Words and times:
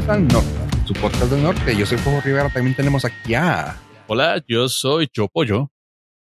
bienvenidos 0.00 0.08
al 0.08 0.28
Norte, 0.28 0.86
su 0.86 0.94
podcast 0.94 1.30
del 1.30 1.42
norte. 1.42 1.76
Yo 1.76 1.84
soy 1.84 1.98
Fuego 1.98 2.20
Rivera, 2.20 2.50
también 2.50 2.74
tenemos 2.74 3.04
aquí 3.04 3.34
a... 3.34 3.76
Hola, 4.06 4.42
yo 4.46 4.68
soy 4.68 5.08
Yo 5.12 5.28
Pollo. 5.28 5.70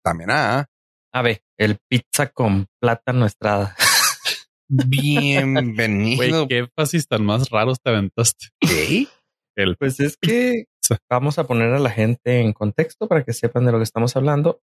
También 0.04 0.32
a... 0.32 0.66
A 1.14 1.22
ver, 1.22 1.42
el 1.58 1.78
pizza 1.90 2.28
con 2.28 2.68
plátano 2.80 3.26
estrada. 3.26 3.76
Bienvenido. 4.70 6.16
Güey, 6.18 6.48
qué 6.48 6.58
énfasis 6.60 7.08
tan 7.08 7.26
más 7.26 7.50
raros 7.50 7.80
te 7.82 7.90
aventaste. 7.90 8.48
¿Qué? 8.60 9.08
El 9.56 9.76
Pues 9.78 10.00
es 10.00 10.18
que 10.18 10.66
vamos 11.10 11.38
a 11.38 11.46
poner 11.46 11.74
a 11.74 11.80
la 11.80 11.90
gente 11.90 12.42
en 12.42 12.54
contexto 12.54 13.08
para 13.08 13.24
que 13.24 13.34
sepan 13.34 13.66
de 13.66 13.72
lo 13.72 13.78
que 13.80 13.84
estamos 13.84 14.16
hablando. 14.16 14.62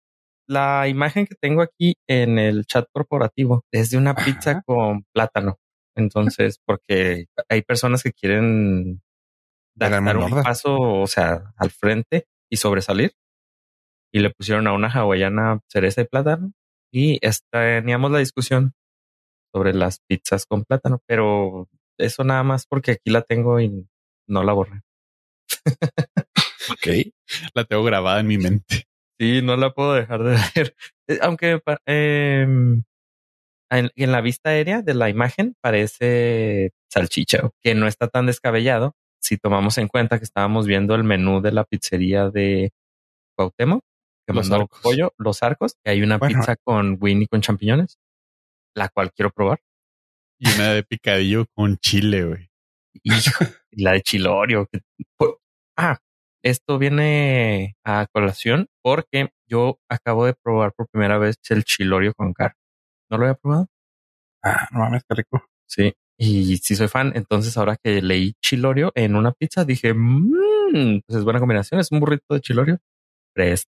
La 0.49 0.89
imagen 0.89 1.27
que 1.27 1.35
tengo 1.41 1.63
aquí 1.63 1.95
en 2.09 2.39
el 2.39 2.65
chat 2.67 2.87
corporativo 2.93 3.65
es 3.73 3.91
de 3.91 3.99
una 3.99 4.13
Ajá. 4.13 4.25
pizza 4.25 4.63
con 4.65 5.05
plátano. 5.13 5.59
Entonces, 5.97 6.61
porque 6.65 7.27
hay 7.49 7.63
personas 7.63 8.03
que 8.03 8.13
quieren 8.13 9.03
dar, 9.75 10.03
dar 10.03 10.17
un 10.17 10.43
paso, 10.43 10.77
o 10.77 11.07
sea, 11.07 11.55
al 11.57 11.71
frente 11.71 12.27
y 12.51 12.57
sobresalir. 12.57 13.13
Y 14.13 14.21
le 14.21 14.31
pusieron 14.31 14.67
a 14.67 14.73
una 14.73 14.89
hawaiana 14.89 15.61
cereza 15.69 16.03
y 16.03 16.05
plátano. 16.05 16.53
Y 16.93 17.19
teníamos 17.51 18.11
la 18.13 18.19
discusión 18.19 18.75
sobre 19.53 19.75
las 19.75 20.01
pizzas 20.01 20.47
con 20.47 20.65
plátano, 20.65 21.01
pero 21.07 21.69
eso 21.99 22.25
nada 22.25 22.43
más 22.43 22.67
porque 22.67 22.93
aquí 22.93 23.11
la 23.11 23.23
tengo 23.23 23.61
y 23.61 23.89
no 24.29 24.43
la 24.43 24.53
borré. 24.53 24.83
Ok. 26.71 27.13
la 27.55 27.65
tengo 27.65 27.85
grabada 27.85 28.21
en 28.21 28.27
mi 28.27 28.39
mente. 28.39 28.87
Sí, 29.19 29.43
no 29.43 29.57
la 29.57 29.73
puedo 29.73 29.95
dejar 29.95 30.23
de 30.23 30.37
ver. 30.55 30.77
Eh, 31.09 31.19
Aunque 31.23 31.61
em, 31.87 32.83
en, 33.79 33.91
en 33.97 34.13
la 34.13 34.21
vista 34.21 34.51
aérea 34.51 34.83
de 34.83 34.95
la 34.95 35.09
imagen 35.11 35.55
parece 35.61 36.73
salchicha, 36.91 37.51
que 37.63 37.75
no 37.75 37.87
está 37.87 38.09
tan 38.09 38.27
descabellado 38.27 38.95
si 39.21 39.37
tomamos 39.39 39.79
en 39.79 39.89
cuenta 39.89 40.19
que 40.19 40.25
estábamos 40.25 40.67
viendo 40.67 40.95
el 40.95 41.05
menú 41.05 41.41
de 41.41 41.53
la 41.53 41.65
pizzería 41.65 42.29
de 42.31 42.73
Cuauhtémoc, 43.37 43.83
que 44.27 44.35
Los 44.35 44.49
mandó 44.51 44.65
Arcos. 44.65 44.81
pollo, 44.83 45.13
los 45.19 45.43
arcos, 45.43 45.77
que 45.83 45.91
hay 45.91 46.03
una 46.03 46.19
Bueno. 46.19 46.39
pizza 46.41 46.57
con 46.63 46.99
Winnie 47.01 47.27
con 47.29 47.41
champiñones, 47.41 47.99
la 48.77 48.89
cual 48.91 49.13
quiero 49.13 49.31
probar. 49.31 49.61
Y 50.39 50.49
una 50.55 50.73
de 50.73 50.83
picadillo 50.83 51.47
con 51.55 51.79
chile, 51.79 52.25
güey. 52.25 52.51
Y 53.03 53.11
la 53.83 53.93
de 53.93 54.03
Chilorio. 54.03 54.67
que- 54.71 54.81
por- 55.17 55.41
ah, 55.77 55.99
esto 56.45 56.79
viene 56.79 57.77
a 57.85 58.07
colación 58.13 58.69
porque 58.83 59.31
yo 59.49 59.79
acabo 59.89 60.27
de 60.27 60.35
probar 60.35 60.73
por 60.75 60.87
primera 60.89 61.17
vez 61.19 61.37
el 61.49 61.65
Chilorio 61.65 62.13
con 62.15 62.33
carne. 62.35 62.57
¿No 63.11 63.19
lo 63.19 63.25
había 63.25 63.35
probado? 63.35 63.69
Ah, 64.43 64.69
no 64.73 64.81
mames, 64.81 65.03
qué 65.09 65.15
rico. 65.15 65.45
Sí. 65.67 65.93
Y 66.19 66.57
sí 66.59 66.77
soy 66.77 66.89
fan. 66.89 67.13
Entonces 67.15 67.57
ahora 67.57 67.77
que 67.83 68.01
leí 68.03 68.35
Chilorio 68.43 68.93
en 68.95 69.17
una 69.17 69.33
pizza 69.33 69.65
dije, 69.65 69.95
mmm, 69.95 71.01
pues 71.07 71.19
es 71.19 71.25
buena 71.25 71.41
combinación. 71.41 71.81
Es 71.81 71.91
un 71.93 72.01
burrito 72.01 72.35
de 72.35 72.41
Chilorio. 72.41 72.79
Fresco. 73.35 73.71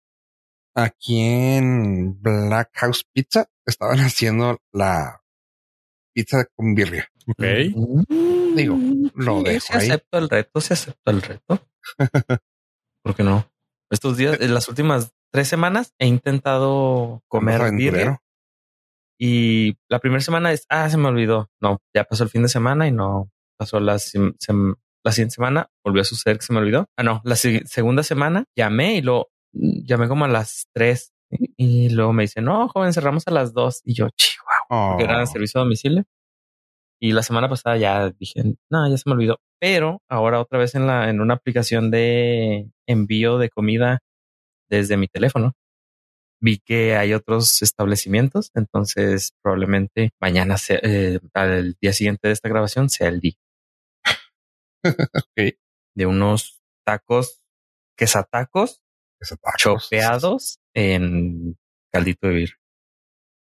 Aquí 0.77 1.21
en 1.21 2.21
Black 2.21 2.71
House 2.75 3.05
Pizza 3.13 3.47
estaban 3.67 3.99
haciendo 4.01 4.59
la 4.73 5.21
pizza 6.15 6.45
con 6.57 6.75
birria. 6.75 7.09
Ok. 7.29 7.45
Mm, 7.75 8.55
Digo, 8.57 8.77
lo 9.15 9.39
sí, 9.39 9.45
dejo 9.45 9.67
ahí. 9.73 9.87
acepto 9.89 10.19
el 10.19 10.29
reto, 10.29 10.61
se 10.61 10.75
acepta 10.75 11.11
el 11.11 11.23
reto. 11.23 11.67
¿Por 13.03 13.15
qué 13.15 13.23
no? 13.23 13.47
Estos 13.91 14.17
días, 14.17 14.41
en 14.41 14.55
las 14.55 14.69
últimas 14.69 15.13
tres 15.33 15.49
semanas, 15.49 15.93
he 15.99 16.07
intentado 16.07 17.23
comer 17.29 17.73
birria. 17.73 18.21
Y 19.19 19.77
la 19.89 19.99
primera 20.01 20.21
semana 20.21 20.53
es, 20.53 20.67
ah, 20.69 20.89
se 20.91 20.97
me 20.99 21.09
olvidó. 21.09 21.49
No, 21.61 21.79
ya 21.95 22.05
pasó 22.05 22.25
el 22.25 22.31
fin 22.31 22.43
de 22.43 22.49
semana 22.49 22.87
y 22.89 22.93
no 22.93 23.31
pasó 23.59 23.81
la, 23.81 23.99
sim- 23.99 24.35
sem- 24.39 24.75
la 25.05 25.13
siguiente 25.13 25.35
semana. 25.37 25.69
Volvió 25.85 26.03
a 26.03 26.05
suceder 26.05 26.39
que 26.39 26.45
se 26.47 26.53
me 26.53 26.59
olvidó. 26.61 26.87
Ah, 26.97 27.03
no, 27.03 27.21
la 27.25 27.37
si- 27.37 27.61
segunda 27.67 28.03
semana 28.03 28.45
llamé 28.57 28.97
y 28.97 29.03
lo 29.03 29.29
llamé 29.53 30.09
como 30.09 30.25
a 30.25 30.29
las 30.29 30.67
tres 30.75 31.13
y, 31.31 31.87
y 31.87 31.89
luego 31.91 32.13
me 32.13 32.25
dice, 32.25 32.41
no, 32.43 32.69
joven, 32.69 32.93
cerramos 32.93 33.27
a 33.29 33.31
las 33.31 33.53
dos 33.53 33.81
y 33.85 33.95
yo, 33.95 34.09
chihuahua, 34.17 34.95
Oh, 34.95 34.97
que 34.99 35.05
era 35.05 35.25
servicio 35.27 35.61
a 35.61 35.65
domicilio. 35.65 36.05
Y 37.01 37.13
la 37.13 37.23
semana 37.23 37.49
pasada 37.49 37.77
ya 37.77 38.11
dije, 38.11 38.43
no, 38.71 38.89
ya 38.89 38.97
se 38.97 39.03
me 39.07 39.13
olvidó. 39.15 39.39
Pero 39.61 40.01
ahora 40.09 40.41
otra 40.41 40.59
vez 40.59 40.75
en 40.75 40.87
la, 40.87 41.11
en 41.11 41.21
una 41.21 41.35
aplicación 41.35 41.91
de 41.91 42.71
envío 42.87 43.39
de 43.39 43.51
comida 43.51 43.99
desde 44.71 44.97
mi 44.97 45.07
teléfono, 45.09 45.53
vi 46.45 46.59
que 46.59 46.95
hay 46.95 47.15
otros 47.15 47.63
establecimientos. 47.63 48.51
Entonces 48.55 49.33
probablemente 49.43 50.13
mañana 50.21 50.59
sea, 50.59 50.79
eh, 50.83 51.19
al 51.33 51.77
día 51.81 51.93
siguiente 51.93 52.29
de 52.29 52.35
esta 52.35 52.49
grabación 52.51 52.91
sea 52.91 53.09
el 53.09 53.21
día 53.21 53.35
de 55.97 56.07
unos 56.07 56.63
tacos, 56.85 57.43
quesatacos 57.97 58.83
Ese 59.19 59.37
taco. 59.37 59.57
chopeados 59.57 60.61
en 60.75 61.57
caldito 61.91 62.29
de 62.29 62.35
birria. 62.35 62.61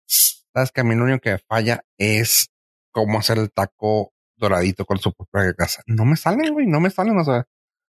Sabes 0.06 0.72
que 0.72 0.80
a 0.82 0.84
mí 0.84 0.94
lo 0.94 1.04
único 1.04 1.20
que 1.20 1.32
me 1.32 1.38
falla 1.38 1.84
es 1.96 2.50
cómo 2.92 3.18
hacer 3.18 3.38
el 3.38 3.50
taco 3.50 4.12
doradito 4.36 4.84
con 4.84 4.98
su 4.98 5.12
propia 5.12 5.52
grasa. 5.56 5.82
No 5.86 6.04
me 6.04 6.16
salen, 6.16 6.52
güey, 6.52 6.66
no 6.66 6.80
me 6.80 6.90
salen. 6.90 7.16
O 7.18 7.24
sea, 7.24 7.46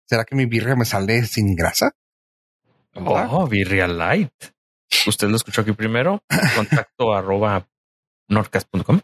¿será 0.05 0.25
que 0.25 0.35
mi 0.35 0.45
birria 0.45 0.75
me 0.75 0.85
sale 0.85 1.23
sin 1.23 1.55
grasa? 1.55 1.95
Oh, 2.93 3.47
birria 3.47 3.87
light. 3.87 4.33
Usted 5.07 5.29
lo 5.29 5.35
escuchó 5.35 5.61
aquí 5.61 5.71
primero. 5.73 6.23
Contacto 6.55 7.13
arroba 7.13 7.67
norcas.com. 8.27 8.99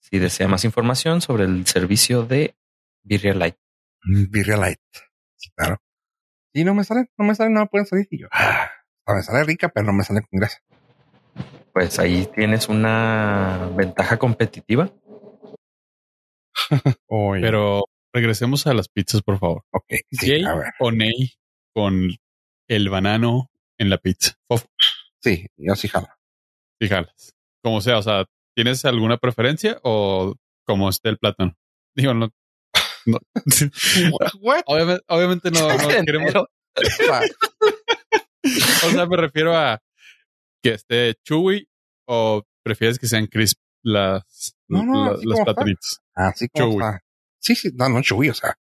Si 0.00 0.18
desea 0.18 0.48
más 0.48 0.64
información 0.64 1.20
sobre 1.20 1.44
el 1.44 1.66
servicio 1.66 2.24
de 2.24 2.56
birria 3.02 3.34
light. 3.34 3.56
Mm, 4.04 4.30
Birria 4.30 4.56
light. 4.56 4.80
Sí, 5.36 5.50
claro. 5.56 5.78
Y 6.52 6.64
no 6.64 6.74
me 6.74 6.84
salen, 6.84 7.10
no 7.18 7.24
me 7.26 7.34
salen, 7.34 7.54
no 7.54 7.60
me 7.60 7.66
pueden 7.66 7.86
salir. 7.86 8.06
Y 8.10 8.20
yo, 8.20 8.28
ah, 8.32 8.70
me 9.08 9.22
sale 9.22 9.44
rica, 9.44 9.68
pero 9.68 9.86
no 9.86 9.92
me 9.92 10.04
sale 10.04 10.22
con 10.22 10.38
grasa. 10.40 10.58
Pues 11.72 11.98
ahí 11.98 12.26
tienes 12.34 12.68
una 12.68 13.70
ventaja 13.76 14.16
competitiva. 14.18 14.90
Pero 17.08 17.84
regresemos 18.14 18.66
a 18.66 18.72
las 18.74 18.88
pizzas, 18.88 19.20
por 19.22 19.38
favor. 19.38 19.64
ok, 19.70 19.84
sí, 20.10 20.26
Jay 20.26 20.44
a 20.44 20.54
ver. 20.54 20.72
o 20.80 20.90
Ney 20.90 21.34
con 21.74 22.08
el 22.68 22.88
banano 22.88 23.50
en 23.78 23.90
la 23.90 23.98
pizza. 23.98 24.32
Fofo, 24.48 24.66
Sí, 25.26 25.46
yo 25.56 25.74
sí 25.74 25.88
jalo. 25.88 26.06
fíjalas. 26.80 27.34
Como 27.64 27.80
sea, 27.80 27.98
o 27.98 28.02
sea, 28.02 28.24
¿tienes 28.54 28.84
alguna 28.84 29.16
preferencia 29.16 29.78
o 29.82 30.36
como 30.64 30.88
esté 30.88 31.08
el 31.08 31.18
plátano? 31.18 31.56
Digo, 31.96 32.14
no. 32.14 32.30
no. 33.06 33.18
What? 34.40 34.62
obviamente, 34.66 35.04
obviamente 35.08 35.50
no, 35.50 35.68
no 35.68 35.88
queremos. 36.04 36.32
Pero- 36.32 36.48
O 38.86 38.90
sea, 38.90 39.06
me 39.06 39.16
refiero 39.16 39.56
a 39.56 39.80
que 40.62 40.74
esté 40.74 41.14
chewy 41.24 41.66
o 42.06 42.44
prefieres 42.62 42.98
que 42.98 43.06
sean 43.08 43.26
crisp 43.26 43.58
las, 43.82 44.54
No, 44.68 44.84
no, 44.84 45.04
la- 45.06 45.10
así 45.16 45.24
los 45.24 45.32
como 45.34 45.42
está. 45.42 45.44
platanitos. 45.54 46.00
Así 46.14 46.48
como 46.48 46.64
Chewy. 46.70 46.76
está. 46.84 47.00
Sí, 47.40 47.54
sí, 47.56 47.70
no, 47.74 47.88
no, 47.88 48.02
chuy, 48.02 48.28
o 48.30 48.34
sea. 48.34 48.54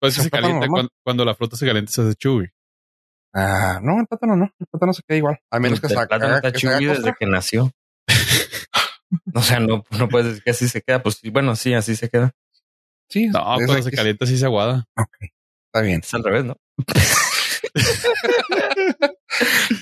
Pues 0.00 0.14
que 0.14 0.20
¿Un 0.20 0.24
se 0.24 0.30
calienta 0.30 0.66
cuando 1.04 1.24
la 1.24 1.34
fruta 1.34 1.56
se 1.56 1.66
calienta 1.66 1.90
se 1.90 2.02
hace 2.02 2.14
chewy. 2.14 2.46
Ah, 3.38 3.80
no, 3.82 4.00
el 4.00 4.06
plátano 4.06 4.34
no, 4.34 4.50
el 4.58 4.66
plátano 4.66 4.94
se 4.94 5.02
queda 5.06 5.18
igual. 5.18 5.38
A 5.50 5.60
menos 5.60 5.78
que 5.78 5.88
el 5.88 5.90
se 5.90 5.94
plátano 6.06 6.36
está 6.36 6.50
desde 6.50 7.14
que 7.18 7.26
nació. 7.26 7.70
o 9.34 9.42
sea, 9.42 9.60
no, 9.60 9.84
no 9.90 10.08
puedes 10.08 10.28
decir 10.28 10.42
que 10.42 10.50
así 10.52 10.68
se 10.68 10.80
queda. 10.80 11.02
Pues 11.02 11.16
sí, 11.16 11.28
bueno, 11.28 11.54
sí, 11.54 11.74
así 11.74 11.96
se 11.96 12.08
queda. 12.08 12.32
Sí, 13.10 13.26
No, 13.26 13.60
es- 13.60 13.66
cuando 13.66 13.82
se 13.82 13.90
calienta 13.92 14.24
sí 14.24 14.38
se 14.38 14.46
aguada. 14.46 14.86
Está 15.66 15.82
bien. 15.82 16.00
Es 16.02 16.14
al 16.14 16.24
revés, 16.24 16.46
¿no? 16.46 16.56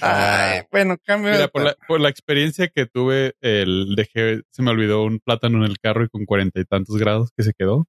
Ay, 0.01 0.63
bueno, 0.71 0.97
cambio. 1.05 1.33
Mira, 1.33 1.49
por 1.49 1.63
la, 1.63 1.75
por 1.87 2.01
la 2.01 2.09
experiencia 2.09 2.67
que 2.69 2.87
tuve, 2.87 3.35
el 3.41 3.95
dejé, 3.97 4.43
se 4.51 4.63
me 4.63 4.71
olvidó 4.73 5.05
un 5.05 5.21
plátano 5.21 5.59
en 5.59 5.65
el 5.71 5.79
carro 5.79 6.03
y 6.05 6.09
con 6.09 6.25
cuarenta 6.25 6.59
y 6.61 6.65
tantos 6.65 6.97
grados 6.97 7.31
que 7.37 7.45
se 7.45 7.53
quedó 7.57 7.87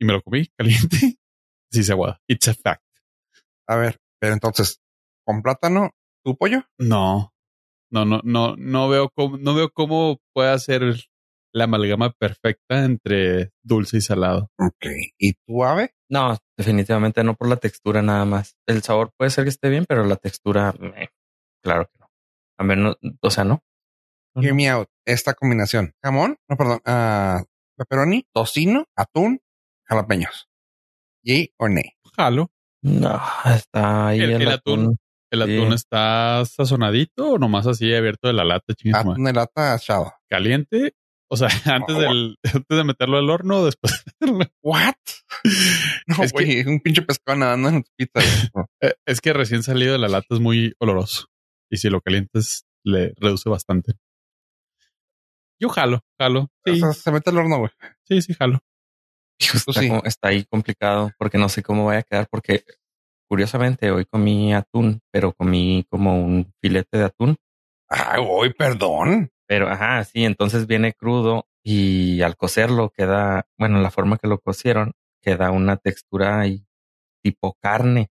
y 0.00 0.04
me 0.04 0.12
lo 0.12 0.22
comí 0.22 0.46
caliente. 0.56 0.96
Sí 1.72 1.82
se 1.82 1.90
aguada. 1.92 2.20
It's 2.28 2.46
a 2.46 2.54
fact. 2.54 2.84
A 3.66 3.74
ver, 3.74 3.98
pero 4.24 4.32
entonces, 4.32 4.80
con 5.26 5.42
plátano, 5.42 5.90
tu 6.24 6.34
pollo. 6.34 6.62
No, 6.78 7.34
no, 7.90 8.06
no, 8.06 8.22
no, 8.24 8.56
no 8.56 8.88
veo 8.88 9.10
cómo, 9.10 9.36
no 9.36 9.54
veo 9.54 9.68
cómo 9.68 10.16
puede 10.32 10.58
ser 10.60 10.94
la 11.52 11.64
amalgama 11.64 12.10
perfecta 12.10 12.86
entre 12.86 13.52
dulce 13.62 13.98
y 13.98 14.00
salado. 14.00 14.48
Ok. 14.58 14.86
¿Y 15.18 15.34
tu 15.34 15.62
ave? 15.62 15.94
No, 16.08 16.38
definitivamente 16.56 17.22
no 17.22 17.34
por 17.34 17.50
la 17.50 17.58
textura 17.58 18.00
nada 18.00 18.24
más. 18.24 18.56
El 18.66 18.82
sabor 18.82 19.12
puede 19.14 19.30
ser 19.30 19.44
que 19.44 19.50
esté 19.50 19.68
bien, 19.68 19.84
pero 19.86 20.06
la 20.06 20.16
textura, 20.16 20.72
claro 21.62 21.84
que 21.92 21.98
no. 21.98 22.08
A 22.58 22.64
menos, 22.64 22.96
o 23.20 23.30
sea, 23.30 23.44
no. 23.44 23.62
Hear 24.36 24.54
me 24.54 24.70
out. 24.70 24.88
Esta 25.04 25.34
combinación. 25.34 25.92
Jamón, 26.02 26.38
no, 26.48 26.56
perdón. 26.56 26.80
ah, 26.86 27.44
pepperoni, 27.76 28.26
tocino, 28.32 28.86
atún, 28.96 29.42
jalapeños. 29.86 30.48
¿Y 31.22 31.52
o 31.58 31.68
nay? 31.68 31.92
Jalo. 32.16 32.53
No, 32.84 33.20
está 33.46 34.08
ahí 34.08 34.20
El- 34.20 34.30
el, 34.32 34.42
el 34.42 34.48
atún. 34.48 34.80
atún. 34.82 34.98
¿El 35.32 35.44
Sí. 35.46 35.56
atún 35.58 35.72
está 35.72 36.44
sazonadito 36.44 37.32
o 37.32 37.38
nomás 37.38 37.66
así 37.66 37.92
abierto 37.92 38.28
de 38.28 38.34
la 38.34 38.44
lata? 38.44 38.74
Atún 38.92 39.24
de 39.24 39.32
lata. 39.32 39.78
¿Caliente 40.30 40.94
O 41.28 41.36
sea, 41.36 41.48
antes, 41.82 41.96
del, 41.96 42.36
antes 42.44 42.78
de 42.78 42.84
meterlo 42.84 43.16
al 43.18 43.30
horno, 43.30 43.64
después. 43.64 44.04
¿What? 44.62 44.94
No, 46.06 46.22
Es 46.22 46.32
que- 46.32 46.44
güey, 46.44 46.66
un 46.66 46.80
pinche 46.80 47.02
pescado 47.02 47.38
nadando 47.38 47.70
en 47.70 47.82
tu 47.82 47.90
pizza. 47.96 48.20
No. 48.54 48.66
Eh, 48.82 48.94
es 49.06 49.20
que 49.20 49.32
recién 49.32 49.62
salido 49.62 49.92
de 49.94 49.98
la 49.98 50.08
lata 50.08 50.26
es 50.30 50.40
muy 50.40 50.74
oloroso. 50.78 51.26
Y 51.70 51.78
si 51.78 51.88
lo 51.88 52.00
calientas, 52.02 52.64
le 52.84 53.14
reduce 53.16 53.48
bastante. 53.48 53.94
Yo 55.58 55.68
jalo, 55.70 56.00
jalo. 56.20 56.50
Sí, 56.64 56.72
O 56.72 56.76
sea, 56.76 56.92
se 56.92 57.10
mete 57.10 57.30
al 57.30 57.38
horno, 57.38 57.58
güey. 57.58 57.70
sí, 58.04 58.20
sí, 58.22 58.34
jalo. 58.34 58.60
Hijo, 59.38 59.56
está, 59.58 59.72
sí. 59.80 59.88
como- 59.88 60.02
está 60.04 60.28
ahí 60.28 60.44
complicado 60.44 61.10
porque 61.18 61.38
no 61.38 61.48
sé 61.48 61.62
cómo 61.62 61.84
vaya 61.86 62.00
a 62.00 62.02
quedar 62.04 62.28
porque 62.30 62.64
curiosamente 63.28 63.90
hoy 63.90 64.04
comí 64.04 64.54
atún, 64.54 65.00
pero 65.10 65.32
comí 65.32 65.86
como 65.90 66.22
un 66.22 66.52
filete 66.60 66.98
de 66.98 67.04
atún. 67.04 67.36
Ay, 67.88 68.22
güey, 68.24 68.52
perdón. 68.52 69.30
Pero 69.46 69.68
ajá, 69.68 70.02
sí, 70.04 70.24
entonces 70.24 70.66
viene 70.66 70.92
crudo 70.94 71.46
y 71.62 72.22
al 72.22 72.36
cocerlo 72.36 72.90
queda, 72.90 73.46
bueno, 73.58 73.80
la 73.80 73.90
forma 73.90 74.18
que 74.18 74.28
lo 74.28 74.38
cocieron, 74.38 74.92
queda 75.22 75.50
una 75.50 75.76
textura 75.76 76.40
ahí 76.40 76.66
tipo 77.22 77.54
carne 77.60 78.08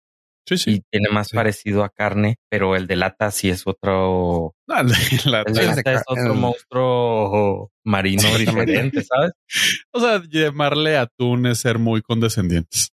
Sí, 0.48 0.58
sí. 0.58 0.72
y 0.72 0.82
tiene 0.92 1.10
más 1.12 1.28
sí. 1.30 1.36
parecido 1.36 1.84
a 1.84 1.90
carne, 1.90 2.38
pero 2.50 2.76
el 2.76 2.88
de 2.88 2.96
lata 2.96 3.30
sí 3.32 3.50
es 3.50 3.64
otro, 3.66 4.56
No, 4.68 4.80
el 4.80 4.88
de 4.88 4.96
el 5.24 5.32
lata 5.68 5.94
es 5.94 6.04
otro 6.08 6.34
el- 6.34 6.40
monstruo 6.40 7.72
marino 7.86 8.38
diferente, 8.38 9.04
¿sabes? 9.04 9.32
o 9.94 10.00
sea, 10.00 10.22
llamarle 10.30 10.98
atún 10.98 11.46
es 11.48 11.60
ser 11.60 11.78
muy 11.80 12.02
condescendientes. 12.02 12.90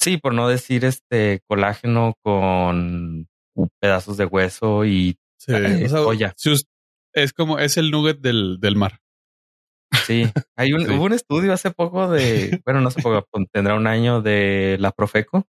Sí, 0.00 0.18
por 0.18 0.34
no 0.34 0.48
decir 0.48 0.84
este 0.84 1.40
colágeno 1.48 2.14
con 2.22 3.26
pedazos 3.80 4.16
de 4.16 4.26
hueso 4.26 4.84
y 4.84 5.16
Sí, 5.38 5.52
Eh, 5.54 5.84
o 5.84 5.88
sea, 5.88 5.98
soya. 5.98 6.34
si 6.36 6.50
us- 6.50 6.66
es 7.14 7.32
como, 7.32 7.58
es 7.58 7.76
el 7.76 7.90
nugget 7.90 8.20
del, 8.20 8.58
del 8.60 8.76
mar. 8.76 9.00
sí. 10.06 10.24
Hay 10.56 10.72
un, 10.72 10.80
Sí. 10.86 10.92
hubo 10.92 11.04
un 11.04 11.12
estudio 11.12 11.52
hace 11.52 11.70
poco 11.70 12.08
de, 12.10 12.60
bueno, 12.64 12.80
no 12.80 12.88
hace 12.88 13.02
poco, 13.02 13.24
tendrá 13.52 13.74
un 13.74 13.86
año 13.86 14.22
de 14.22 14.76
la 14.80 14.92
Profeco, 14.92 15.46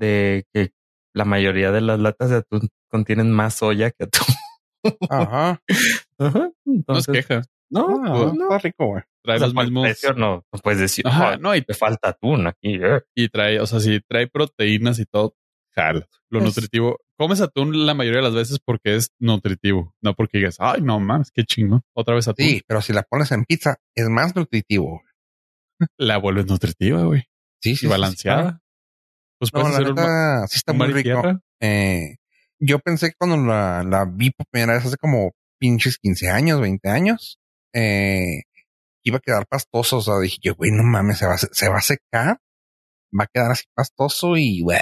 de 0.00 0.44
que 0.52 0.72
la 1.14 1.24
mayoría 1.24 1.70
de 1.70 1.80
las 1.80 2.00
latas 2.00 2.30
de 2.30 2.36
atún 2.38 2.68
contienen 2.88 3.30
más 3.30 3.54
soya 3.54 3.90
que 3.92 4.04
atún. 4.04 4.26
Ajá. 5.10 5.62
Ajá. 6.18 6.38
No 6.38 6.46
es 6.48 6.76
Entonces, 7.06 7.26
queja. 7.26 7.42
no, 7.70 7.86
Ah, 8.04 8.12
pues 8.14 8.34
no. 8.34 8.44
Está 8.44 8.58
rico, 8.58 8.86
güey. 8.86 9.02
Trae 9.22 9.36
O 9.36 9.38
sea, 9.38 9.46
los 9.48 9.54
mismos. 9.54 9.82
precio 9.84 10.12
no, 10.14 10.44
no 10.52 10.58
puedes 10.62 10.80
decir, 10.80 11.06
Ajá, 11.06 11.32
"Ah, 11.32 11.36
no, 11.36 11.54
y, 11.54 11.62
te 11.62 11.74
falta 11.74 12.08
atún 12.10 12.46
aquí. 12.46 12.74
eh". 12.82 13.02
y 13.14 13.28
trae, 13.28 13.60
o 13.60 13.66
sea, 13.66 13.78
si 13.80 14.00
trae 14.08 14.26
proteínas 14.28 14.98
y 14.98 15.04
todo, 15.04 15.36
jala. 15.74 16.06
Lo 16.30 16.38
Pues- 16.40 16.44
nutritivo. 16.56 16.98
Comes 17.18 17.42
atún 17.42 17.84
la 17.84 17.92
mayoría 17.92 18.20
de 18.20 18.24
las 18.28 18.34
veces 18.34 18.58
porque 18.64 18.94
es 18.96 19.10
nutritivo, 19.18 19.94
no 20.00 20.14
porque 20.14 20.38
digas, 20.38 20.56
ay, 20.58 20.80
no 20.80 20.98
mames, 21.00 21.30
qué 21.30 21.44
chingo. 21.44 21.82
Otra 21.94 22.14
vez 22.14 22.26
atún. 22.28 22.46
Sí, 22.46 22.62
pero 22.66 22.80
si 22.80 22.94
la 22.94 23.02
pones 23.02 23.30
en 23.32 23.44
pizza, 23.44 23.76
es 23.94 24.08
más 24.08 24.34
nutritivo. 24.34 25.02
La 25.98 26.16
vuelves 26.16 26.46
nutritiva, 26.46 27.02
güey. 27.02 27.24
Sí, 27.62 27.76
sí. 27.76 27.84
y 27.86 27.88
balanceada. 27.90 28.62
Pues 29.40 29.54
No, 29.54 29.62
la 29.62 29.68
hacer 29.70 29.88
un, 29.88 29.94
neta, 29.94 30.46
sí 30.48 30.56
está 30.58 30.72
un 30.72 30.78
muy 30.78 30.92
rico. 30.92 31.22
Eh, 31.60 32.16
yo 32.58 32.78
pensé 32.78 33.08
que 33.08 33.14
cuando 33.18 33.38
la, 33.38 33.82
la 33.82 34.04
vi 34.04 34.30
por 34.30 34.46
primera 34.50 34.74
vez 34.74 34.84
hace 34.84 34.98
como 34.98 35.32
pinches 35.58 35.96
15 35.96 36.28
años, 36.28 36.60
20 36.60 36.88
años, 36.90 37.40
eh, 37.72 38.42
iba 39.02 39.16
a 39.16 39.20
quedar 39.20 39.46
pastoso. 39.46 39.96
O 39.96 40.02
sea, 40.02 40.18
dije 40.18 40.36
yo, 40.42 40.54
güey, 40.56 40.72
no 40.72 40.82
mames, 40.82 41.18
se 41.18 41.26
va, 41.26 41.38
se 41.38 41.68
va 41.70 41.78
a 41.78 41.80
secar, 41.80 42.38
va 43.18 43.24
a 43.24 43.28
quedar 43.32 43.52
así 43.52 43.64
pastoso 43.74 44.36
y 44.36 44.60
güey. 44.60 44.78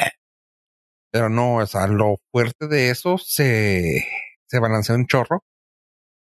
Pero 1.13 1.29
no, 1.29 1.59
o 1.59 1.67
sea, 1.67 1.87
lo 1.87 2.17
fuerte 2.33 2.67
de 2.67 2.91
eso 2.91 3.17
se, 3.17 4.05
se 4.47 4.59
balancea 4.59 4.97
un 4.97 5.07
chorro 5.07 5.45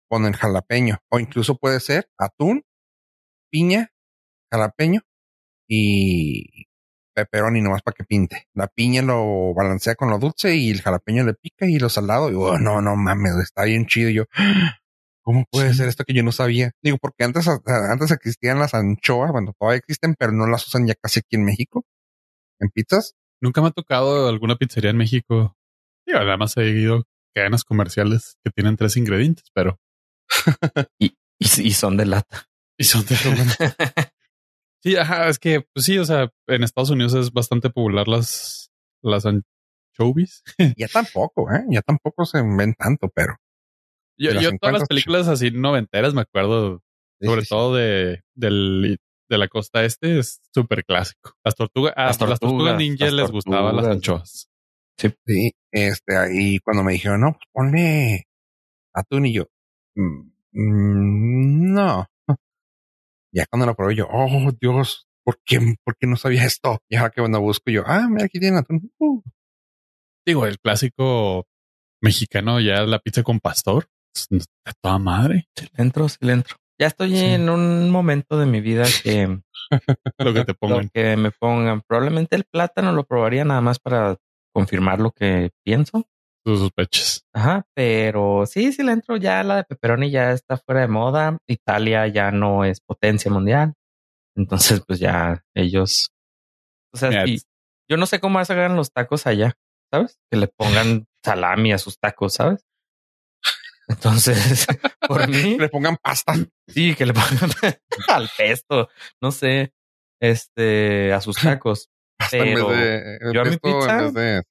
con 0.09 0.25
el 0.25 0.35
jalapeño. 0.35 0.99
O 1.09 1.19
incluso 1.19 1.57
puede 1.57 1.79
ser 1.79 2.09
atún, 2.17 2.63
piña, 3.49 3.93
jalapeño 4.51 5.01
y 5.69 6.64
pepperoni 7.15 7.61
nomás 7.61 7.81
para 7.81 7.95
que 7.95 8.03
pinte. 8.03 8.47
La 8.53 8.67
piña 8.67 9.01
lo 9.01 9.53
balancea 9.55 9.95
con 9.95 10.09
lo 10.11 10.19
dulce 10.19 10.55
y 10.55 10.69
el 10.71 10.81
jalapeño 10.81 11.23
le 11.23 11.33
pica 11.33 11.65
y 11.65 11.79
lo 11.79 11.89
salado. 11.89 12.29
Y 12.31 12.35
oh, 12.35 12.59
no, 12.59 12.81
no 12.81 12.95
mames, 12.95 13.35
está 13.41 13.63
bien 13.63 13.87
chido. 13.87 14.09
Y 14.09 14.15
yo, 14.15 14.25
¿cómo 15.23 15.45
puede 15.51 15.71
Sí. 15.71 15.77
ser 15.77 15.87
esto 15.87 16.03
que 16.03 16.13
yo 16.13 16.21
no 16.23 16.31
sabía? 16.31 16.71
Digo, 16.83 16.97
porque 17.01 17.23
antes, 17.23 17.47
antes 17.47 18.11
existían 18.11 18.59
las 18.59 18.73
anchoas, 18.75 19.31
bueno, 19.31 19.53
todavía 19.59 19.79
existen, 19.79 20.15
pero 20.19 20.31
no 20.33 20.45
las 20.47 20.67
usan 20.67 20.85
ya 20.87 20.93
casi 21.01 21.19
aquí 21.21 21.35
en 21.37 21.45
México. 21.45 21.83
En 22.59 22.69
pizzas. 22.69 23.15
Nunca 23.41 23.61
me 23.61 23.67
ha 23.67 23.71
tocado 23.71 24.29
alguna 24.29 24.55
pizzería 24.57 24.91
en 24.91 24.97
México. 24.97 25.55
Digo, 26.05 26.19
además 26.19 26.55
he 26.57 26.69
ido 26.69 27.03
cadenas 27.33 27.63
comerciales 27.63 28.37
que 28.43 28.51
tienen 28.51 28.77
tres 28.77 28.95
ingredientes, 28.97 29.45
pero 29.53 29.79
Y, 30.99 31.15
y 31.39 31.71
son 31.71 31.97
de 31.97 32.05
lata. 32.05 32.47
y 32.77 32.83
son 32.85 33.05
de 33.05 33.15
Sí, 34.85 34.95
ajá, 34.97 35.29
es 35.29 35.39
que 35.39 35.61
pues 35.73 35.83
sí, 35.85 35.97
o 35.97 36.05
sea, 36.05 36.29
en 36.47 36.63
Estados 36.63 36.91
Unidos 36.91 37.15
es 37.15 37.31
bastante 37.33 37.71
popular 37.71 38.07
las 38.07 38.69
las 39.01 39.25
anchovies. 39.25 40.43
ya 40.77 40.87
tampoco, 40.87 41.51
¿eh? 41.51 41.63
Ya 41.71 41.81
tampoco 41.81 42.23
se 42.25 42.39
ven 42.43 42.75
tanto, 42.75 43.09
pero. 43.15 43.35
Yo, 44.17 44.31
las 44.31 44.43
yo 44.43 44.49
todas 44.59 44.73
las 44.73 44.81
50, 44.83 44.87
películas 44.87 45.27
así 45.27 45.49
noventeras 45.51 46.13
me 46.13 46.21
acuerdo, 46.21 46.83
sí, 47.19 47.25
sobre 47.27 47.41
sí, 47.41 47.45
sí. 47.47 47.49
todo 47.49 47.75
de 47.75 48.21
del 48.35 48.97
de 49.27 49.37
la 49.39 49.47
costa 49.47 49.83
este, 49.83 50.19
es 50.19 50.39
súper 50.53 50.85
clásico. 50.85 51.33
Las 51.43 51.55
tortugas, 51.55 51.93
ah, 51.97 52.05
Las 52.05 52.21
las 52.21 52.39
tortugas 52.39 52.39
tortugas, 52.39 52.77
ninja 52.77 53.09
les 53.09 53.31
gustaban 53.31 53.75
las 53.75 53.85
tortugas. 53.85 53.95
anchoas. 53.95 54.49
Sí, 55.25 55.51
este, 55.71 56.15
ahí 56.15 56.59
cuando 56.59 56.83
me 56.83 56.93
dijeron, 56.93 57.21
no, 57.21 57.31
pues 57.31 57.45
ponle 57.51 58.27
atún 58.93 59.25
y 59.25 59.33
yo, 59.33 59.45
"Mm, 59.95 60.31
mm, 60.53 61.73
no. 61.73 62.05
Ya 63.35 63.45
cuando 63.47 63.65
lo 63.65 63.75
probé 63.75 63.95
yo, 63.95 64.07
oh 64.09 64.51
Dios, 64.61 65.07
¿por 65.25 65.39
qué, 65.45 65.59
por 65.83 65.97
qué 65.97 66.07
no 66.07 66.15
sabía 66.15 66.45
esto? 66.45 66.79
Y 66.89 66.95
ahora 66.95 67.09
que 67.11 67.21
cuando 67.21 67.41
busco 67.41 67.69
yo, 67.71 67.83
ah, 67.85 68.07
mira, 68.09 68.25
aquí 68.25 68.39
tiene 68.39 68.59
atún. 68.59 68.91
Uh, 68.99 69.21
Digo, 70.25 70.45
el 70.47 70.57
clásico 70.59 71.45
mexicano, 72.01 72.59
ya 72.59 72.83
la 72.83 72.99
pizza 72.99 73.23
con 73.23 73.39
pastor, 73.39 73.87
es 74.15 74.27
de 74.29 74.39
toda 74.81 74.97
madre. 74.99 75.47
Sí 75.55 75.67
le 75.75 75.83
entro, 75.83 76.09
sí 76.09 76.17
le 76.21 76.33
entro. 76.33 76.55
Ya 76.79 76.87
estoy 76.87 77.11
Sí. 77.15 77.23
en 77.23 77.49
un 77.49 77.89
momento 77.89 78.37
de 78.37 78.45
mi 78.45 78.59
vida 78.61 78.85
que 79.03 79.39
Lo 80.19 80.33
que 80.33 80.45
te 80.45 80.51
lo 80.53 80.57
pongan. 80.57 80.89
que 80.93 81.15
me 81.17 81.31
pongan. 81.31 81.81
Probablemente 81.87 82.35
el 82.35 82.45
plátano 82.45 82.91
lo 82.93 83.05
probaría 83.05 83.45
nada 83.45 83.61
más 83.61 83.79
para 83.79 84.17
confirmar 84.53 84.99
lo 84.99 85.11
que 85.11 85.51
pienso. 85.65 86.07
Tus 86.45 86.59
sospechas. 86.59 87.25
Ajá, 87.33 87.65
pero 87.73 88.45
sí, 88.45 88.71
sí 88.71 88.83
le 88.83 88.91
entro. 88.91 89.17
Ya 89.17 89.43
la 89.43 89.57
de 89.57 89.63
pepperoni 89.65 90.11
ya 90.11 90.31
está 90.31 90.57
fuera 90.57 90.81
de 90.81 90.87
moda. 90.87 91.37
Italia 91.47 92.07
ya 92.07 92.31
no 92.31 92.63
es 92.63 92.79
potencia 92.81 93.31
mundial. 93.31 93.73
Entonces, 94.37 94.81
pues 94.85 94.99
ya 94.99 95.43
ellos. 95.55 96.09
O 96.93 96.97
sea, 96.97 97.25
sí, 97.25 97.41
yo 97.89 97.97
no 97.97 98.05
sé 98.05 98.19
cómo 98.19 98.39
hagan 98.39 98.75
los 98.75 98.91
tacos 98.91 99.27
allá, 99.27 99.53
¿sabes? 99.91 100.17
Que 100.31 100.37
le 100.37 100.47
pongan 100.47 101.05
salami 101.23 101.73
a 101.73 101.77
sus 101.77 101.97
tacos, 101.99 102.35
¿sabes? 102.35 102.65
Entonces, 103.87 104.65
por 105.07 105.27
mí, 105.29 105.57
le 105.57 105.69
pongan 105.69 105.97
pasta. 106.01 106.33
sí, 106.67 106.95
que 106.95 107.05
le 107.05 107.13
pongan 107.13 107.49
al 108.07 108.29
pesto, 108.37 108.89
no 109.21 109.31
sé, 109.31 109.73
este, 110.21 111.13
a 111.13 111.21
sus 111.21 111.37
tacos. 111.37 111.89
Pero 112.31 112.71
en 112.71 112.77
vez 112.77 113.19
de, 113.21 113.33
yo 113.33 113.41
a 113.41 113.45
mi 113.45 113.57
pizza- 113.57 114.01
vez 114.03 114.13
de. 114.13 114.43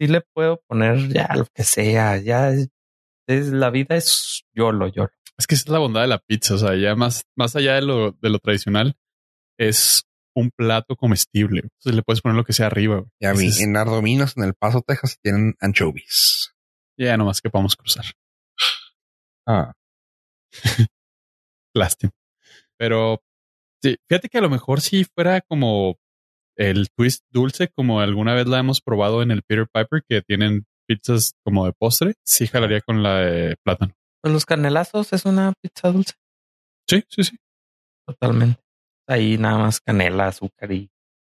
Sí 0.00 0.06
le 0.06 0.22
puedo 0.34 0.62
poner 0.66 1.08
ya 1.12 1.28
lo 1.36 1.44
que 1.54 1.62
sea, 1.62 2.16
ya 2.16 2.50
es, 2.50 2.68
es- 3.28 3.48
la 3.48 3.70
vida 3.70 3.96
es 3.96 4.44
yolo, 4.54 4.88
yolo. 4.88 5.10
Es 5.38 5.46
que 5.46 5.54
esa 5.54 5.64
es 5.64 5.68
la 5.68 5.78
bondad 5.78 6.00
de 6.02 6.06
la 6.08 6.18
pizza. 6.18 6.54
O 6.54 6.58
sea, 6.58 6.74
ya 6.76 6.94
más, 6.96 7.24
más 7.36 7.54
allá 7.56 7.74
de 7.74 7.82
lo, 7.82 8.12
de 8.12 8.30
lo 8.30 8.38
tradicional, 8.38 8.94
es 9.58 10.04
un 10.34 10.50
plato 10.50 10.96
comestible. 10.96 11.60
Entonces 11.64 11.94
le 11.94 12.02
puedes 12.02 12.20
poner 12.22 12.36
lo 12.36 12.44
que 12.44 12.52
sea 12.52 12.66
arriba. 12.66 13.02
vi, 13.20 13.26
Ese 13.26 13.46
es- 13.46 13.60
en 13.60 13.76
Ardominos, 13.76 14.36
en 14.36 14.44
El 14.44 14.54
Paso, 14.54 14.82
Texas, 14.82 15.18
tienen 15.22 15.54
anchovies. 15.60 16.52
Ya 16.98 17.16
nomás 17.16 17.40
que 17.40 17.50
podamos 17.50 17.76
cruzar. 17.76 18.04
Ah, 19.46 19.72
Lástima. 21.74 22.12
Pero 22.78 23.22
sí, 23.82 23.96
fíjate 24.08 24.28
que 24.28 24.38
a 24.38 24.42
lo 24.42 24.50
mejor 24.50 24.80
si 24.80 25.04
fuera 25.04 25.40
como 25.42 25.96
el 26.56 26.88
twist 26.96 27.24
dulce, 27.30 27.68
como 27.68 28.00
alguna 28.00 28.34
vez 28.34 28.46
la 28.46 28.58
hemos 28.58 28.80
probado 28.80 29.22
en 29.22 29.30
el 29.30 29.42
Peter 29.42 29.66
Piper, 29.72 30.02
que 30.08 30.22
tienen 30.22 30.66
pizzas 30.86 31.34
como 31.44 31.64
de 31.66 31.72
postre, 31.72 32.14
sí 32.24 32.46
jalaría 32.46 32.80
con 32.80 33.02
la 33.02 33.18
de 33.20 33.56
plátano. 33.64 33.94
Pues 34.22 34.34
los 34.34 34.44
canelazos 34.44 35.12
es 35.12 35.24
una 35.24 35.52
pizza 35.62 35.90
dulce, 35.92 36.14
Sí, 36.88 37.04
sí, 37.08 37.24
sí. 37.24 37.36
totalmente. 38.06 38.60
Ahí 39.08 39.38
nada 39.38 39.58
más 39.58 39.80
canela, 39.80 40.26
azúcar 40.28 40.70
y 40.72 40.90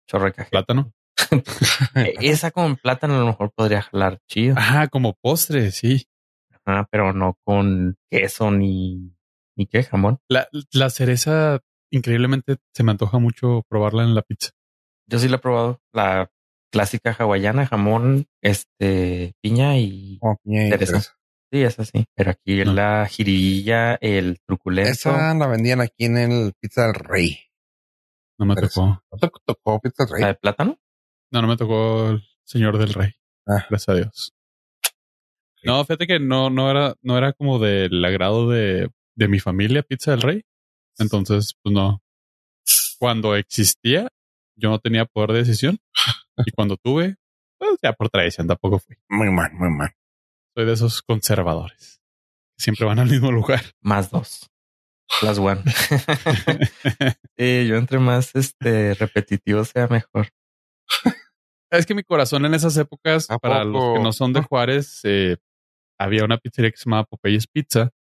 chorro 0.08 0.26
de 0.26 0.32
cajeta. 0.32 0.50
Plátano. 0.50 0.92
E- 1.94 2.14
Esa 2.20 2.50
con 2.50 2.76
plátano 2.76 3.14
a 3.16 3.18
lo 3.20 3.26
mejor 3.26 3.50
podría 3.54 3.82
jalar 3.82 4.18
chido, 4.28 4.54
Ah, 4.58 4.88
como 4.90 5.14
postre, 5.14 5.70
sí. 5.72 6.06
Ajá, 6.64 6.86
pero 6.90 7.12
no 7.12 7.36
con 7.44 7.96
queso 8.10 8.50
ni, 8.50 9.12
ni 9.56 9.66
qué 9.66 9.82
jamón. 9.82 10.18
La, 10.28 10.48
la 10.72 10.90
cereza, 10.90 11.60
increíblemente, 11.90 12.56
se 12.74 12.82
me 12.82 12.90
antoja 12.92 13.18
mucho 13.18 13.62
probarla 13.68 14.02
en 14.04 14.14
la 14.14 14.22
pizza. 14.22 14.50
Yo 15.08 15.18
sí 15.18 15.28
la 15.28 15.36
he 15.36 15.40
probado, 15.40 15.80
la 15.92 16.30
clásica 16.72 17.12
hawaiana, 17.18 17.66
jamón, 17.66 18.26
este, 18.42 19.34
piña 19.40 19.78
y 19.78 20.18
como 20.18 20.36
piña. 20.42 20.76
Sí, 21.52 21.62
es 21.62 21.78
así. 21.78 22.04
Pero 22.16 22.32
aquí 22.32 22.64
No. 22.64 22.74
la 22.74 23.06
jiribilla, 23.08 23.94
el 24.00 24.38
truculento. 24.46 24.90
Esa 24.90 25.32
la 25.34 25.46
vendían 25.46 25.80
aquí 25.80 26.04
en 26.06 26.18
el 26.18 26.52
Pizza 26.60 26.86
del 26.86 26.94
Rey. 26.94 27.38
No 28.38 28.46
me 28.46 28.54
Pero 28.56 28.68
tocó. 28.68 28.86
¿No 29.12 29.18
te 29.18 29.28
tocó 29.46 29.80
Pizza 29.80 30.04
del 30.04 30.12
¿La 30.20 30.26
Rey? 30.26 30.26
de 30.26 30.34
plátano? 30.34 30.78
No, 31.30 31.42
no 31.42 31.48
me 31.48 31.56
tocó 31.56 32.10
el 32.10 32.22
señor 32.44 32.78
del 32.78 32.92
rey. 32.94 33.12
Ah. 33.46 33.64
Gracias 33.70 33.88
a 33.88 33.94
Dios. 33.94 34.32
No, 35.62 35.84
fíjate 35.84 36.06
que 36.06 36.20
no, 36.20 36.50
no 36.50 36.70
era, 36.70 36.94
no 37.02 37.16
era 37.16 37.32
como 37.32 37.58
del 37.58 38.04
agrado 38.04 38.48
de, 38.50 38.90
de 39.16 39.28
mi 39.28 39.38
familia 39.40 39.82
Pizza 39.82 40.10
del 40.12 40.22
Rey. 40.22 40.42
Entonces, 40.98 41.54
pues 41.62 41.72
no. 41.74 42.00
Cuando 42.98 43.34
existía, 43.36 44.08
yo 44.56 44.70
no 44.70 44.78
tenía 44.78 45.04
poder 45.04 45.32
de 45.32 45.38
decisión. 45.38 45.78
Y 46.44 46.50
cuando 46.50 46.76
tuve, 46.76 47.16
pues 47.58 47.78
ya 47.82 47.94
por 47.94 48.10
tradición 48.10 48.46
tampoco 48.46 48.78
fui. 48.78 48.96
Muy 49.08 49.30
mal, 49.30 49.52
muy 49.54 49.70
mal. 49.70 49.94
Soy 50.54 50.66
de 50.66 50.74
esos 50.74 51.00
conservadores. 51.00 52.02
Siempre 52.58 52.84
van 52.84 52.98
al 52.98 53.08
mismo 53.08 53.32
lugar. 53.32 53.62
Más 53.80 54.10
dos. 54.10 54.50
Plus 55.20 55.38
one. 55.38 55.62
Sí, 57.38 57.66
yo 57.66 57.76
entre 57.76 57.98
más 57.98 58.34
este 58.34 58.94
repetitivo 58.94 59.64
sea 59.64 59.88
mejor. 59.88 60.28
Es 61.70 61.86
que 61.86 61.94
mi 61.94 62.02
corazón 62.02 62.44
en 62.44 62.54
esas 62.54 62.76
épocas, 62.76 63.30
¿A 63.30 63.38
para 63.38 63.62
poco? 63.62 63.70
los 63.70 63.96
que 63.96 64.02
no 64.02 64.12
son 64.12 64.32
de 64.32 64.42
Juárez, 64.42 65.00
eh, 65.04 65.36
había 65.98 66.24
una 66.24 66.38
pizzería 66.38 66.70
que 66.70 66.76
se 66.76 66.84
llamaba 66.84 67.04
Popeyes 67.04 67.46
Pizza 67.46 67.90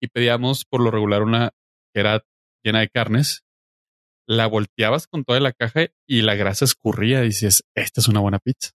y 0.00 0.08
pedíamos 0.08 0.64
por 0.64 0.80
lo 0.82 0.90
regular 0.90 1.22
una 1.22 1.50
que 1.92 2.00
era 2.00 2.22
llena 2.64 2.80
de 2.80 2.88
carnes. 2.88 3.42
La 4.26 4.46
volteabas 4.46 5.06
con 5.06 5.24
toda 5.24 5.40
la 5.40 5.52
caja 5.52 5.86
y 6.08 6.22
la 6.22 6.34
grasa 6.34 6.64
escurría 6.64 7.22
y 7.22 7.26
dices, 7.28 7.64
esta 7.76 8.00
es 8.00 8.08
una 8.08 8.20
buena 8.20 8.38
pizza. 8.38 8.70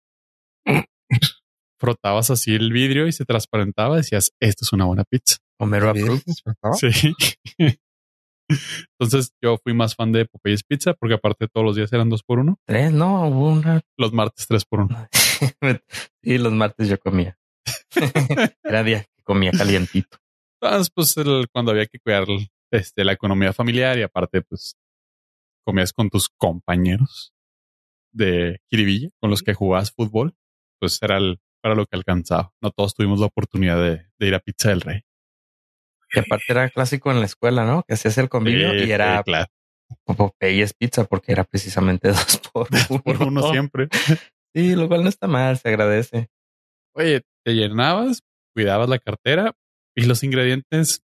Frotabas 1.78 2.30
así 2.30 2.54
el 2.54 2.72
vidrio 2.72 3.06
y 3.06 3.12
se 3.12 3.24
transparentaba 3.24 3.94
y 3.94 3.98
decías, 3.98 4.32
esta 4.40 4.64
es 4.64 4.72
una 4.72 4.86
buena 4.86 5.04
pizza. 5.04 5.36
Homero. 5.58 5.92
Sí. 6.78 7.14
Entonces 8.98 9.32
yo 9.42 9.56
fui 9.62 9.72
más 9.74 9.94
fan 9.94 10.12
de 10.12 10.26
Popeyes 10.26 10.62
Pizza 10.64 10.94
porque 10.94 11.14
aparte 11.14 11.48
todos 11.48 11.64
los 11.64 11.76
días 11.76 11.92
eran 11.92 12.10
dos 12.10 12.22
por 12.22 12.38
uno, 12.38 12.58
Tres, 12.66 12.92
no, 12.92 13.26
hubo 13.28 13.48
una. 13.50 13.80
los 13.96 14.12
martes 14.12 14.46
tres 14.46 14.64
por 14.64 14.80
uno. 14.80 15.08
y 16.22 16.38
los 16.38 16.52
martes 16.52 16.88
yo 16.88 16.98
comía. 16.98 17.38
Era 18.62 18.82
día 18.82 19.02
que 19.04 19.22
comía 19.22 19.50
calientito. 19.52 20.18
Entonces, 20.60 20.90
pues 20.94 21.16
el- 21.16 21.48
cuando 21.52 21.72
había 21.72 21.86
que 21.86 21.98
cuidar 21.98 22.26
este, 22.70 23.04
la 23.04 23.12
economía 23.12 23.52
familiar 23.52 23.98
y 23.98 24.02
aparte, 24.02 24.42
pues 24.42 24.76
comías 25.64 25.92
con 25.92 26.10
tus 26.10 26.28
compañeros 26.28 27.32
de 28.12 28.60
Kiribilla 28.70 29.10
con 29.20 29.30
los 29.30 29.42
que 29.42 29.54
jugabas 29.54 29.92
fútbol, 29.92 30.34
pues 30.80 30.98
era 31.02 31.16
el, 31.16 31.40
para 31.62 31.74
lo 31.74 31.86
que 31.86 31.96
alcanzaba. 31.96 32.52
No 32.62 32.70
todos 32.70 32.94
tuvimos 32.94 33.20
la 33.20 33.26
oportunidad 33.26 33.76
de, 33.76 34.06
de 34.18 34.26
ir 34.26 34.34
a 34.34 34.40
Pizza 34.40 34.68
del 34.68 34.80
Rey. 34.80 35.02
Que 36.10 36.20
aparte 36.20 36.44
era 36.48 36.70
clásico 36.70 37.10
en 37.10 37.18
la 37.18 37.26
escuela, 37.26 37.64
¿no? 37.64 37.82
Que 37.82 37.94
hacías 37.94 38.16
el 38.18 38.28
convivio 38.28 38.70
Sí, 38.70 38.84
y 38.84 38.92
era 38.92 39.18
sí, 39.18 39.24
claro, 39.24 39.46
Popeyes 40.04 40.74
Pizza 40.74 41.04
porque 41.04 41.32
era 41.32 41.44
precisamente 41.44 42.08
dos 42.12 42.40
por 42.52 42.68
uno. 42.70 43.02
por 43.02 43.22
uno 43.22 43.50
siempre. 43.50 43.88
Sí, 44.54 44.76
lo 44.76 44.88
cual 44.88 45.02
no 45.02 45.08
está 45.08 45.26
mal, 45.26 45.58
se 45.58 45.68
agradece. 45.68 46.28
Oye, 46.94 47.22
te 47.44 47.54
llenabas, 47.54 48.22
cuidabas 48.54 48.88
la 48.88 48.98
cartera 48.98 49.56
y 49.96 50.04
los 50.04 50.22
ingredientes 50.22 51.02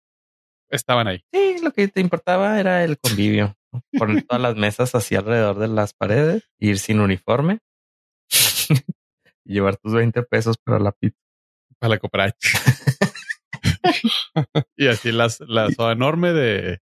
estaban 0.69 1.07
ahí. 1.07 1.23
Sí, 1.33 1.57
lo 1.61 1.71
que 1.71 1.87
te 1.87 1.99
importaba 1.99 2.59
era 2.59 2.83
el 2.83 2.97
convivio. 2.97 3.55
Poner 3.97 4.23
todas 4.23 4.41
las 4.41 4.55
mesas 4.55 4.95
así 4.95 5.15
alrededor 5.15 5.57
de 5.59 5.67
las 5.67 5.93
paredes, 5.93 6.49
ir 6.59 6.79
sin 6.79 6.99
uniforme 6.99 7.59
y 8.29 8.29
llevar 9.53 9.77
tus 9.77 9.93
20 9.93 10.23
pesos 10.23 10.57
para 10.63 10.79
la 10.79 10.91
pizza. 10.91 11.17
para 11.79 11.95
la 11.95 11.99
cooperacha. 11.99 12.37
y 14.77 14.87
así 14.87 15.11
las, 15.11 15.39
la 15.41 15.69
soda 15.71 15.91
enorme 15.93 16.33
de 16.33 16.79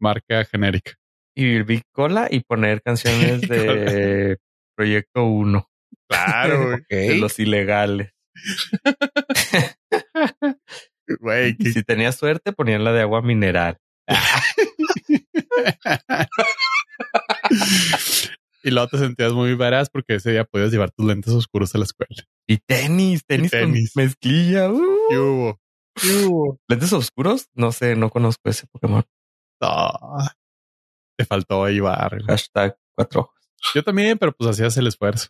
marca 0.00 0.44
genérica. 0.44 0.92
Y 1.34 1.62
Big 1.62 1.82
Cola 1.92 2.28
y 2.30 2.40
poner 2.40 2.82
canciones 2.82 3.40
de 3.48 4.38
Proyecto 4.76 5.24
1, 5.24 5.68
Claro, 6.08 6.74
Ok. 6.74 6.86
de 6.88 7.18
los 7.18 7.38
ilegales. 7.38 8.12
güey. 11.20 11.54
Si 11.56 11.82
tenías 11.82 12.16
suerte, 12.16 12.52
ponían 12.52 12.84
la 12.84 12.92
de 12.92 13.02
agua 13.02 13.22
mineral. 13.22 13.78
Y 18.62 18.70
luego 18.70 18.88
te 18.88 18.98
sentías 18.98 19.32
muy 19.32 19.54
veraz 19.54 19.88
porque 19.90 20.16
ese 20.16 20.32
día 20.32 20.44
podías 20.44 20.72
llevar 20.72 20.90
tus 20.90 21.06
lentes 21.06 21.32
oscuros 21.32 21.74
a 21.74 21.78
la 21.78 21.84
escuela. 21.84 22.24
Y 22.46 22.58
tenis, 22.58 23.24
tenis, 23.26 23.50
tenis. 23.50 23.92
con 23.94 24.02
mezclilla. 24.04 24.70
uh. 24.70 25.08
¿Qué 25.08 25.18
hubo? 25.18 25.60
¿Lentes 26.68 26.92
oscuros? 26.92 27.48
No 27.54 27.72
sé, 27.72 27.94
no 27.96 28.10
conozco 28.10 28.48
ese 28.50 28.66
Pokémon. 28.66 29.04
No. 29.60 29.90
Te 31.16 31.24
faltó 31.24 31.64
ahí 31.64 31.80
bar. 31.80 32.22
Hashtag 32.26 32.76
cuatro 32.94 33.20
ojos. 33.22 33.34
Yo 33.74 33.82
también, 33.82 34.18
pero 34.18 34.32
pues 34.32 34.50
hacías 34.50 34.76
el 34.76 34.86
esfuerzo. 34.88 35.28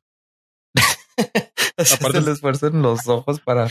Aparte- 1.76 2.18
el 2.18 2.28
esfuerzo 2.28 2.66
en 2.68 2.82
los 2.82 3.06
ojos 3.06 3.40
para 3.40 3.68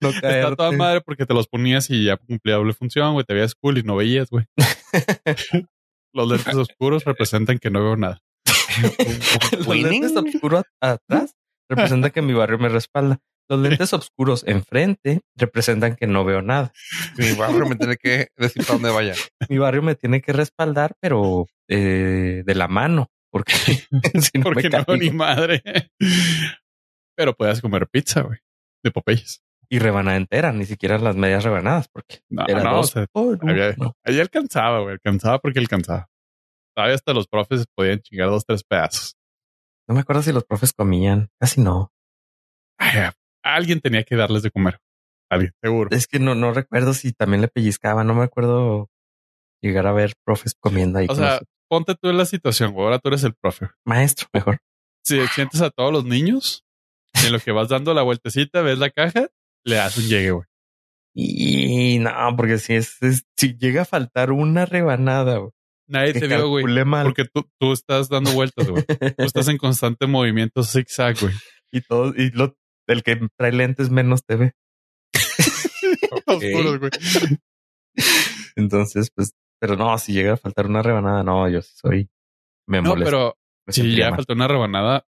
no. 0.00 0.08
Está 0.10 0.56
toda 0.56 0.72
madre 0.72 1.00
porque 1.00 1.26
te 1.26 1.34
los 1.34 1.48
ponías 1.48 1.90
y 1.90 2.04
ya 2.04 2.16
cumplía 2.16 2.56
doble 2.56 2.72
función, 2.72 3.14
güey. 3.14 3.24
Te 3.24 3.34
veías 3.34 3.54
cool 3.54 3.78
y 3.78 3.82
no 3.82 3.96
veías, 3.96 4.30
güey. 4.30 4.46
Los 6.12 6.28
lentes 6.28 6.54
oscuros 6.54 7.04
representan 7.04 7.58
que 7.58 7.70
no 7.70 7.82
veo 7.82 7.96
nada. 7.96 8.22
Los 9.52 9.76
lentes 9.76 10.16
oscuros 10.16 10.64
atrás 10.80 11.34
representan 11.68 12.10
que 12.10 12.22
mi 12.22 12.32
barrio 12.32 12.58
me 12.58 12.68
respalda. 12.68 13.18
Los 13.48 13.60
lentes 13.60 13.92
oscuros 13.92 14.42
enfrente 14.46 15.20
representan 15.36 15.94
que 15.94 16.06
no 16.06 16.24
veo 16.24 16.42
nada. 16.42 16.72
Mi 17.16 17.32
barrio 17.32 17.66
me 17.66 17.76
tiene 17.76 17.96
que 17.96 18.28
decir 18.36 18.64
para 18.64 18.74
dónde 18.74 18.90
vaya. 18.90 19.14
Mi 19.48 19.58
barrio 19.58 19.82
me 19.82 19.94
tiene 19.94 20.20
que 20.20 20.32
respaldar, 20.32 20.94
pero 21.00 21.46
eh, 21.68 22.42
de 22.44 22.54
la 22.54 22.66
mano, 22.66 23.08
porque 23.30 23.52
si 23.52 24.38
no 24.38 24.44
Porque 24.44 24.68
me 24.68 24.84
no 24.88 24.96
ni 24.96 25.10
madre. 25.10 25.62
Pero 27.16 27.34
podías 27.34 27.60
comer 27.60 27.86
pizza, 27.88 28.22
güey. 28.22 28.38
De 28.82 28.90
Popeyes. 28.90 29.45
Y 29.68 29.78
rebanada 29.78 30.16
entera, 30.16 30.52
ni 30.52 30.64
siquiera 30.64 30.98
las 30.98 31.16
medias 31.16 31.42
rebanadas, 31.44 31.88
porque 31.88 32.20
No, 32.28 32.44
era 32.46 32.62
no, 32.62 32.76
dos 32.76 32.86
o 32.86 32.92
sea, 32.92 33.06
había- 33.50 33.74
Ahí 34.04 34.20
alcanzaba, 34.20 34.80
güey. 34.80 34.92
Alcanzaba 34.94 35.38
porque 35.38 35.58
alcanzaba. 35.58 36.08
Todavía 36.74 36.94
hasta 36.94 37.12
los 37.14 37.26
profes 37.26 37.64
podían 37.74 38.00
chingar 38.00 38.28
dos, 38.28 38.44
tres 38.46 38.62
pedazos. 38.62 39.16
No 39.88 39.94
me 39.94 40.00
acuerdo 40.02 40.22
si 40.22 40.32
los 40.32 40.44
profes 40.44 40.72
comían, 40.72 41.30
casi 41.40 41.60
no. 41.60 41.92
Ay, 42.78 43.10
alguien 43.42 43.80
tenía 43.80 44.04
que 44.04 44.16
darles 44.16 44.42
de 44.42 44.50
comer. 44.50 44.78
Alguien, 45.30 45.52
seguro. 45.62 45.88
Es 45.90 46.06
que 46.06 46.18
no, 46.18 46.34
no 46.34 46.52
recuerdo 46.52 46.92
si 46.94 47.12
también 47.12 47.40
le 47.40 47.48
pellizcaba, 47.48 48.04
no 48.04 48.14
me 48.14 48.24
acuerdo 48.24 48.88
llegar 49.62 49.86
a 49.86 49.92
ver 49.92 50.12
profes 50.24 50.54
comiendo 50.58 50.98
ahí. 50.98 51.06
O 51.08 51.14
sea, 51.14 51.24
nosotros. 51.26 51.48
ponte 51.68 51.94
tú 51.94 52.08
en 52.10 52.18
la 52.18 52.26
situación, 52.26 52.72
güey. 52.72 52.84
Ahora 52.84 52.98
tú 52.98 53.08
eres 53.08 53.24
el 53.24 53.34
profe. 53.34 53.68
maestro, 53.84 54.28
mejor. 54.32 54.58
Si 55.04 55.24
sientes 55.28 55.60
a 55.62 55.70
todos 55.70 55.92
los 55.92 56.04
niños, 56.04 56.64
en 57.24 57.32
lo 57.32 57.40
que 57.40 57.52
vas 57.52 57.68
dando 57.68 57.94
la 57.94 58.02
vueltecita, 58.02 58.60
ves 58.62 58.78
la 58.78 58.90
caja, 58.90 59.28
le 59.66 59.76
das 59.76 59.98
un 59.98 60.04
llegue, 60.08 60.30
güey. 60.30 60.46
Y 61.14 61.98
no, 61.98 62.10
porque 62.36 62.58
si 62.58 62.74
es, 62.74 63.00
es- 63.02 63.24
si 63.36 63.56
llega 63.56 63.82
a 63.82 63.86
faltar 63.86 64.32
una 64.32 64.64
rebanada, 64.66 65.38
güey, 65.38 65.50
Nadie 65.88 66.14
te 66.14 66.26
vio, 66.26 66.48
güey. 66.48 66.64
Porque 67.04 67.26
tú, 67.32 67.48
tú 67.60 67.72
estás 67.72 68.08
dando 68.08 68.32
vueltas, 68.32 68.68
güey. 68.68 68.84
Tú 68.84 69.24
estás 69.24 69.46
en 69.48 69.56
constante 69.56 70.06
movimiento 70.08 70.62
zigzag, 70.64 71.16
güey. 71.20 71.32
y 71.72 71.80
todo, 71.80 72.12
y 72.16 72.30
lo, 72.32 72.56
el 72.88 73.02
que 73.04 73.20
trae 73.38 73.52
lentes 73.52 73.88
menos 73.90 74.24
te 74.24 74.34
ve. 74.36 74.52
Oscuros, 76.26 76.78
güey. 76.80 76.90
Entonces, 78.56 79.10
pues, 79.14 79.32
pero 79.60 79.76
no, 79.76 79.96
si 79.98 80.12
llega 80.12 80.32
a 80.34 80.36
faltar 80.36 80.66
una 80.66 80.82
rebanada, 80.82 81.22
no, 81.22 81.48
yo 81.48 81.62
sí 81.62 81.72
soy, 81.76 82.08
me 82.68 82.82
No, 82.82 82.90
molesto. 82.90 83.04
pero 83.10 83.38
me 83.66 83.72
si 83.72 83.96
ya 83.96 84.06
mal. 84.10 84.16
faltó 84.16 84.34
una 84.34 84.48
rebanada, 84.48 85.06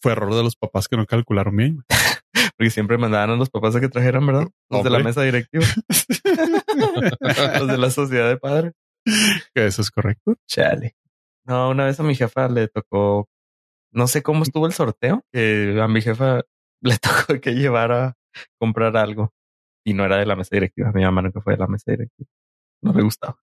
fue 0.00 0.12
error 0.12 0.34
de 0.34 0.42
los 0.42 0.56
papás 0.56 0.88
que 0.88 0.96
no 0.96 1.06
calcularon 1.06 1.56
bien. 1.56 1.82
Porque 2.56 2.70
siempre 2.70 2.98
mandaban 2.98 3.30
a 3.30 3.36
los 3.36 3.50
papás 3.50 3.74
a 3.76 3.80
que 3.80 3.88
trajeran, 3.88 4.26
¿verdad? 4.26 4.48
Los 4.70 4.84
de 4.84 4.90
la 4.90 5.00
mesa 5.00 5.22
directiva. 5.22 5.64
los 7.58 7.68
de 7.68 7.78
la 7.78 7.90
sociedad 7.90 8.28
de 8.28 8.36
padres. 8.36 8.72
Que 9.54 9.66
eso 9.66 9.82
es 9.82 9.90
correcto. 9.90 10.36
Chale. 10.46 10.96
No, 11.44 11.70
una 11.70 11.84
vez 11.84 12.00
a 12.00 12.02
mi 12.02 12.14
jefa 12.14 12.48
le 12.48 12.68
tocó, 12.68 13.28
no 13.92 14.06
sé 14.06 14.22
cómo 14.22 14.44
estuvo 14.44 14.66
el 14.66 14.72
sorteo, 14.72 15.22
que 15.32 15.78
a 15.80 15.88
mi 15.88 16.00
jefa 16.00 16.42
le 16.80 16.98
tocó 16.98 17.40
que 17.40 17.54
llevara 17.54 18.06
a 18.06 18.16
comprar 18.58 18.96
algo 18.96 19.32
y 19.84 19.92
no 19.92 20.04
era 20.04 20.16
de 20.16 20.26
la 20.26 20.36
mesa 20.36 20.56
directiva. 20.56 20.92
Mi 20.92 21.02
mamá 21.02 21.22
nunca 21.22 21.40
fue 21.40 21.54
de 21.54 21.58
la 21.58 21.66
mesa 21.66 21.90
directiva. 21.90 22.28
No 22.82 22.92
le 22.92 23.02
gustaba. 23.02 23.36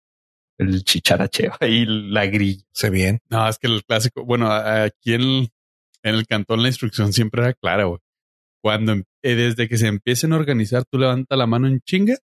El 0.58 0.84
chicharacheo 0.84 1.54
y 1.62 1.86
la 1.86 2.26
grilla. 2.28 2.64
Sé 2.72 2.90
bien. 2.90 3.20
No, 3.30 3.48
es 3.48 3.58
que 3.58 3.68
el 3.68 3.84
clásico, 3.84 4.24
bueno, 4.26 4.52
aquí 4.52 5.14
en 5.14 5.22
el, 5.22 5.54
en 6.04 6.16
el 6.16 6.28
cantón 6.28 6.62
la 6.62 6.70
instrucción 6.70 7.14
siempre 7.14 7.42
era 7.42 7.54
clara, 7.54 7.86
güey. 7.86 8.00
Cuando 8.64 8.92
em- 8.94 9.04
eh, 9.24 9.36
desde 9.36 9.68
que 9.68 9.78
se 9.78 9.88
empiecen 9.88 10.34
a 10.34 10.38
organizar, 10.38 10.84
tú 10.86 10.98
levanta 10.98 11.36
la 11.36 11.48
mano 11.48 11.68
en 11.68 11.82
chinga 11.82 12.18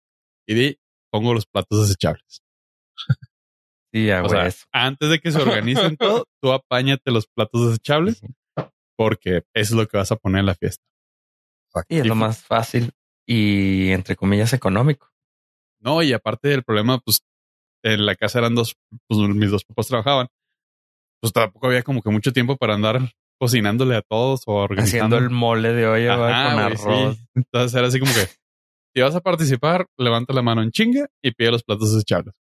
y 0.47 0.55
di, 0.55 0.78
pongo 1.11 1.35
los 1.35 1.47
platos 1.47 1.83
desechables. 1.83 2.43
Sí, 3.93 4.07
ya, 4.07 4.23
O 4.23 4.28
sea, 4.28 4.50
antes 4.73 5.09
de 5.09 5.21
que 5.21 5.33
se 5.33 5.40
organicen 5.40 5.97
todo, 5.99 6.26
tú 6.43 6.52
apáñate 6.52 7.11
los 7.11 7.26
platos 7.26 7.69
desechables 7.69 8.21
porque 8.97 9.37
eso 9.37 9.45
es 9.55 9.73
lo 9.73 9.87
que 9.87 9.97
vas 9.97 10.12
a 10.12 10.16
poner 10.16 10.40
en 10.40 10.47
la 10.47 10.55
fiesta. 10.55 10.83
Y 11.88 11.99
es 11.99 12.07
lo 12.07 12.14
más 12.14 12.43
fácil 12.43 12.93
y 13.26 13.90
entre 13.90 14.16
comillas 14.16 14.52
económico. 14.52 15.11
No, 15.81 16.02
y 16.02 16.12
aparte 16.12 16.49
del 16.49 16.64
problema, 16.64 16.99
pues 16.99 17.21
en 17.85 18.07
la 18.07 18.16
casa 18.16 18.38
eran 18.38 18.55
dos, 18.55 18.75
pues 19.07 19.21
mis 19.28 19.50
dos 19.50 19.64
papás 19.64 19.88
trabajaban. 19.88 20.28
Pues 21.21 21.33
tampoco 21.33 21.66
había 21.66 21.83
como 21.83 22.02
que 22.02 22.11
mucho 22.11 22.33
tiempo 22.33 22.57
para 22.57 22.75
andar 22.75 23.00
cocinándole 23.38 23.97
a 23.97 24.02
todos 24.02 24.43
o 24.47 24.55
organizando 24.55 25.16
Haciendo 25.16 25.19
el 25.19 25.31
mole 25.31 25.73
de 25.73 25.87
olla 25.87 26.16
con 26.16 26.55
güey, 26.55 26.66
arroz. 26.66 27.16
sí. 27.16 27.23
Entonces 27.35 27.75
era 27.78 27.88
así 27.88 27.99
como 28.00 28.12
que 28.12 28.26
si 28.95 29.02
vas 29.02 29.14
a 29.14 29.21
participar, 29.21 29.87
levanta 29.99 30.33
la 30.33 30.43
mano 30.43 30.62
en 30.62 30.71
chinga 30.71 31.07
y 31.23 31.33
pide 31.33 31.50
los 31.50 31.62
platos 31.62 31.93
desechables. 31.93 32.35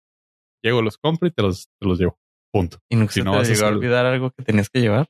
Llego, 0.63 0.81
los 0.81 0.97
compro 0.97 1.27
y 1.27 1.31
te 1.31 1.41
los, 1.41 1.67
te 1.79 1.87
los 1.87 1.99
llevo. 1.99 2.17
Punto. 2.51 2.77
Y 2.89 2.95
nunca 2.95 3.11
Si 3.13 3.21
no 3.23 3.31
te 3.31 3.37
vas 3.39 3.49
a 3.49 3.51
llegó 3.53 3.65
a 3.65 3.67
hacer- 3.69 3.77
olvidar 3.77 4.05
algo 4.05 4.31
que 4.31 4.43
tenías 4.43 4.69
que 4.69 4.79
llevar. 4.81 5.07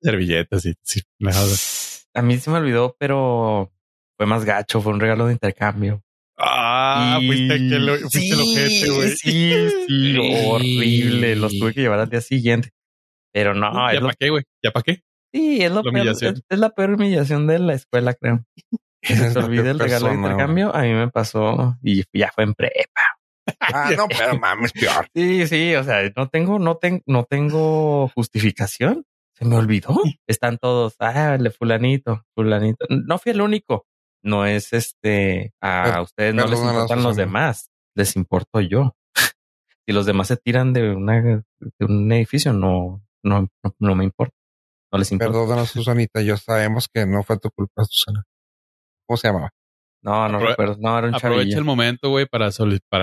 Servilletas 0.00 0.64
y 0.66 0.74
sí. 0.82 1.00
A 2.14 2.22
mí 2.22 2.38
se 2.38 2.50
me 2.50 2.58
olvidó, 2.58 2.96
pero 2.98 3.70
fue 4.16 4.26
más 4.26 4.44
gacho. 4.44 4.80
Fue 4.80 4.92
un 4.92 5.00
regalo 5.00 5.26
de 5.26 5.32
intercambio. 5.32 6.02
Ah, 6.38 7.18
Y- 7.20 7.26
fuiste, 7.26 7.54
aquel, 7.54 7.98
fuiste 7.98 8.34
el 8.34 8.40
ojete, 8.40 8.90
güey. 8.90 9.08
Sí, 9.16 9.52
sí, 9.88 10.16
horrible. 10.48 11.36
Los 11.36 11.58
tuve 11.58 11.74
que 11.74 11.80
llevar 11.80 11.98
al 12.00 12.08
día 12.08 12.20
siguiente. 12.20 12.70
Pero 13.32 13.54
no, 13.54 13.72
¿Ya 13.92 14.00
lo, 14.00 14.06
para 14.06 14.14
qué, 14.18 14.30
güey? 14.30 14.44
¿Ya 14.64 14.70
para 14.70 14.82
qué? 14.84 15.02
Sí, 15.32 15.62
es, 15.62 15.70
lo 15.70 15.76
la 15.76 15.82
peor, 15.82 15.94
humillación. 15.94 16.34
es, 16.34 16.42
es 16.48 16.58
la 16.58 16.70
peor 16.70 16.90
humillación 16.94 17.46
de 17.46 17.58
la 17.58 17.74
escuela, 17.74 18.14
creo. 18.14 18.44
Que 19.00 19.14
se 19.14 19.32
te 19.32 19.38
olvide 19.38 19.70
el 19.70 19.78
regalo 19.78 20.08
de 20.08 20.14
intercambio. 20.14 20.74
A 20.74 20.82
mí 20.82 20.92
me 20.92 21.08
pasó 21.08 21.76
y 21.82 22.02
ya 22.12 22.32
fue 22.34 22.42
en 22.44 22.54
prepa. 22.54 23.00
Ah, 23.60 23.90
no, 23.96 24.06
pero 24.08 24.38
mames, 24.38 24.72
peor. 24.72 25.08
Sí, 25.14 25.46
sí, 25.46 25.74
o 25.74 25.84
sea, 25.84 26.00
no 26.16 26.28
tengo, 26.28 26.58
no 26.58 26.76
tengo, 26.76 27.02
no 27.06 27.24
tengo 27.24 28.08
justificación. 28.08 29.04
Se 29.34 29.44
me 29.44 29.56
olvidó. 29.56 29.94
Están 30.26 30.58
todos, 30.58 30.96
ah, 30.98 31.36
el 31.36 31.50
fulanito, 31.52 32.24
fulanito. 32.34 32.86
No 32.88 33.18
fui 33.18 33.32
el 33.32 33.40
único. 33.40 33.86
No 34.22 34.44
es 34.44 34.72
este, 34.72 35.52
a 35.60 36.02
ustedes 36.02 36.34
no 36.34 36.46
les 36.46 36.58
importan 36.58 37.04
los 37.04 37.14
demás, 37.14 37.70
les 37.94 38.16
importo 38.16 38.60
yo. 38.60 38.96
si 39.86 39.92
los 39.92 40.06
demás 40.06 40.26
se 40.26 40.36
tiran 40.36 40.72
de 40.72 40.90
una, 40.90 41.22
de 41.22 41.86
un 41.86 42.10
edificio, 42.10 42.52
no, 42.52 43.00
no, 43.22 43.48
no, 43.62 43.74
no 43.78 43.94
me 43.94 44.04
importa. 44.04 44.34
No 44.92 44.98
les 44.98 45.12
importa. 45.12 45.32
Perdónanos, 45.32 45.70
Susanita. 45.70 46.22
Yo 46.22 46.36
sabemos 46.36 46.88
que 46.92 47.06
no 47.06 47.22
fue 47.22 47.38
tu 47.38 47.50
culpa, 47.50 47.84
Susana. 47.84 48.24
¿Cómo 49.06 49.16
se 49.16 49.28
llamaba? 49.28 49.50
No, 50.02 50.28
no 50.28 50.38
Aprove- 50.38 50.48
recuerdo. 50.50 50.76
No, 50.78 50.98
era 50.98 51.08
un 51.08 51.14
Aprovecha 51.14 51.40
chavillo. 51.42 51.58
el 51.58 51.64
momento, 51.64 52.10
güey, 52.10 52.26
para, 52.26 52.50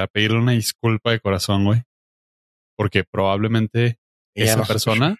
pedirle 0.07 0.37
una 0.39 0.53
disculpa 0.53 1.11
de 1.11 1.19
corazón, 1.19 1.65
güey. 1.65 1.83
Porque 2.77 3.03
probablemente 3.03 3.99
Ella 4.33 4.53
esa 4.53 4.63
persona, 4.63 5.15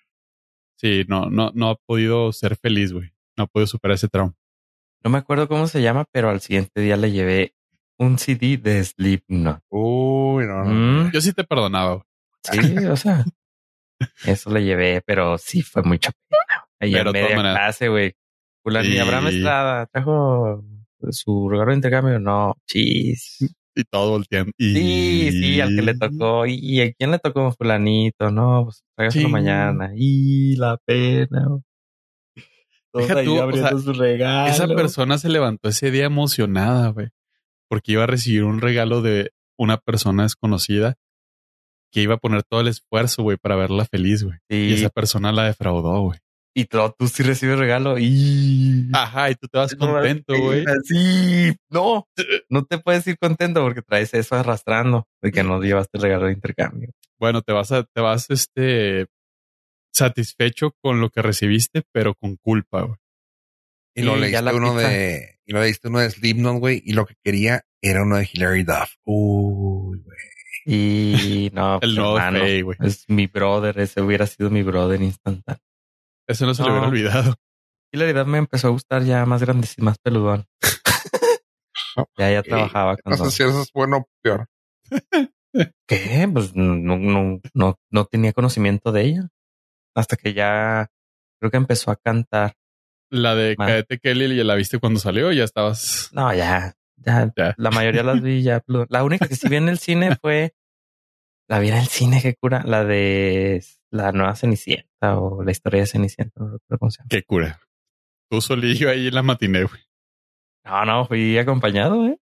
sí, 0.77 1.05
no, 1.07 1.29
no, 1.29 1.51
no 1.53 1.69
ha 1.69 1.75
podido 1.75 2.31
ser 2.33 2.55
feliz, 2.57 2.91
güey. 2.93 3.11
No 3.37 3.43
ha 3.45 3.47
podido 3.47 3.67
superar 3.67 3.95
ese 3.95 4.07
trauma. 4.07 4.33
No 5.03 5.09
me 5.11 5.17
acuerdo 5.19 5.47
cómo 5.47 5.67
se 5.67 5.81
llama, 5.81 6.05
pero 6.11 6.29
al 6.29 6.41
siguiente 6.41 6.81
día 6.81 6.97
le 6.97 7.11
llevé 7.11 7.55
un 7.99 8.17
CD 8.17 8.57
de 8.57 8.83
Slipknot. 8.83 9.61
Uy, 9.69 10.45
no, 10.47 10.63
no. 10.63 11.03
Mm. 11.05 11.11
Yo 11.11 11.21
sí 11.21 11.31
te 11.33 11.43
perdonaba, 11.43 11.95
güey. 11.95 12.05
Sí, 12.43 12.77
o 12.85 12.95
sea, 12.95 13.23
eso 14.25 14.49
le 14.51 14.63
llevé, 14.63 15.01
pero 15.05 15.37
sí 15.37 15.61
fue 15.61 15.83
mucha 15.83 16.11
pena. 16.29 16.65
Ahí 16.79 16.95
en 16.95 17.11
media 17.11 17.35
clase, 17.35 17.89
güey. 17.89 18.13
Fulano, 18.63 18.87
y 18.89 18.93
Y- 18.95 18.97
Abraham 18.99 19.27
Estrada 19.27 19.85
trajo 19.87 20.63
su 21.09 21.49
regalo 21.49 21.71
de 21.71 21.75
intercambio. 21.75 22.19
No, 22.19 22.55
chis. 22.67 23.37
Y 23.77 23.83
todo 23.83 24.11
volteando. 24.11 24.51
Y... 24.57 24.73
Sí, 24.73 25.31
sí, 25.31 25.61
al 25.61 25.75
que 25.75 25.81
le 25.81 25.95
tocó. 25.95 26.45
¿Y 26.45 26.81
a 26.81 26.93
quién 26.93 27.11
le 27.11 27.19
tocó 27.19 27.51
fulanito? 27.51 28.31
No, 28.31 28.63
pues 28.65 28.83
tráigaselo 28.95 29.27
Sí. 29.27 29.31
mañana. 29.31 29.91
Y 29.95 30.55
la 30.55 30.77
pena. 30.85 31.59
Deja 32.93 33.23
tú, 33.23 33.37
o 33.39 33.51
sea, 33.51 33.77
su 33.77 33.91
regalo. 33.93 34.49
Esa 34.49 34.67
persona 34.67 35.17
se 35.17 35.27
levantó 35.29 35.67
ese 35.69 35.91
día 35.91 36.05
emocionada, 36.05 36.89
güey. 36.89 37.09
Porque 37.69 37.91
iba 37.93 38.03
a 38.03 38.07
recibir 38.07 38.45
un 38.45 38.61
regalo 38.61 39.01
de 39.01 39.31
una 39.57 39.77
persona 39.77 40.23
desconocida 40.23 40.95
que 41.95 42.01
iba 42.01 42.15
a 42.15 42.17
poner 42.17 42.43
todo 42.43 42.59
el 42.59 42.67
esfuerzo, 42.67 43.23
güey, 43.23 43.37
para 43.37 43.55
verla 43.55 43.85
feliz, 43.85 44.21
güey. 44.21 44.37
Y 44.49 44.73
esa 44.73 44.89
persona 44.89 45.31
la 45.31 45.45
defraudó, 45.45 46.01
güey. 46.01 46.19
y 46.53 46.65
tú, 46.65 46.77
tú 46.99 47.07
sí 47.07 47.23
recibes 47.23 47.57
regalo. 47.57 47.97
Y 47.97 48.89
Ajá, 48.91 49.31
y 49.31 49.35
tú 49.35 49.47
te 49.47 49.57
vas 49.57 49.73
contento, 49.75 50.33
güey. 50.37 50.65
Sí, 50.83 51.55
no, 51.69 52.05
no 52.49 52.65
te 52.65 52.79
puedes 52.79 53.07
ir 53.07 53.17
contento 53.17 53.61
porque 53.61 53.81
traes 53.81 54.13
eso 54.13 54.35
arrastrando 54.35 55.07
de 55.21 55.31
que 55.31 55.41
no 55.45 55.61
llevaste 55.61 55.97
el 55.97 56.03
regalo 56.03 56.25
de 56.25 56.33
intercambio. 56.33 56.89
Bueno, 57.17 57.41
te 57.41 57.53
vas 57.53 57.71
a, 57.71 57.83
te 57.85 58.01
vas, 58.01 58.29
este, 58.29 59.05
satisfecho 59.93 60.75
con 60.81 60.99
lo 60.99 61.09
que 61.09 61.21
recibiste, 61.21 61.83
pero 61.93 62.13
con 62.13 62.35
culpa, 62.35 62.81
güey. 62.81 62.97
Y 63.95 64.01
lo 64.01 64.17
leíste 64.17 64.53
uno 64.53 64.75
pizza. 64.75 64.89
de, 64.89 65.39
y 65.45 65.53
lo 65.53 65.61
leíste 65.61 65.87
uno 65.87 65.99
de 65.99 66.09
Slipknot, 66.09 66.59
güey, 66.59 66.81
y 66.83 66.91
lo 66.91 67.05
que 67.05 67.15
quería 67.23 67.63
era 67.81 68.03
uno 68.03 68.17
de 68.17 68.29
Hilary 68.29 68.63
Duff. 68.63 68.95
Uy, 69.05 69.99
güey. 69.99 70.34
Y 70.65 71.51
no, 71.53 71.79
pues, 71.79 71.89
El 71.91 71.95
nuevo 71.95 72.17
hermano, 72.17 72.39
Fey, 72.39 72.61
güey. 72.61 72.77
es 72.81 73.05
mi 73.07 73.27
brother, 73.27 73.79
ese 73.79 74.01
hubiera 74.01 74.25
sido 74.27 74.49
mi 74.49 74.63
brother 74.63 75.01
instantáneo. 75.01 75.61
Eso 76.27 76.45
no 76.45 76.53
se 76.55 76.63
le 76.63 76.69
No. 76.69 76.73
hubiera 76.75 76.87
olvidado. 76.89 77.35
Y 77.93 77.97
la 77.97 78.05
verdad 78.05 78.25
me 78.25 78.39
empezó 78.39 78.67
a 78.67 78.71
gustar 78.71 79.03
ya 79.03 79.25
más 79.25 79.41
grande 79.41 79.67
y 79.77 79.81
más 79.81 79.97
peludón. 79.99 80.45
ya 82.17 82.31
ya 82.31 82.43
trabajaba 82.43 82.93
No 82.93 82.97
cuando... 83.03 83.25
sé 83.25 83.31
si 83.31 83.43
eso 83.43 83.61
es 83.61 83.71
bueno 83.73 83.97
o 83.97 84.09
peor. 84.21 84.47
¿Qué? 85.87 86.29
Pues 86.33 86.55
no, 86.55 86.75
no, 86.97 87.39
no, 87.53 87.75
no 87.91 88.05
tenía 88.05 88.33
conocimiento 88.33 88.91
de 88.91 89.01
ella. 89.03 89.27
Hasta 89.95 90.17
que 90.17 90.33
ya 90.33 90.87
creo 91.39 91.51
que 91.51 91.57
empezó 91.57 91.91
a 91.91 91.95
cantar. 91.95 92.55
La 93.09 93.35
de. 93.35 93.55
Cadete 93.55 93.99
Kelly, 93.99 94.35
¿ya 94.35 94.43
la 94.43 94.55
viste 94.55 94.79
cuando 94.79 94.99
salió? 94.99 95.31
Ya 95.31 95.43
estabas. 95.45 96.09
No, 96.11 96.33
ya, 96.33 96.73
ya, 96.97 97.31
Ya. 97.35 97.55
la 97.57 97.71
mayoría 97.71 98.03
las 98.03 98.21
vi 98.21 98.43
ya. 98.43 98.63
La 98.89 99.03
única 99.03 99.27
que 99.27 99.35
sí 99.35 99.47
vi 99.49 99.55
en 99.57 99.69
el 99.69 99.77
cine 99.79 100.15
fue 100.21 100.53
la 101.47 101.59
vi 101.59 101.69
en 101.69 101.75
el 101.75 101.87
cine, 101.87 102.21
qué 102.21 102.35
cura, 102.35 102.63
la 102.65 102.83
de 102.83 103.63
la 103.91 104.11
nueva 104.11 104.35
Cenicienta 104.35 105.19
o 105.19 105.43
la 105.43 105.51
historia 105.51 105.81
de 105.81 105.87
Cenicienta, 105.87 106.39
no 106.39 106.51
recuerdo 106.53 106.79
cómo 106.79 106.91
se 106.91 106.97
llama. 106.99 107.07
Qué 107.09 107.23
cura. 107.23 107.59
Tú 108.29 108.41
solillo 108.41 108.89
ahí 108.89 109.07
en 109.07 109.15
la 109.15 109.21
matiné, 109.21 109.63
güey. 109.63 109.81
No, 110.65 110.85
no, 110.85 111.05
fui 111.05 111.37
acompañado, 111.37 112.07
eh. 112.07 112.17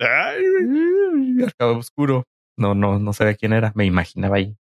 Ay. 0.00 1.44
Acabó 1.46 1.78
oscuro. 1.78 2.24
No, 2.58 2.74
no, 2.74 2.98
no 2.98 3.12
sabía 3.12 3.34
quién 3.36 3.52
era. 3.52 3.72
Me 3.76 3.84
imaginaba 3.84 4.36
ahí. 4.36 4.56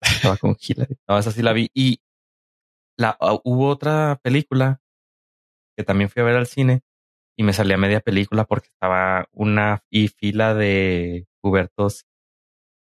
Estaba 0.00 0.36
con 0.36 0.56
Hillary. 0.58 0.96
No, 1.08 1.18
esa 1.18 1.30
sí 1.30 1.42
la 1.42 1.52
vi. 1.52 1.70
Y 1.72 2.00
la 2.98 3.16
ah, 3.20 3.38
hubo 3.44 3.68
otra 3.68 4.18
película 4.22 4.80
que 5.76 5.84
también 5.84 6.10
fui 6.10 6.22
a 6.22 6.24
ver 6.24 6.36
al 6.36 6.46
cine 6.46 6.82
y 7.38 7.42
me 7.42 7.52
salía 7.52 7.76
media 7.76 8.00
película 8.00 8.44
porque 8.44 8.68
estaba 8.68 9.26
una 9.32 9.82
y 9.90 10.08
fila 10.08 10.54
de 10.54 11.26
pubertos 11.42 12.06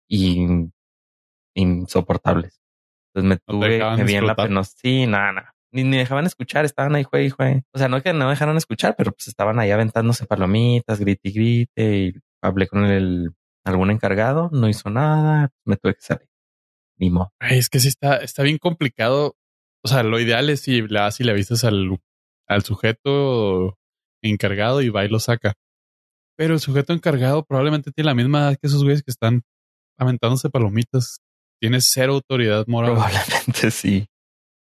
in- 0.08 0.72
insoportables. 1.54 2.60
Entonces 3.14 3.28
me 3.28 3.36
tuve, 3.38 3.68
dejaban 3.74 3.98
me 3.98 4.04
vi 4.04 4.14
en 4.14 4.26
la 4.26 4.36
pena. 4.36 4.64
Sí, 4.64 5.06
nada, 5.06 5.32
nada. 5.32 5.54
Ni 5.74 5.84
me 5.84 5.96
dejaban 5.98 6.26
escuchar, 6.26 6.64
estaban 6.64 6.94
ahí, 6.94 7.02
juegue 7.04 7.26
y 7.26 7.30
juegue. 7.30 7.64
O 7.72 7.78
sea, 7.78 7.88
no 7.88 8.02
que 8.02 8.12
no 8.12 8.28
dejaron 8.28 8.56
escuchar, 8.56 8.94
pero 8.96 9.12
pues 9.12 9.28
estaban 9.28 9.58
ahí 9.58 9.70
aventándose 9.70 10.26
palomitas, 10.26 11.00
grite 11.00 11.28
y 11.30 11.32
grite. 11.32 11.96
Y 11.96 12.12
hablé 12.42 12.66
con 12.68 12.84
el 12.84 13.30
algún 13.64 13.90
encargado, 13.90 14.50
no 14.52 14.68
hizo 14.68 14.90
nada, 14.90 15.50
me 15.64 15.76
tuve 15.76 15.94
que 15.94 16.00
salir. 16.02 16.28
Ni 16.98 17.10
modo. 17.10 17.32
Ay, 17.40 17.58
es 17.58 17.68
que 17.70 17.80
sí 17.80 17.88
está, 17.88 18.16
está 18.18 18.42
bien 18.42 18.58
complicado. 18.58 19.36
O 19.84 19.88
sea, 19.88 20.02
lo 20.02 20.20
ideal 20.20 20.50
es 20.50 20.60
si 20.60 20.82
le 20.82 20.98
das 21.00 21.20
y 21.20 21.24
le 21.24 21.32
avisas 21.32 21.64
al, 21.64 21.98
al 22.48 22.62
sujeto 22.64 23.78
encargado 24.30 24.82
y 24.82 24.88
va 24.88 25.04
y 25.04 25.08
lo 25.08 25.18
saca. 25.18 25.54
Pero 26.36 26.54
el 26.54 26.60
sujeto 26.60 26.92
encargado 26.92 27.44
probablemente 27.44 27.92
tiene 27.92 28.06
la 28.06 28.14
misma 28.14 28.40
edad 28.40 28.58
que 28.60 28.66
esos 28.66 28.82
güeyes 28.82 29.02
que 29.02 29.10
están 29.10 29.42
aventándose 29.98 30.50
palomitas. 30.50 31.18
Tiene 31.60 31.80
cero 31.80 32.14
autoridad 32.14 32.66
moral. 32.66 32.92
Probablemente 32.92 33.70
sí. 33.70 34.06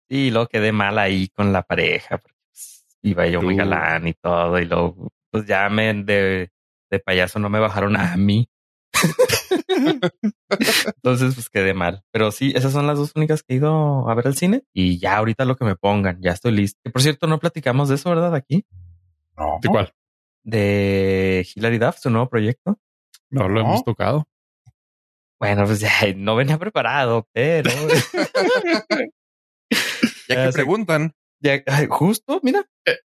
Y 0.10 0.32
luego 0.32 0.48
quedé 0.48 0.72
mal 0.72 1.00
ahí 1.00 1.30
con 1.30 1.52
la 1.52 1.64
pareja, 1.64 2.20
pues, 2.20 2.86
iba 3.02 3.26
yo 3.28 3.42
muy 3.42 3.56
galán 3.56 4.08
y 4.08 4.14
todo, 4.14 4.60
y 4.60 4.66
luego 4.66 5.10
pues 5.32 5.48
ya 5.48 5.68
me 5.70 5.92
de, 5.92 6.52
de 6.92 7.00
payaso 7.00 7.40
no 7.40 7.50
me 7.50 7.60
bajaron 7.60 7.98
a 7.98 8.16
mí. 8.16 8.48
Entonces, 10.96 11.34
pues 11.34 11.50
quedé 11.50 11.74
mal. 11.74 12.04
Pero 12.12 12.32
sí, 12.32 12.54
esas 12.56 12.72
son 12.72 12.86
las 12.86 12.98
dos 12.98 13.12
únicas 13.16 13.42
que 13.42 13.56
he 13.56 13.58
ido 13.58 14.08
a 14.08 14.14
ver 14.14 14.28
al 14.28 14.36
cine. 14.36 14.64
Y 14.74 15.00
ya 15.00 15.18
ahorita 15.18 15.46
lo 15.46 15.56
que 15.56 15.66
me 15.66 15.76
pongan, 15.76 16.22
ya 16.22 16.32
estoy 16.32 16.52
listo. 16.52 16.80
Que 16.84 16.92
por 16.92 17.02
cierto, 17.02 17.28
no 17.28 17.40
platicamos 17.40 17.90
de 17.90 17.96
eso, 17.96 18.10
¿verdad? 18.10 18.36
Aquí. 18.36 18.66
No. 19.38 19.60
¿De 19.62 19.70
cuál? 19.70 19.94
De 20.44 21.48
Hilary 21.56 21.78
Duff, 21.78 21.98
su 22.00 22.10
nuevo 22.10 22.30
proyecto. 22.30 22.78
No 23.30 23.48
lo 23.50 23.56
No. 23.62 23.68
hemos 23.68 23.84
tocado. 23.84 24.28
Bueno, 25.40 25.66
pues 25.66 25.80
ya 25.82 25.92
no 26.16 26.36
venía 26.36 26.58
preparado, 26.58 27.28
pero 27.34 27.70
Ya 30.30 30.46
que 30.46 30.52
sé. 30.52 30.54
preguntan, 30.54 31.14
ya, 31.42 31.62
ay, 31.68 31.88
justo, 31.90 32.40
mira. 32.44 32.66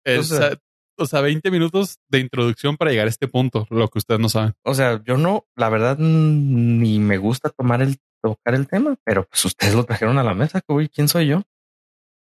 Es, 0.05 0.33
O 0.33 0.37
sea- 0.37 0.57
o 0.99 1.05
sea, 1.05 1.21
20 1.21 1.51
minutos 1.51 1.99
de 2.09 2.21
introducción 2.21 2.79
para 2.79 2.91
llegar 2.91 3.07
a 3.07 3.11
este 3.11 3.29
punto, 3.29 3.67
lo 3.69 3.89
que 3.89 3.99
ustedes 3.99 4.19
no 4.19 4.31
saben. 4.31 4.55
O 4.65 4.73
sea, 4.73 5.03
yo 5.05 5.19
no, 5.19 5.45
la 5.55 5.69
verdad, 5.69 5.99
mm, 5.99 6.81
ni 6.81 6.99
me 6.99 7.19
gusta 7.19 7.51
tomar 7.51 7.83
el, 7.83 7.99
tocar 8.23 8.55
el 8.55 8.67
tema, 8.67 8.97
pero 9.05 9.25
pues 9.29 9.45
ustedes 9.45 9.75
lo 9.75 9.85
trajeron 9.85 10.17
a 10.17 10.23
la 10.25 10.33
mesa. 10.33 10.63
¿Quién 10.93 11.09
soy 11.09 11.27
yo? 11.29 11.43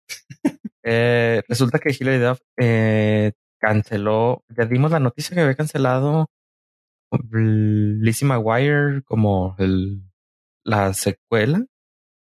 Eh, 0.88 1.42
resulta 1.48 1.80
que 1.80 1.96
Hilary 2.00 2.20
Duff 2.20 2.40
eh, 2.60 3.32
canceló, 3.66 4.44
ya 4.50 4.66
dimos 4.66 4.92
la 4.92 5.00
noticia 5.00 5.34
que 5.36 5.42
había 5.42 5.56
cancelado 5.56 6.28
Lizzie 7.32 8.28
McGuire 8.28 9.02
como 9.04 9.56
el, 9.58 10.04
la 10.64 10.94
secuela, 10.94 11.66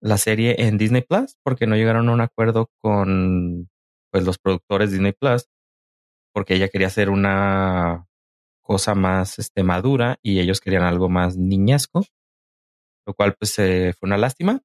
la 0.00 0.16
serie 0.16 0.56
en 0.66 0.78
Disney 0.78 1.02
Plus, 1.02 1.36
porque 1.42 1.66
no 1.66 1.76
llegaron 1.76 2.08
a 2.08 2.12
un 2.12 2.20
acuerdo 2.20 2.70
con 2.80 3.68
pues 4.10 4.24
los 4.24 4.38
productores 4.38 4.90
de 4.90 4.96
Disney 4.96 5.12
Plus, 5.12 5.48
porque 6.32 6.54
ella 6.54 6.68
quería 6.68 6.86
hacer 6.86 7.10
una 7.10 8.06
cosa 8.62 8.94
más 8.94 9.38
este, 9.38 9.62
madura 9.62 10.18
y 10.22 10.40
ellos 10.40 10.60
querían 10.60 10.84
algo 10.84 11.08
más 11.10 11.36
niñesco, 11.36 12.04
lo 13.06 13.14
cual 13.14 13.34
pues 13.38 13.54
fue 13.54 13.94
una 14.02 14.16
lástima. 14.16 14.62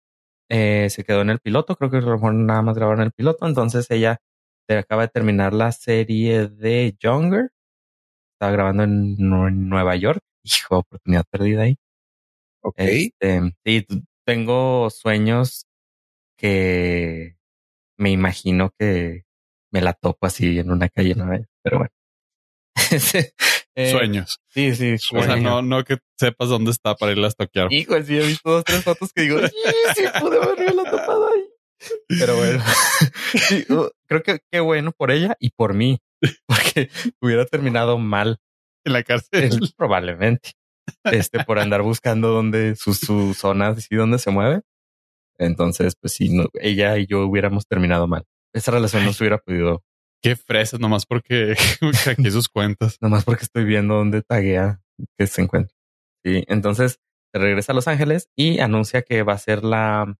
Eh, 0.49 0.89
se 0.89 1.04
quedó 1.04 1.21
en 1.21 1.30
el 1.30 1.39
piloto, 1.39 1.76
creo 1.76 1.89
que 1.89 1.97
a 1.97 2.02
lo 2.02 2.13
mejor 2.13 2.34
nada 2.36 2.62
más 2.62 2.76
grabaron 2.78 3.02
el 3.02 3.12
piloto, 3.12 3.47
entonces 3.47 3.89
ella 3.91 4.19
acaba 4.69 5.04
de 5.04 5.10
terminar 5.10 5.54
la 5.54 5.71
serie 5.71 6.47
de 6.47 6.95
Younger, 6.99 7.52
estaba 8.34 8.52
grabando 8.52 8.84
en, 8.84 9.15
Nueva 9.17 9.95
York, 9.95 10.21
hijo, 10.43 10.80
oportunidad 10.80 11.26
perdida 11.30 11.63
ahí. 11.63 11.78
Ok. 12.62 12.76
Este, 12.78 13.54
sí, 13.65 13.86
tengo 14.26 14.89
sueños 14.89 15.65
que 16.38 17.36
me 17.97 18.12
imagino 18.12 18.71
que 18.78 19.23
me 19.71 19.82
la 19.82 19.93
topo 19.93 20.26
así 20.26 20.60
en 20.60 20.71
una 20.71 20.89
calle, 20.89 21.15
¿no? 21.15 21.30
pero 21.62 21.78
bueno. 21.80 21.91
Eh, 23.76 23.89
sueños. 23.89 24.39
Sí, 24.49 24.76
sí. 24.76 24.97
O 25.17 25.23
sea, 25.23 25.36
no, 25.36 25.63
no 25.63 25.84
que 25.84 25.97
sepas 26.15 26.47
dónde 26.47 26.69
está 26.69 26.95
para 26.95 27.12
irla 27.12 27.30
a 27.30 27.32
toquear. 27.32 27.73
Hijo, 27.73 27.99
sí, 28.04 28.19
he 28.19 28.21
visto 28.28 28.52
dos, 28.52 28.63
tres 28.63 28.84
fotos 28.84 29.12
que 29.12 29.23
digo, 29.23 29.39
sí, 29.47 30.04
pude 30.19 30.38
haberme 30.38 30.76
la 30.76 30.91
topado 30.91 31.28
ahí. 31.34 31.52
Pero 32.07 32.37
bueno, 32.37 32.63
sí, 33.47 33.65
uh, 33.69 33.89
creo 34.07 34.23
que 34.23 34.39
qué 34.51 34.59
bueno 34.59 34.91
por 34.91 35.11
ella 35.11 35.35
y 35.39 35.49
por 35.51 35.73
mí, 35.73 35.99
porque 36.47 36.89
hubiera 37.21 37.45
terminado 37.45 37.97
mal 37.97 38.39
en 38.85 38.93
la 38.93 39.03
cárcel. 39.03 39.59
Probablemente. 39.75 40.51
Este, 41.05 41.43
por 41.45 41.59
andar 41.59 41.81
buscando 41.81 42.29
dónde 42.29 42.75
sus, 42.75 42.99
sus 42.99 43.37
zonas 43.37 43.87
y 43.89 43.95
dónde 43.95 44.19
se 44.19 44.31
mueve. 44.31 44.61
Entonces, 45.37 45.95
pues 45.95 46.13
sí, 46.13 46.29
no, 46.29 46.45
ella 46.59 46.97
y 46.97 47.07
yo 47.07 47.25
hubiéramos 47.25 47.65
terminado 47.67 48.07
mal. 48.07 48.25
Esa 48.53 48.71
relación 48.71 49.05
no 49.05 49.13
se 49.13 49.23
hubiera 49.23 49.37
podido 49.37 49.83
Qué 50.23 50.37
fresas, 50.37 50.79
nomás 50.79 51.05
porque 51.05 51.53
aquí 52.09 52.31
sus 52.31 52.47
cuentas. 52.47 52.97
nomás 53.01 53.25
porque 53.25 53.43
estoy 53.43 53.65
viendo 53.65 53.95
dónde 53.95 54.21
taguea 54.21 54.81
que 55.17 55.27
se 55.27 55.41
encuentra. 55.41 55.75
Sí, 56.23 56.45
entonces 56.47 56.99
regresa 57.33 57.73
a 57.73 57.75
Los 57.75 57.89
Ángeles 57.89 58.29
y 58.37 58.59
anuncia 58.59 59.01
que 59.01 59.23
va 59.23 59.33
a 59.33 59.37
ser 59.37 59.65
la 59.65 60.15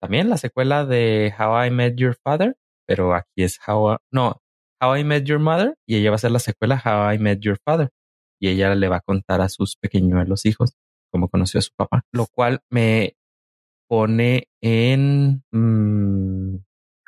también 0.00 0.28
la 0.28 0.36
secuela 0.36 0.84
de 0.84 1.34
How 1.38 1.66
I 1.66 1.70
Met 1.70 1.96
Your 1.96 2.16
Father, 2.22 2.56
pero 2.86 3.14
aquí 3.14 3.42
es 3.42 3.58
How 3.66 3.98
no, 4.12 4.40
How 4.80 4.96
I 4.96 5.04
Met 5.04 5.24
Your 5.24 5.38
Mother 5.38 5.74
y 5.86 5.96
ella 5.96 6.10
va 6.10 6.16
a 6.16 6.20
ser 6.20 6.30
la 6.30 6.38
secuela 6.38 6.82
How 6.84 7.14
I 7.14 7.18
Met 7.18 7.40
Your 7.40 7.58
Father 7.64 7.90
y 8.40 8.48
ella 8.48 8.74
le 8.74 8.88
va 8.88 8.96
a 8.96 9.00
contar 9.00 9.40
a 9.40 9.48
sus 9.48 9.76
pequeñuelos 9.76 10.44
hijos 10.46 10.74
cómo 11.10 11.28
conoció 11.28 11.58
a 11.58 11.62
su 11.62 11.70
papá, 11.74 12.02
lo 12.12 12.26
cual 12.26 12.60
me 12.70 13.16
pone 13.88 14.48
en 14.60 15.42
mm, 15.52 16.58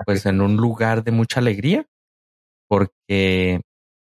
pues 0.07 0.27
en 0.27 0.40
un 0.40 0.57
lugar 0.57 1.05
de 1.05 1.12
mucha 1.12 1.40
alegría 1.40 1.87
porque 2.68 3.61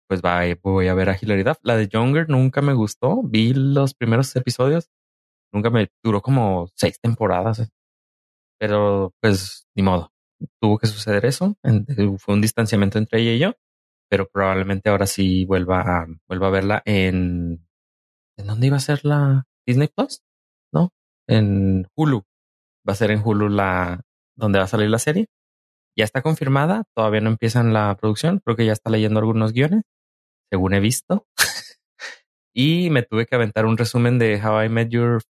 pues 0.08 0.22
va, 0.22 0.42
voy 0.62 0.90
a 0.90 0.94
ver 0.94 1.10
a 1.10 1.18
Hilary 1.20 1.44
Duff. 1.44 1.60
La 1.64 1.78
de 1.78 1.88
Younger 1.88 2.28
nunca 2.30 2.62
me 2.62 2.74
gustó. 2.74 3.22
Vi 3.24 3.54
los 3.54 3.94
primeros 3.94 4.36
episodios. 4.36 4.90
Nunca 5.54 5.70
me 5.70 5.90
duró 6.04 6.22
como 6.22 6.68
seis 6.76 7.00
temporadas. 7.00 7.72
Eh. 8.62 8.68
Pero 8.68 9.14
pues 9.20 9.68
ni 9.76 9.84
modo. 9.84 10.12
Tuvo 10.60 10.78
que 10.78 10.88
suceder 10.88 11.26
eso. 11.26 11.56
Fue 12.18 12.34
un 12.34 12.42
distanciamiento 12.42 12.98
entre 12.98 13.22
ella 13.22 13.32
y 13.32 13.40
yo. 13.40 13.54
Pero 14.10 14.28
probablemente 14.28 14.90
ahora 14.90 15.08
sí 15.08 15.46
vuelva 15.46 15.82
a, 15.82 16.08
vuelva 16.28 16.48
a 16.48 16.52
verla 16.52 16.82
en... 16.86 17.68
¿En 18.38 18.48
dónde 18.48 18.68
iba 18.68 18.78
a 18.78 18.82
ser 18.82 19.06
la 19.06 19.46
Disney 19.66 19.88
Plus? 19.88 20.22
¿No? 20.74 20.92
En 21.28 21.88
Hulu. 21.96 22.24
Va 22.88 22.94
a 22.94 22.96
ser 22.96 23.12
en 23.12 23.22
Hulu 23.24 23.50
la... 23.50 24.02
donde 24.36 24.60
va 24.60 24.66
a 24.66 24.68
salir 24.68 24.90
la 24.90 25.00
serie 25.00 25.28
ya 25.98 26.06
está 26.06 26.22
confirmada, 26.22 26.84
todavía 26.96 27.22
no 27.22 27.30
empiezan 27.30 27.74
la 27.74 27.96
producción, 28.00 28.40
creo 28.40 28.56
que 28.56 28.66
ya 28.66 28.74
está 28.74 28.90
leyendo 28.90 29.20
algunos 29.20 29.54
guiones, 29.54 29.84
según 30.50 30.74
he 30.74 30.80
visto. 30.80 31.28
y 32.56 32.90
me 32.90 33.04
tuve 33.04 33.26
que 33.26 33.36
aventar 33.36 33.66
un 33.66 33.78
resumen 33.78 34.20
de 34.20 34.42
How 34.42 34.64
I 34.64 34.70
Met 34.70 34.90
Your 34.90 35.22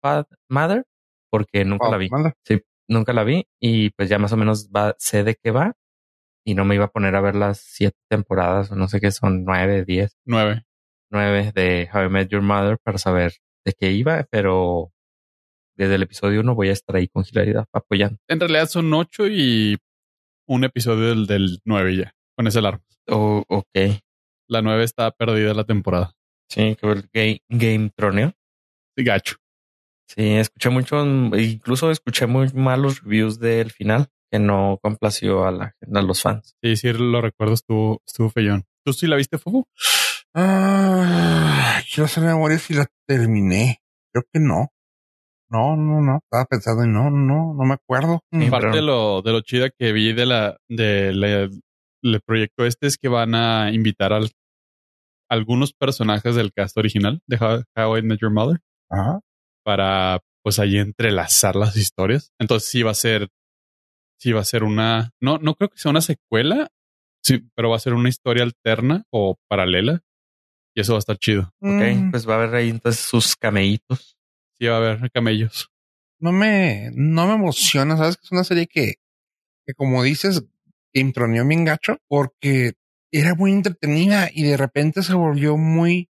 Mother, 0.49 0.85
porque 1.29 1.65
nunca 1.65 1.89
la 1.89 1.97
vi. 1.97 2.09
Sí, 2.45 2.61
nunca 2.91 3.13
la 3.13 3.23
vi 3.23 3.47
y 3.59 3.89
pues 3.91 4.09
ya 4.09 4.19
más 4.19 4.33
o 4.33 4.37
menos 4.37 4.69
va, 4.69 4.95
sé 4.99 5.23
de 5.23 5.35
qué 5.35 5.51
va 5.51 5.73
y 6.45 6.55
no 6.55 6.65
me 6.65 6.75
iba 6.75 6.85
a 6.85 6.91
poner 6.91 7.15
a 7.15 7.21
ver 7.21 7.35
las 7.35 7.59
siete 7.59 7.97
temporadas 8.09 8.71
o 8.71 8.75
no 8.75 8.87
sé 8.87 8.99
qué 8.99 9.11
son, 9.11 9.45
nueve, 9.45 9.85
diez. 9.85 10.17
Nueve. 10.25 10.65
Nueve 11.09 11.51
de 11.53 11.89
How 11.93 12.05
I 12.05 12.09
Met 12.09 12.29
Your 12.29 12.41
Mother 12.41 12.77
para 12.83 12.97
saber 12.97 13.33
de 13.65 13.73
qué 13.73 13.91
iba, 13.91 14.25
pero 14.29 14.91
desde 15.75 15.95
el 15.95 16.03
episodio 16.03 16.41
uno 16.41 16.55
voy 16.55 16.69
a 16.69 16.73
estar 16.73 16.95
ahí 16.95 17.07
con 17.07 17.23
hilaridad 17.29 17.65
apoyando. 17.73 18.17
En 18.27 18.39
realidad 18.39 18.67
son 18.67 18.93
ocho 18.93 19.27
y 19.27 19.77
un 20.47 20.63
episodio 20.63 21.09
del, 21.09 21.27
del 21.27 21.59
9 21.65 21.95
ya, 21.95 22.13
con 22.35 22.47
ese 22.47 22.59
alarma. 22.59 22.83
Oh, 23.07 23.43
ok. 23.47 24.01
La 24.47 24.61
9 24.61 24.83
está 24.83 25.11
perdida 25.11 25.53
la 25.53 25.63
temporada. 25.63 26.13
Sí, 26.49 26.75
que 26.75 26.87
el 26.87 27.09
game, 27.13 27.41
game 27.49 27.89
troneo. 27.95 28.33
Sí, 28.97 29.03
gacho. 29.03 29.37
Sí, 30.15 30.35
escuché 30.35 30.69
mucho, 30.69 31.05
incluso 31.05 31.89
escuché 31.89 32.27
muy 32.27 32.49
malos 32.53 33.01
reviews 33.01 33.39
del 33.39 33.71
final, 33.71 34.09
que 34.29 34.39
no 34.39 34.77
complació 34.81 35.45
a, 35.45 35.51
la, 35.51 35.75
a 35.93 36.01
los 36.01 36.21
fans. 36.21 36.55
Sí, 36.61 36.75
sí, 36.75 36.91
lo 36.91 37.21
recuerdo, 37.21 37.53
estuvo, 37.53 38.01
estuvo 38.05 38.29
feyón. 38.29 38.65
¿Tú 38.83 38.91
sí 38.91 39.07
la 39.07 39.15
viste, 39.15 39.37
Fuego? 39.37 39.67
Ah, 40.33 41.81
quiero 41.89 42.05
hacer 42.05 42.23
memoria 42.23 42.57
si 42.57 42.73
la 42.73 42.87
terminé. 43.07 43.81
Creo 44.11 44.25
que 44.33 44.39
no. 44.39 44.69
No, 45.49 45.75
no, 45.75 46.01
no. 46.01 46.19
Estaba 46.23 46.45
pensando 46.45 46.83
y 46.83 46.87
no, 46.87 47.09
no, 47.09 47.53
no 47.53 47.63
me 47.65 47.75
acuerdo. 47.75 48.21
parte 48.49 48.77
de 48.77 48.81
lo, 48.81 49.21
de 49.21 49.31
lo 49.31 49.41
chida 49.41 49.69
que 49.69 49.91
vi 49.91 50.13
de 50.13 50.25
la, 50.25 50.57
de 50.69 51.49
el 52.03 52.21
proyecto 52.21 52.65
este 52.65 52.87
es 52.87 52.97
que 52.97 53.07
van 53.07 53.35
a 53.35 53.71
invitar 53.71 54.13
a 54.13 54.21
algunos 55.29 55.73
personajes 55.73 56.35
del 56.35 56.51
cast 56.51 56.77
original 56.77 57.21
de 57.27 57.37
How, 57.75 57.97
I 57.97 58.01
Met 58.01 58.19
Your 58.19 58.31
Mother. 58.31 58.59
Para, 59.63 60.21
pues, 60.43 60.59
ahí 60.59 60.77
entrelazar 60.77 61.55
las 61.55 61.77
historias. 61.77 62.31
Entonces 62.39 62.69
sí 62.69 62.83
va 62.83 62.91
a 62.91 62.95
ser, 62.95 63.29
sí 64.19 64.31
va 64.31 64.41
a 64.41 64.45
ser 64.45 64.63
una, 64.63 65.11
no, 65.19 65.37
no 65.37 65.55
creo 65.55 65.69
que 65.69 65.77
sea 65.77 65.91
una 65.91 66.01
secuela, 66.01 66.69
sí, 67.23 67.47
pero 67.55 67.69
va 67.69 67.75
a 67.75 67.79
ser 67.79 67.93
una 67.93 68.09
historia 68.09 68.43
alterna 68.43 69.03
o 69.11 69.37
paralela. 69.47 70.01
Y 70.73 70.81
eso 70.81 70.93
va 70.93 70.97
a 70.97 70.99
estar 70.99 71.17
chido. 71.17 71.53
Ok, 71.59 71.81
mm. 71.95 72.11
pues 72.11 72.27
va 72.27 72.35
a 72.35 72.37
haber 72.37 72.55
ahí 72.55 72.69
entonces 72.69 73.03
sus 73.03 73.35
cameitos 73.35 74.17
va 74.67 74.75
a 74.75 74.77
haber 74.77 75.11
camellos. 75.11 75.69
No 76.19 76.31
me, 76.31 76.91
no 76.93 77.27
me 77.27 77.33
emociona, 77.33 77.97
sabes 77.97 78.17
que 78.17 78.25
es 78.25 78.31
una 78.31 78.43
serie 78.43 78.67
que, 78.67 78.95
que 79.65 79.73
como 79.73 80.03
dices, 80.03 80.43
introneó 80.93 81.45
bien 81.47 81.65
gacho 81.65 81.97
porque 82.07 82.73
era 83.11 83.33
muy 83.35 83.51
entretenida 83.51 84.29
y 84.31 84.43
de 84.43 84.57
repente 84.57 85.01
se 85.01 85.13
volvió 85.13 85.57
muy 85.57 86.09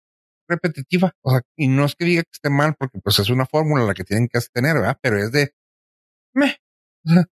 repetitiva. 0.50 1.14
O 1.22 1.32
sea, 1.32 1.42
y 1.56 1.68
no 1.68 1.86
es 1.86 1.96
que 1.96 2.06
diga 2.06 2.24
que 2.24 2.32
esté 2.34 2.50
mal, 2.50 2.76
porque 2.78 3.00
pues 3.00 3.20
es 3.20 3.30
una 3.30 3.46
fórmula 3.46 3.86
la 3.86 3.94
que 3.94 4.04
tienen 4.04 4.28
que 4.28 4.40
tener, 4.54 4.76
¿verdad? 4.76 4.98
Pero 5.02 5.18
es 5.18 5.32
de 5.32 5.54
me. 6.34 6.58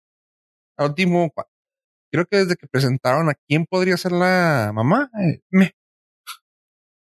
O 0.79 0.85
último, 0.85 1.33
creo 2.13 2.27
que 2.27 2.37
desde 2.37 2.57
que 2.57 2.67
presentaron 2.67 3.31
a 3.31 3.35
quién 3.49 3.65
podría 3.65 3.97
ser 3.97 4.13
la 4.13 4.73
mamá, 4.75 5.11
eh, 5.19 5.41
me. 5.51 5.73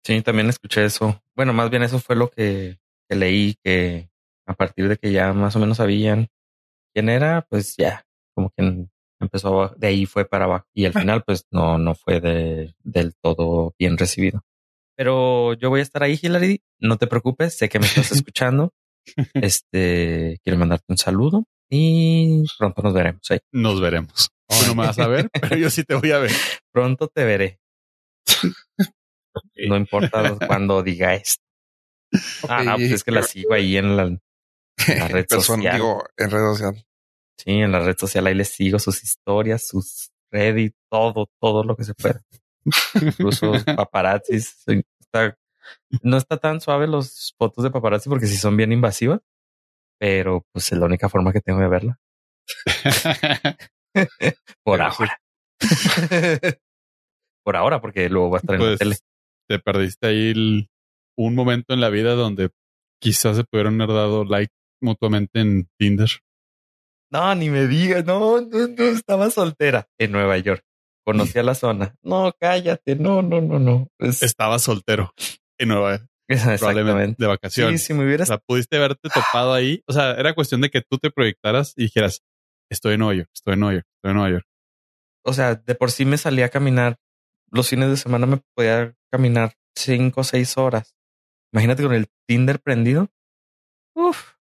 Sí, 0.06 0.22
también 0.22 0.48
escuché 0.48 0.86
eso. 0.86 1.22
Bueno, 1.36 1.52
más 1.52 1.70
bien 1.70 1.84
eso 1.84 2.00
fue 2.00 2.16
lo 2.16 2.32
que 2.32 2.80
que 3.08 3.16
leí 3.16 3.56
que 3.64 4.10
a 4.46 4.54
partir 4.54 4.88
de 4.88 4.98
que 4.98 5.12
ya 5.12 5.34
más 5.34 5.56
o 5.56 5.60
menos 5.60 5.78
sabían 5.78 6.28
quién 6.94 7.10
era, 7.10 7.46
pues 7.50 7.76
ya, 7.78 8.06
como 8.34 8.52
que 8.52 8.88
empezó 9.20 9.70
de 9.78 9.88
ahí 9.88 10.06
fue 10.06 10.26
para 10.26 10.46
abajo 10.46 10.68
y 10.74 10.86
al 10.86 10.94
final 10.94 11.24
pues 11.24 11.46
no, 11.52 11.78
no 11.78 11.96
fue 11.96 12.20
de, 12.22 12.74
del 12.84 13.16
todo 13.16 13.74
bien 13.80 13.98
recibido. 13.98 14.44
Pero 14.98 15.54
yo 15.54 15.70
voy 15.70 15.80
a 15.80 15.84
estar 15.84 16.02
ahí, 16.02 16.20
Hilary. 16.20 16.62
No 16.80 16.98
te 16.98 17.08
preocupes, 17.08 17.56
sé 17.56 17.70
que 17.70 17.80
me 17.80 17.86
estás 17.86 18.12
escuchando. 18.12 18.74
Este, 19.36 20.40
quiero 20.44 20.60
mandarte 20.60 20.86
un 20.90 20.98
saludo 20.98 21.46
y 21.70 22.44
pronto 22.58 22.82
nos 22.82 22.94
veremos. 22.94 23.22
Ahí. 23.30 23.40
Nos 23.54 23.80
veremos. 23.80 24.30
no 24.68 24.76
me 24.76 24.88
vas 24.88 25.00
a 25.00 25.08
ver, 25.08 25.30
pero 25.42 25.56
yo 25.56 25.70
sí 25.70 25.84
te 25.84 25.96
voy 25.96 26.12
a 26.12 26.20
ver. 26.20 26.32
Pronto 26.74 27.08
te 27.08 27.24
veré. 27.24 27.60
No 29.68 29.78
importa 29.78 30.36
cuando 30.46 30.82
diga 30.84 31.14
esto. 31.14 31.44
Ah, 32.50 32.74
pues 32.76 32.92
es 32.92 33.04
que 33.04 33.12
la 33.12 33.22
sigo 33.22 33.54
ahí 33.54 33.78
en 33.78 33.96
la, 33.96 34.18
red 35.10 35.26
social. 35.30 35.76
Digo, 35.76 36.04
en 36.18 36.32
red 36.32 36.40
social. 36.40 36.86
Sí, 37.38 37.52
en 37.52 37.72
la 37.72 37.80
red 37.82 37.96
social 37.98 38.26
ahí 38.26 38.34
les 38.34 38.50
sigo 38.50 38.80
sus 38.80 39.04
historias, 39.04 39.68
sus 39.68 40.10
Reddit, 40.32 40.74
todo, 40.90 41.30
todo 41.40 41.64
lo 41.64 41.76
que 41.76 41.84
se 41.84 41.94
pueda. 41.94 42.22
Incluso 43.02 43.52
paparazzis. 43.76 44.64
no 46.02 46.18
está 46.18 46.38
tan 46.38 46.62
suave 46.62 46.88
los 46.88 47.34
fotos 47.38 47.64
de 47.64 47.72
paparazzi 47.72 48.10
porque 48.10 48.28
sí 48.28 48.38
son 48.38 48.56
bien 48.58 48.72
invasivas, 48.72 49.22
pero 50.00 50.46
pues 50.52 50.72
es 50.72 50.78
la 50.78 50.86
única 50.86 51.10
forma 51.10 51.32
que 51.34 51.42
tengo 51.42 51.60
de 51.60 51.68
verla. 51.68 52.00
Por 54.64 54.82
ahora. 54.82 55.20
Por 57.44 57.56
ahora, 57.56 57.82
porque 57.82 58.10
luego 58.10 58.30
va 58.32 58.38
a 58.38 58.42
estar 58.42 58.56
en 58.56 58.62
la 58.62 58.68
Pues 58.68 58.80
tele. 58.80 58.96
te 59.50 59.60
perdiste 59.60 60.08
ahí 60.08 60.32
el- 60.32 60.70
un 61.18 61.34
momento 61.34 61.74
en 61.74 61.82
la 61.82 61.90
vida 61.90 62.14
donde 62.14 62.50
quizás 63.02 63.38
se 63.38 63.44
pudieron 63.44 63.80
haber 63.82 63.96
dado 63.96 64.24
like 64.26 64.54
mutuamente 64.82 65.40
en 65.40 65.68
Tinder. 65.80 66.10
No, 67.12 67.34
ni 67.36 67.50
me 67.50 67.66
digas, 67.68 68.06
no, 68.06 68.42
no, 68.42 68.68
no, 68.68 68.84
estaba 68.84 69.32
soltera 69.32 69.88
en 69.98 70.12
Nueva 70.12 70.38
York. 70.38 70.64
Conocía 71.08 71.42
la 71.42 71.56
zona. 71.56 71.96
No, 72.04 72.34
cállate, 72.38 72.96
no, 72.98 73.22
no, 73.22 73.40
no, 73.40 73.60
no. 73.60 73.88
Es- 73.98 74.22
Estaba 74.24 74.60
soltero 74.60 75.14
en 75.58 75.70
Nueva 75.70 76.00
probablemente 76.28 76.54
exactamente. 76.54 77.16
de 77.18 77.26
Sí, 77.26 77.28
vacaciones. 77.30 77.84
si 77.86 77.94
me 77.94 78.04
O 78.04 78.06
hubieras 78.06 78.28
sea, 78.28 78.38
pudiste 78.40 78.76
haberte 78.76 79.08
topado 79.10 79.54
ahí. 79.54 79.82
O 79.88 79.94
sea, 79.94 80.12
era 80.16 80.36
cuestión 80.36 80.60
de 80.60 80.70
que 80.70 80.82
tú 80.82 80.98
te 80.98 81.10
proyectaras 81.10 81.74
y 81.78 81.84
dijeras, 81.84 82.24
estoy 82.70 82.96
en 82.96 83.00
Nueva 83.00 83.14
York, 83.16 83.30
estoy 83.34 83.54
en 83.54 83.60
Nueva 83.62 83.74
York, 83.76 83.86
estoy 83.96 84.12
en 84.12 84.18
Nueva 84.18 84.32
York. 84.32 84.46
o 85.26 85.32
sea, 85.34 85.56
de 85.56 85.76
por 85.76 85.92
sí 85.92 86.04
me 86.06 86.18
salía 86.18 86.46
a 86.48 86.50
caminar. 86.50 86.98
Los 87.52 87.70
fines 87.70 87.90
de 87.90 87.96
semana 87.98 88.26
me 88.26 88.42
podía 88.56 88.94
caminar 89.10 89.54
cinco 89.78 90.22
o 90.22 90.24
seis 90.26 90.58
horas. 90.58 90.94
Imagínate 91.54 91.84
con 91.84 91.94
el 91.94 92.08
Tinder 92.28 92.60
prendido. 92.60 93.10
Uf. 93.96 94.34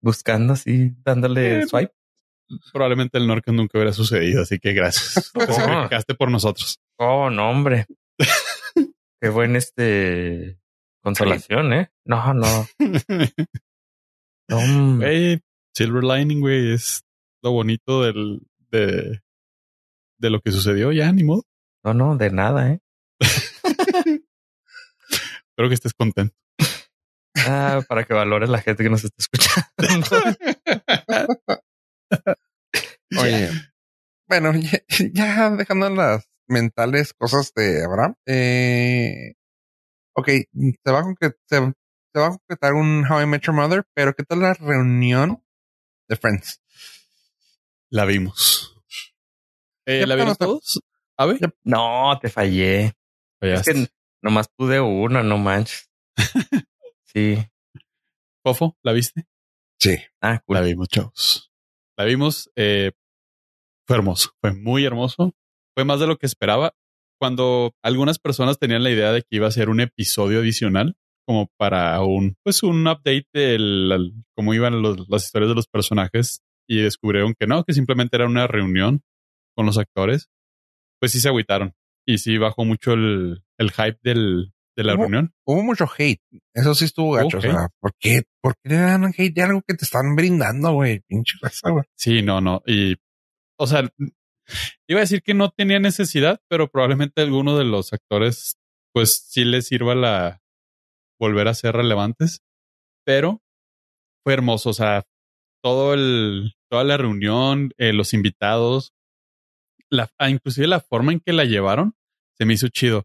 Buscando 0.00 0.52
así, 0.52 0.94
dándole 1.04 1.66
swipe. 1.66 1.92
Probablemente 2.72 3.18
el 3.18 3.26
Norca 3.26 3.52
nunca 3.52 3.78
hubiera 3.78 3.92
sucedido, 3.92 4.42
así 4.42 4.58
que 4.58 4.72
gracias. 4.72 5.30
Te 5.34 5.44
Oh. 5.44 5.52
sacrificaste 5.52 6.14
por 6.14 6.30
nosotros. 6.30 6.78
Oh, 6.98 7.30
no, 7.30 7.50
hombre. 7.50 7.86
Qué 9.20 9.28
buen 9.28 9.56
este 9.56 10.58
consolación, 11.02 11.72
¿eh? 11.72 11.90
No, 12.04 12.32
no. 12.34 12.66
Güey, 14.48 15.40
Silver 15.74 16.04
Lining, 16.04 16.40
güey, 16.40 16.72
es 16.74 17.04
lo 17.42 17.52
bonito 17.52 18.02
del, 18.02 18.40
de, 18.70 19.20
de 20.18 20.30
lo 20.30 20.40
que 20.40 20.52
sucedió 20.52 20.92
ya, 20.92 21.10
ni 21.12 21.24
modo. 21.24 21.44
No, 21.84 21.94
no, 21.94 22.16
de 22.16 22.30
nada, 22.30 22.70
¿eh? 22.72 22.80
Espero 25.50 25.68
que 25.68 25.74
estés 25.74 25.94
contento. 25.94 26.34
Ah, 27.46 27.80
para 27.88 28.04
que 28.04 28.14
valores 28.14 28.48
la 28.48 28.60
gente 28.60 28.82
que 28.84 28.90
nos 28.90 29.02
está 29.04 29.16
escuchando. 29.18 29.66
Oye, 33.20 33.50
bueno, 34.28 34.52
ya, 34.54 34.80
ya 35.12 35.50
dejando 35.50 35.90
las 35.90 36.28
mentales 36.48 37.12
cosas 37.14 37.52
de 37.54 37.84
Abraham, 37.84 38.14
eh, 38.26 39.34
ok, 40.14 40.28
se 40.28 40.92
va 40.92 41.00
a 41.00 41.02
concretar, 41.02 41.38
se, 41.46 41.56
se 41.56 42.20
va 42.20 42.26
a 42.26 42.30
concretar 42.30 42.74
un 42.74 43.04
How 43.10 43.22
I 43.22 43.26
Met 43.26 43.42
Your 43.42 43.54
Mother, 43.56 43.84
pero 43.94 44.14
¿qué 44.14 44.22
tal 44.24 44.40
la 44.40 44.54
reunión 44.54 45.42
de 46.08 46.16
Friends? 46.16 46.60
La 47.90 48.04
vimos. 48.04 48.76
Eh, 49.86 50.06
¿La 50.06 50.14
vieron 50.14 50.32
estamos- 50.32 50.60
todos? 50.60 50.80
A 51.18 51.26
ver, 51.26 51.38
No, 51.64 52.18
te 52.20 52.28
fallé. 52.30 52.94
Es 53.40 53.62
que 53.62 53.88
nomás 54.22 54.48
pude 54.56 54.80
una, 54.80 55.22
no 55.22 55.38
manches. 55.38 55.90
Sí. 57.04 57.36
Fofo, 58.42 58.78
¿la 58.82 58.92
viste? 58.92 59.26
Sí. 59.78 59.98
Ah, 60.22 60.40
cool. 60.46 60.56
La 60.56 60.62
vimos, 60.62 60.88
chavos. 60.88 61.52
La 61.98 62.04
vimos. 62.06 62.50
eh, 62.56 62.92
fue 63.86 63.96
hermoso. 63.96 64.30
Fue 64.40 64.52
muy 64.52 64.84
hermoso. 64.84 65.32
Fue 65.76 65.84
más 65.84 66.00
de 66.00 66.06
lo 66.06 66.16
que 66.18 66.26
esperaba. 66.26 66.72
Cuando 67.20 67.72
algunas 67.82 68.18
personas 68.18 68.58
tenían 68.58 68.82
la 68.82 68.90
idea 68.90 69.12
de 69.12 69.20
que 69.22 69.28
iba 69.36 69.46
a 69.46 69.52
ser 69.52 69.68
un 69.68 69.80
episodio 69.80 70.40
adicional, 70.40 70.94
como 71.26 71.48
para 71.56 72.00
un, 72.02 72.34
pues 72.42 72.62
un 72.64 72.86
update 72.86 73.26
de 73.32 74.10
cómo 74.36 74.54
iban 74.54 74.82
los- 74.82 75.08
las 75.08 75.24
historias 75.24 75.48
de 75.50 75.54
los 75.54 75.68
personajes, 75.68 76.40
y 76.68 76.78
descubrieron 76.82 77.34
que 77.38 77.46
no, 77.46 77.64
que 77.64 77.74
simplemente 77.74 78.16
era 78.16 78.26
una 78.26 78.46
reunión 78.46 79.02
con 79.56 79.66
los 79.66 79.78
actores, 79.78 80.28
pues 81.00 81.12
sí 81.12 81.20
se 81.20 81.28
agüitaron. 81.28 81.74
Y 82.06 82.18
sí 82.18 82.38
bajó 82.38 82.64
mucho 82.64 82.92
el, 82.94 83.44
el 83.58 83.70
hype 83.70 83.98
del, 84.02 84.52
de 84.76 84.84
la 84.84 84.94
Hubo- 84.94 85.02
reunión. 85.02 85.32
Hubo 85.46 85.62
mucho 85.62 85.86
hate. 85.96 86.20
Eso 86.54 86.74
sí 86.74 86.86
estuvo 86.86 87.12
gacho. 87.12 87.38
Ok. 87.38 87.44
O 87.44 87.50
sea, 87.50 87.68
¿por 87.80 87.92
qué, 88.00 88.22
¿por 88.40 88.54
qué 88.62 88.70
le 88.70 88.76
dan 88.76 89.04
hate 89.16 89.32
de 89.34 89.42
algo 89.42 89.62
que 89.66 89.74
te 89.74 89.84
están 89.84 90.16
brindando, 90.16 90.72
güey? 90.72 91.00
Pinche 91.06 91.34
raza, 91.40 91.70
güey. 91.70 91.84
Sí, 91.96 92.22
no, 92.22 92.40
no. 92.40 92.62
Y, 92.66 92.96
o 93.62 93.66
sea, 93.66 93.88
iba 94.88 94.98
a 94.98 95.02
decir 95.06 95.22
que 95.22 95.34
no 95.34 95.50
tenía 95.50 95.78
necesidad, 95.78 96.40
pero 96.48 96.68
probablemente 96.68 97.22
alguno 97.22 97.56
de 97.56 97.64
los 97.64 97.92
actores, 97.92 98.58
pues 98.92 99.24
sí 99.28 99.44
les 99.44 99.66
sirva 99.66 99.94
la 99.94 100.42
volver 101.20 101.46
a 101.46 101.54
ser 101.54 101.76
relevantes. 101.76 102.42
Pero 103.04 103.40
fue 104.24 104.34
hermoso. 104.34 104.70
O 104.70 104.74
sea, 104.74 105.04
todo 105.62 105.94
el, 105.94 106.54
toda 106.68 106.84
la 106.84 106.96
reunión, 106.96 107.72
eh, 107.78 107.92
los 107.92 108.14
invitados, 108.14 108.92
la, 109.90 110.10
ah, 110.18 110.30
inclusive 110.30 110.66
la 110.66 110.80
forma 110.80 111.12
en 111.12 111.20
que 111.20 111.32
la 111.32 111.44
llevaron, 111.44 111.94
se 112.36 112.44
me 112.44 112.54
hizo 112.54 112.68
chido. 112.68 113.04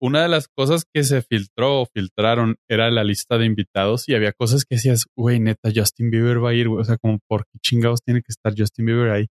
Una 0.00 0.22
de 0.22 0.28
las 0.28 0.48
cosas 0.48 0.84
que 0.92 1.04
se 1.04 1.22
filtró 1.22 1.80
o 1.80 1.86
filtraron 1.86 2.56
era 2.68 2.90
la 2.90 3.04
lista 3.04 3.38
de 3.38 3.46
invitados 3.46 4.08
y 4.08 4.14
había 4.14 4.32
cosas 4.32 4.64
que 4.64 4.76
decías, 4.76 5.06
güey, 5.16 5.40
neta, 5.40 5.70
Justin 5.74 6.10
Bieber 6.10 6.42
va 6.42 6.50
a 6.50 6.54
ir, 6.54 6.68
güey. 6.68 6.82
O 6.82 6.84
sea, 6.84 6.98
como, 6.98 7.18
¿por 7.28 7.46
qué 7.46 7.58
chingados 7.60 8.02
tiene 8.02 8.20
que 8.20 8.30
estar 8.32 8.54
Justin 8.56 8.86
Bieber 8.86 9.10
ahí? 9.10 9.26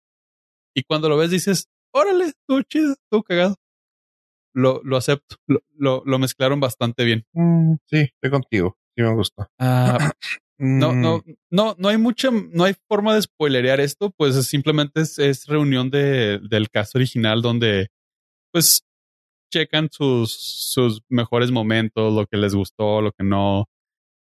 Y 0.75 0.83
cuando 0.85 1.09
lo 1.09 1.17
ves 1.17 1.31
dices, 1.31 1.69
órale, 1.93 2.25
estuvo 2.27 2.63
chido, 2.63 2.93
estuvo 2.93 3.23
cagado. 3.23 3.57
Lo, 4.55 4.81
lo 4.85 4.97
acepto. 4.97 5.37
Lo, 5.47 5.61
lo, 5.77 6.03
lo 6.07 6.19
mezclaron 6.19 6.61
bastante 6.61 7.05
bien. 7.05 7.25
Mm, 7.33 7.75
sí, 7.87 8.09
estoy 8.13 8.31
contigo. 8.31 8.77
Sí 8.97 9.03
me 9.03 9.15
gustó. 9.15 9.49
Ah, 9.59 9.99
no, 10.59 10.93
Mm, 10.93 11.01
no, 11.03 11.23
no, 11.51 11.75
no 11.79 11.89
hay 11.89 11.99
mucha, 11.99 12.31
no 12.31 12.63
hay 12.65 12.75
forma 12.89 13.15
de 13.15 13.23
spoilerear 13.23 13.81
esto, 13.81 14.13
pues 14.17 14.37
es- 14.37 14.47
simplemente 14.47 15.01
es, 15.01 15.19
es 15.19 15.47
reunión 15.47 15.91
de, 15.91 16.39
del 16.49 16.71
cast 16.71 16.95
original 16.95 17.43
donde, 17.43 17.89
pues, 18.53 18.83
checan 19.53 19.89
sus, 19.91 20.33
sus 20.33 21.03
mejores 21.09 21.51
momentos, 21.51 22.13
lo 22.15 22.27
que 22.27 22.37
les 22.37 22.55
gustó, 22.55 23.01
lo 23.01 23.11
que 23.13 23.25
no. 23.25 23.67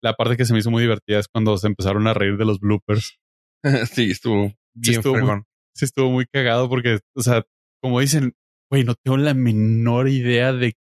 La 0.03 0.15
parte 0.15 0.37
que 0.39 0.45
se 0.47 0.53
me 0.55 0.59
hizo 0.61 0.71
muy 0.71 0.83
divertida 0.83 1.19
es 1.19 1.29
cuando 1.29 1.57
se 1.59 1.67
empezaron 1.67 2.07
a 2.07 2.15
reír 2.15 2.39
de 2.39 2.45
los 2.47 2.59
bloopers. 2.61 3.19
sí, 3.93 4.11
estuvo 4.11 4.53
bien 4.75 4.97
estuvo 4.97 5.13
muy- 5.13 5.21
fregón. 5.23 5.45
Sí, 5.75 5.85
estuvo 5.87 6.11
muy 6.11 6.27
cagado 6.27 6.69
porque, 6.69 7.01
o 7.17 7.23
sea, 7.23 7.45
como 7.83 8.01
dicen, 8.01 8.35
güey, 8.71 8.85
no 8.85 8.95
tengo 8.95 9.17
la 9.17 9.35
menor 9.35 10.09
idea 10.09 10.53
de 10.53 10.75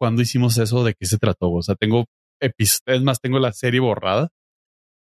cuándo 0.00 0.22
hicimos 0.22 0.58
eso, 0.58 0.84
de 0.84 0.94
qué 0.94 1.06
se 1.06 1.18
trató. 1.18 1.52
O 1.52 1.62
sea, 1.62 1.74
tengo 1.76 2.04
episodios, 2.40 2.98
es 2.98 3.02
más, 3.02 3.20
tengo 3.20 3.38
la 3.38 3.52
serie 3.52 3.80
borrada 3.80 4.28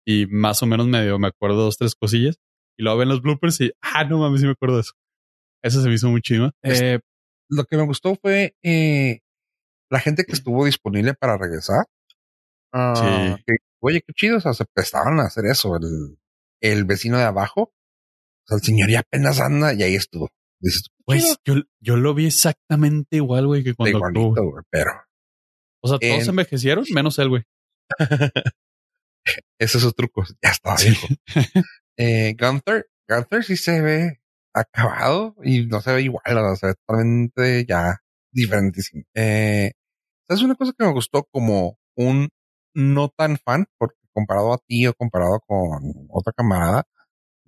y 0.06 0.26
más 0.26 0.62
o 0.62 0.66
menos 0.66 0.86
medio 0.86 1.18
me 1.18 1.28
acuerdo 1.28 1.56
dos, 1.64 1.76
tres 1.76 1.94
cosillas 1.94 2.36
y 2.78 2.82
luego 2.84 2.98
ven 2.98 3.08
los 3.08 3.20
bloopers 3.22 3.60
y, 3.60 3.72
ah, 3.82 4.04
no 4.04 4.18
mames, 4.18 4.40
sí 4.40 4.46
me 4.46 4.52
acuerdo 4.52 4.76
de 4.76 4.82
eso. 4.82 4.92
Eso 5.62 5.82
se 5.82 5.88
me 5.88 5.94
hizo 5.94 6.08
muy 6.08 6.22
chido. 6.22 6.52
Eh, 6.62 7.00
Lo 7.50 7.64
que 7.64 7.76
me 7.76 7.84
gustó 7.84 8.14
fue 8.14 8.54
eh, 8.62 9.20
la 9.90 9.98
gente 10.00 10.24
que 10.24 10.32
estuvo 10.32 10.64
disponible 10.64 11.14
para 11.14 11.36
regresar. 11.36 11.86
Ah, 12.72 12.94
Sí. 13.36 13.42
que, 13.46 13.56
oye, 13.82 14.02
qué 14.06 14.12
chido. 14.14 14.36
O 14.36 14.40
sea, 14.40 14.54
se 14.54 14.64
prestaron 14.72 15.18
a 15.18 15.24
hacer 15.24 15.44
eso. 15.46 15.76
El, 15.76 16.18
el 16.62 16.84
vecino 16.84 17.18
de 17.18 17.24
abajo. 17.24 17.72
O 18.48 18.50
sea, 18.50 18.56
el 18.56 18.62
señor 18.62 18.90
ya 18.90 19.00
apenas 19.00 19.40
anda 19.40 19.74
y 19.74 19.82
ahí 19.82 19.94
estuvo. 19.94 20.28
Dices, 20.60 20.84
pues 21.04 21.36
yo, 21.44 21.54
yo 21.80 21.96
lo 21.96 22.14
vi 22.14 22.26
exactamente 22.26 23.16
igual, 23.16 23.46
güey, 23.46 23.62
que 23.62 23.74
cuando 23.74 24.04
actuó. 24.04 24.34
pero 24.70 24.90
O 25.82 25.88
sea, 25.88 25.98
todos 25.98 26.22
En- 26.24 26.28
envejecieron, 26.30 26.84
menos 26.92 27.18
él, 27.18 27.28
güey. 27.28 27.42
ese 29.58 29.78
es 29.78 29.82
su 29.82 29.92
truco. 29.92 30.24
Ya 30.42 30.50
estaba 30.50 30.76
Sí. 30.78 30.88
viejo. 30.90 31.06
Eh, 32.00 32.36
Gunther, 32.38 32.86
Gunther 33.08 33.42
sí 33.42 33.56
se 33.56 33.80
ve 33.80 34.20
acabado 34.54 35.34
y 35.42 35.66
no 35.66 35.80
se 35.80 35.92
ve 35.94 36.02
igual, 36.02 36.22
o 36.38 36.54
sea, 36.54 36.54
se 36.54 36.66
ve 36.68 36.74
totalmente 36.86 37.66
ya 37.68 37.98
diferentísimo. 38.32 39.02
Eh, 39.16 39.72
¿sabes 40.28 40.44
una 40.44 40.54
cosa 40.54 40.72
que 40.78 40.84
me 40.86 40.92
gustó 40.92 41.24
como 41.32 41.76
un 41.96 42.28
no 42.72 43.08
tan 43.08 43.36
fan? 43.38 43.66
Porque 43.78 43.96
comparado 44.12 44.52
a 44.52 44.58
ti 44.58 44.86
o 44.86 44.94
comparado 44.94 45.40
con 45.44 46.06
otra 46.10 46.32
camarada, 46.36 46.84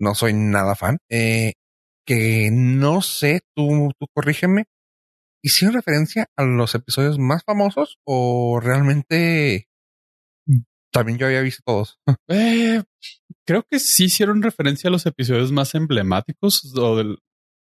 no 0.01 0.15
soy 0.15 0.33
nada 0.33 0.75
fan. 0.75 0.99
Eh, 1.09 1.53
que 2.07 2.51
no 2.53 3.03
sé, 3.03 3.41
tú, 3.55 3.93
tú 3.99 4.07
corrígeme. 4.13 4.65
¿Hicieron 5.43 5.75
referencia 5.75 6.27
a 6.37 6.45
los 6.45 6.75
episodios 6.75 7.19
más 7.19 7.45
famosos 7.45 7.99
o 8.05 8.61
realmente 8.61 9.69
también 10.93 11.19
yo 11.19 11.27
había 11.27 11.41
visto 11.41 11.63
todos? 11.65 11.99
Eh, 12.29 12.83
creo 13.47 13.65
que 13.69 13.79
sí 13.79 14.05
hicieron 14.05 14.43
referencia 14.43 14.89
a 14.89 14.91
los 14.91 15.07
episodios 15.07 15.53
más 15.53 15.75
emblemáticos 15.75 16.73
o 16.77 16.97
de 16.97 17.17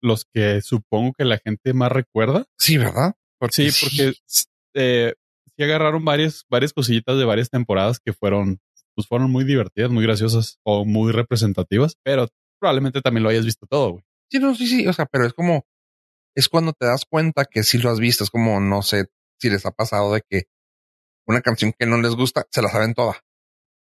los 0.01 0.25
que 0.33 0.61
supongo 0.61 1.13
que 1.13 1.25
la 1.25 1.37
gente 1.37 1.73
más 1.73 1.91
recuerda. 1.91 2.45
Sí, 2.57 2.77
¿verdad? 2.77 3.13
Sí, 3.51 3.69
porque 3.81 4.13
eh, 4.75 5.13
sí 5.55 5.63
agarraron 5.63 6.03
varias, 6.03 6.45
varias 6.49 6.73
cosillitas 6.73 7.17
de 7.17 7.25
varias 7.25 7.49
temporadas 7.49 7.99
que 7.99 8.13
fueron, 8.13 8.59
pues 8.95 9.07
fueron 9.07 9.31
muy 9.31 9.43
divertidas, 9.43 9.91
muy 9.91 10.03
graciosas 10.03 10.59
o 10.63 10.85
muy 10.85 11.11
representativas, 11.11 11.95
pero 12.03 12.27
probablemente 12.59 13.01
también 13.01 13.23
lo 13.23 13.29
hayas 13.29 13.45
visto 13.45 13.65
todo, 13.67 13.91
güey. 13.91 14.03
Sí, 14.31 14.39
no, 14.39 14.55
sí, 14.55 14.67
sí. 14.67 14.87
O 14.87 14.93
sea, 14.93 15.05
pero 15.05 15.25
es 15.25 15.33
como, 15.33 15.65
es 16.35 16.49
cuando 16.49 16.73
te 16.73 16.85
das 16.85 17.05
cuenta 17.09 17.45
que 17.45 17.63
sí 17.63 17.77
lo 17.77 17.89
has 17.89 17.99
visto. 17.99 18.23
Es 18.23 18.29
como, 18.29 18.59
no 18.59 18.81
sé 18.81 19.07
si 19.39 19.49
les 19.49 19.65
ha 19.65 19.71
pasado 19.71 20.13
de 20.13 20.21
que 20.27 20.43
una 21.27 21.41
canción 21.41 21.73
que 21.77 21.85
no 21.85 21.97
les 22.01 22.15
gusta, 22.15 22.45
se 22.51 22.61
la 22.61 22.69
saben 22.69 22.93
toda. 22.93 23.17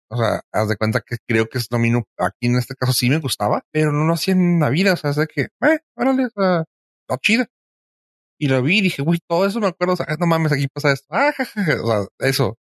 O 0.09 0.17
sea, 0.17 0.41
haz 0.53 0.69
de 0.69 0.77
cuenta 0.77 1.01
que 1.01 1.17
creo 1.27 1.47
que 1.49 1.57
es 1.57 1.69
domino. 1.69 2.03
Aquí 2.17 2.47
en 2.47 2.57
este 2.57 2.75
caso 2.75 2.93
sí 2.93 3.09
me 3.09 3.19
gustaba, 3.19 3.63
pero 3.71 3.91
no 3.91 4.05
lo 4.05 4.13
hacía 4.13 4.33
en 4.33 4.59
la 4.59 4.69
vida. 4.69 4.93
O 4.93 4.97
sea, 4.97 5.11
es 5.11 5.17
de 5.17 5.27
que, 5.27 5.41
eh, 5.43 5.79
órale, 5.95 6.27
o 6.27 6.29
sea, 6.29 6.63
está 7.07 7.17
chida. 7.21 7.47
Y 8.39 8.47
lo 8.49 8.61
vi 8.61 8.79
y 8.79 8.81
dije, 8.81 9.01
güey, 9.01 9.19
todo 9.27 9.45
eso 9.47 9.59
me 9.59 9.67
acuerdo. 9.67 9.93
O 9.93 9.97
sea, 9.97 10.07
no 10.19 10.27
mames, 10.27 10.51
aquí 10.51 10.67
pasa 10.67 10.91
esto. 10.93 11.07
Ah, 11.11 11.33
jajaja. 11.35 11.83
O 11.83 11.87
sea, 11.87 12.07
eso. 12.29 12.57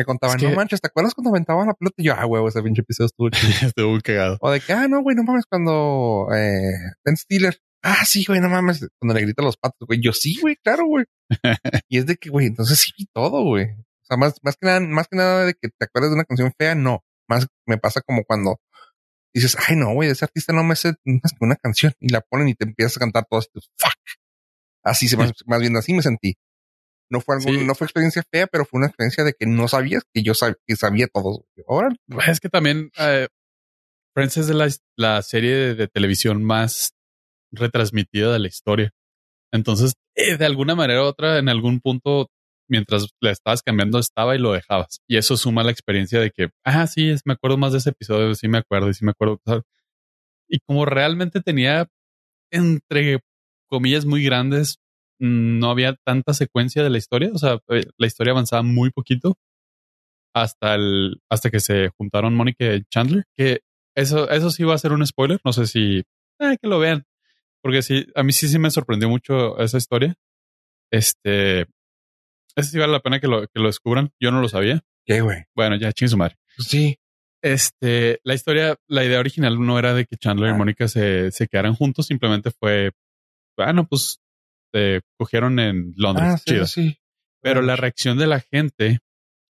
Me 0.00 0.06
contaban, 0.06 0.36
Es 0.36 0.42
que- 0.42 0.48
no 0.48 0.56
manches, 0.56 0.80
¿te 0.80 0.86
acuerdas 0.88 1.12
cuando 1.12 1.28
aventaban 1.28 1.66
la 1.66 1.74
pelota? 1.74 1.94
Y 1.98 2.04
yo, 2.04 2.14
ah, 2.16 2.24
huevo, 2.24 2.48
ese 2.48 2.62
pinche 2.62 2.80
episodio 2.80 3.04
estuvo 3.08 3.28
chido. 3.28 3.50
Estuvo 3.74 3.90
muy 3.90 4.00
cagado. 4.00 4.38
O 4.40 4.50
de 4.50 4.60
que, 4.60 4.72
ah, 4.72 4.88
no, 4.88 5.02
güey, 5.02 5.14
no 5.14 5.24
mames, 5.24 5.44
cuando 5.44 6.28
eh, 6.34 6.72
Ben 7.04 7.18
Stiller. 7.18 7.58
Ah, 7.82 8.06
sí, 8.06 8.24
güey, 8.26 8.40
no 8.40 8.48
mames, 8.48 8.88
cuando 8.98 9.14
le 9.14 9.20
grita 9.20 9.42
a 9.42 9.44
los 9.44 9.58
patos, 9.58 9.86
güey. 9.86 10.00
Yo 10.02 10.14
sí, 10.14 10.38
güey, 10.40 10.56
claro, 10.56 10.86
güey. 10.86 11.04
y 11.90 11.98
es 11.98 12.06
de 12.06 12.16
que, 12.16 12.30
güey, 12.30 12.46
entonces 12.46 12.78
sí 12.78 12.92
vi 12.96 13.04
todo, 13.12 13.42
güey. 13.44 13.66
O 13.66 14.04
sea, 14.04 14.16
más, 14.16 14.36
más 14.42 14.56
que 14.56 14.66
nada, 14.66 14.80
más 14.80 15.06
que 15.06 15.16
nada 15.18 15.44
de 15.44 15.52
que 15.52 15.68
te 15.68 15.84
acuerdas 15.84 16.10
de 16.10 16.14
una 16.14 16.24
canción 16.24 16.50
fea, 16.58 16.74
no. 16.74 17.04
Más 17.28 17.46
me 17.66 17.76
pasa 17.76 18.00
como 18.00 18.24
cuando 18.24 18.58
dices, 19.34 19.54
ay, 19.68 19.76
no, 19.76 19.92
güey, 19.92 20.08
ese 20.08 20.24
artista 20.24 20.54
no 20.54 20.64
me 20.64 20.76
sé 20.76 20.94
más 21.04 21.32
que 21.32 21.44
una 21.44 21.56
canción 21.56 21.92
y 22.00 22.08
la 22.08 22.22
ponen 22.22 22.48
y 22.48 22.54
te 22.54 22.64
empiezas 22.64 22.96
a 22.96 23.00
cantar 23.00 23.26
todo 23.28 23.40
esto. 23.40 23.60
Fuck. 23.78 23.92
Así 24.82 25.08
se 25.08 25.18
más, 25.18 25.32
más 25.44 25.60
bien 25.60 25.76
así 25.76 25.92
me 25.92 26.00
sentí. 26.02 26.36
No 27.10 27.20
fue 27.20 27.36
algún, 27.36 27.54
Sí. 27.58 27.64
no 27.64 27.74
fue 27.74 27.86
experiencia 27.86 28.22
fea, 28.30 28.46
pero 28.46 28.64
fue 28.64 28.78
una 28.78 28.86
experiencia 28.86 29.24
de 29.24 29.34
que 29.38 29.46
no 29.46 29.66
sabías 29.68 30.04
que 30.14 30.22
yo 30.22 30.32
sab- 30.32 30.56
que 30.66 30.76
sabía 30.76 31.08
todo. 31.12 31.44
Ahora, 31.68 31.88
Es 32.26 32.40
que 32.40 32.48
también 32.48 32.90
eh, 32.98 33.26
Friends 34.14 34.36
es 34.36 34.48
la, 34.50 34.68
la 34.96 35.20
serie 35.22 35.54
de, 35.54 35.74
de 35.74 35.88
televisión 35.88 36.42
más 36.44 36.92
retransmitida 37.52 38.32
de 38.32 38.38
la 38.38 38.48
historia. 38.48 38.90
Entonces, 39.52 39.94
eh, 40.14 40.36
de 40.36 40.46
alguna 40.46 40.74
manera 40.76 41.02
u 41.02 41.06
otra, 41.06 41.38
en 41.38 41.48
algún 41.48 41.80
punto, 41.80 42.28
mientras 42.68 43.08
le 43.20 43.30
estabas 43.32 43.62
cambiando, 43.62 43.98
estaba 43.98 44.36
y 44.36 44.38
lo 44.38 44.52
dejabas. 44.52 45.00
Y 45.08 45.16
eso 45.16 45.36
suma 45.36 45.64
la 45.64 45.72
experiencia 45.72 46.20
de 46.20 46.30
que, 46.30 46.50
ah, 46.64 46.86
sí, 46.86 47.10
es, 47.10 47.22
me 47.24 47.32
acuerdo 47.32 47.56
más 47.56 47.72
de 47.72 47.78
ese 47.78 47.90
episodio, 47.90 48.32
sí 48.36 48.46
me 48.46 48.58
acuerdo, 48.58 48.88
y 48.88 48.94
sí 48.94 49.04
me 49.04 49.10
acuerdo. 49.10 49.40
y 50.48 50.60
como 50.60 50.84
realmente 50.84 51.40
tenía, 51.40 51.88
entre 52.52 53.20
comillas, 53.68 54.04
muy 54.04 54.22
grandes, 54.24 54.76
no 55.20 55.70
había 55.70 55.94
tanta 56.04 56.34
secuencia 56.34 56.82
de 56.82 56.90
la 56.90 56.98
historia. 56.98 57.30
O 57.32 57.38
sea, 57.38 57.58
eh, 57.68 57.84
la 57.98 58.06
historia 58.06 58.32
avanzaba 58.32 58.62
muy 58.62 58.90
poquito 58.90 59.36
hasta 60.34 60.74
el, 60.74 61.20
hasta 61.30 61.50
que 61.50 61.60
se 61.60 61.90
juntaron 61.96 62.34
Mónica 62.34 62.64
y 62.74 62.82
Chandler, 62.84 63.24
que 63.36 63.60
eso, 63.94 64.30
eso 64.30 64.50
sí 64.50 64.64
va 64.64 64.74
a 64.74 64.78
ser 64.78 64.92
un 64.92 65.06
spoiler. 65.06 65.40
No 65.44 65.52
sé 65.52 65.66
si 65.66 65.98
eh, 66.38 66.56
que 66.60 66.68
lo 66.68 66.78
vean, 66.78 67.04
porque 67.62 67.82
sí, 67.82 68.06
a 68.14 68.22
mí 68.22 68.32
sí, 68.32 68.48
sí 68.48 68.58
me 68.58 68.70
sorprendió 68.70 69.08
mucho 69.08 69.58
esa 69.58 69.78
historia. 69.78 70.14
Este, 70.90 71.62
ese 72.56 72.70
sí 72.70 72.78
vale 72.78 72.92
la 72.92 73.00
pena 73.00 73.20
que 73.20 73.28
lo, 73.28 73.42
que 73.42 73.60
lo 73.60 73.66
descubran. 73.66 74.10
Yo 74.20 74.30
no 74.30 74.40
lo 74.40 74.48
sabía. 74.48 74.80
¿qué, 75.06 75.20
güey? 75.22 75.44
Bueno, 75.56 75.76
ya 75.76 75.92
chingue 75.92 76.10
su 76.10 76.16
madre. 76.16 76.36
Pues 76.56 76.68
sí. 76.68 76.96
Este, 77.42 78.20
la 78.22 78.34
historia, 78.34 78.76
la 78.86 79.04
idea 79.04 79.18
original 79.18 79.58
no 79.58 79.78
era 79.78 79.94
de 79.94 80.04
que 80.04 80.16
Chandler 80.16 80.50
Ah. 80.50 80.54
y 80.54 80.58
Mónica 80.58 80.86
se, 80.88 81.32
se 81.32 81.48
quedaran 81.48 81.74
juntos, 81.74 82.06
simplemente 82.06 82.50
fue, 82.50 82.92
bueno, 83.56 83.86
pues 83.88 84.20
se 84.72 85.00
cogieron 85.18 85.58
en 85.58 85.92
Londres. 85.96 86.26
Ah, 86.28 86.38
sí, 86.38 86.44
chido. 86.46 86.66
sí. 86.66 86.96
Pero 87.42 87.62
la 87.62 87.76
reacción 87.76 88.18
de 88.18 88.26
la 88.26 88.40
gente, 88.40 88.98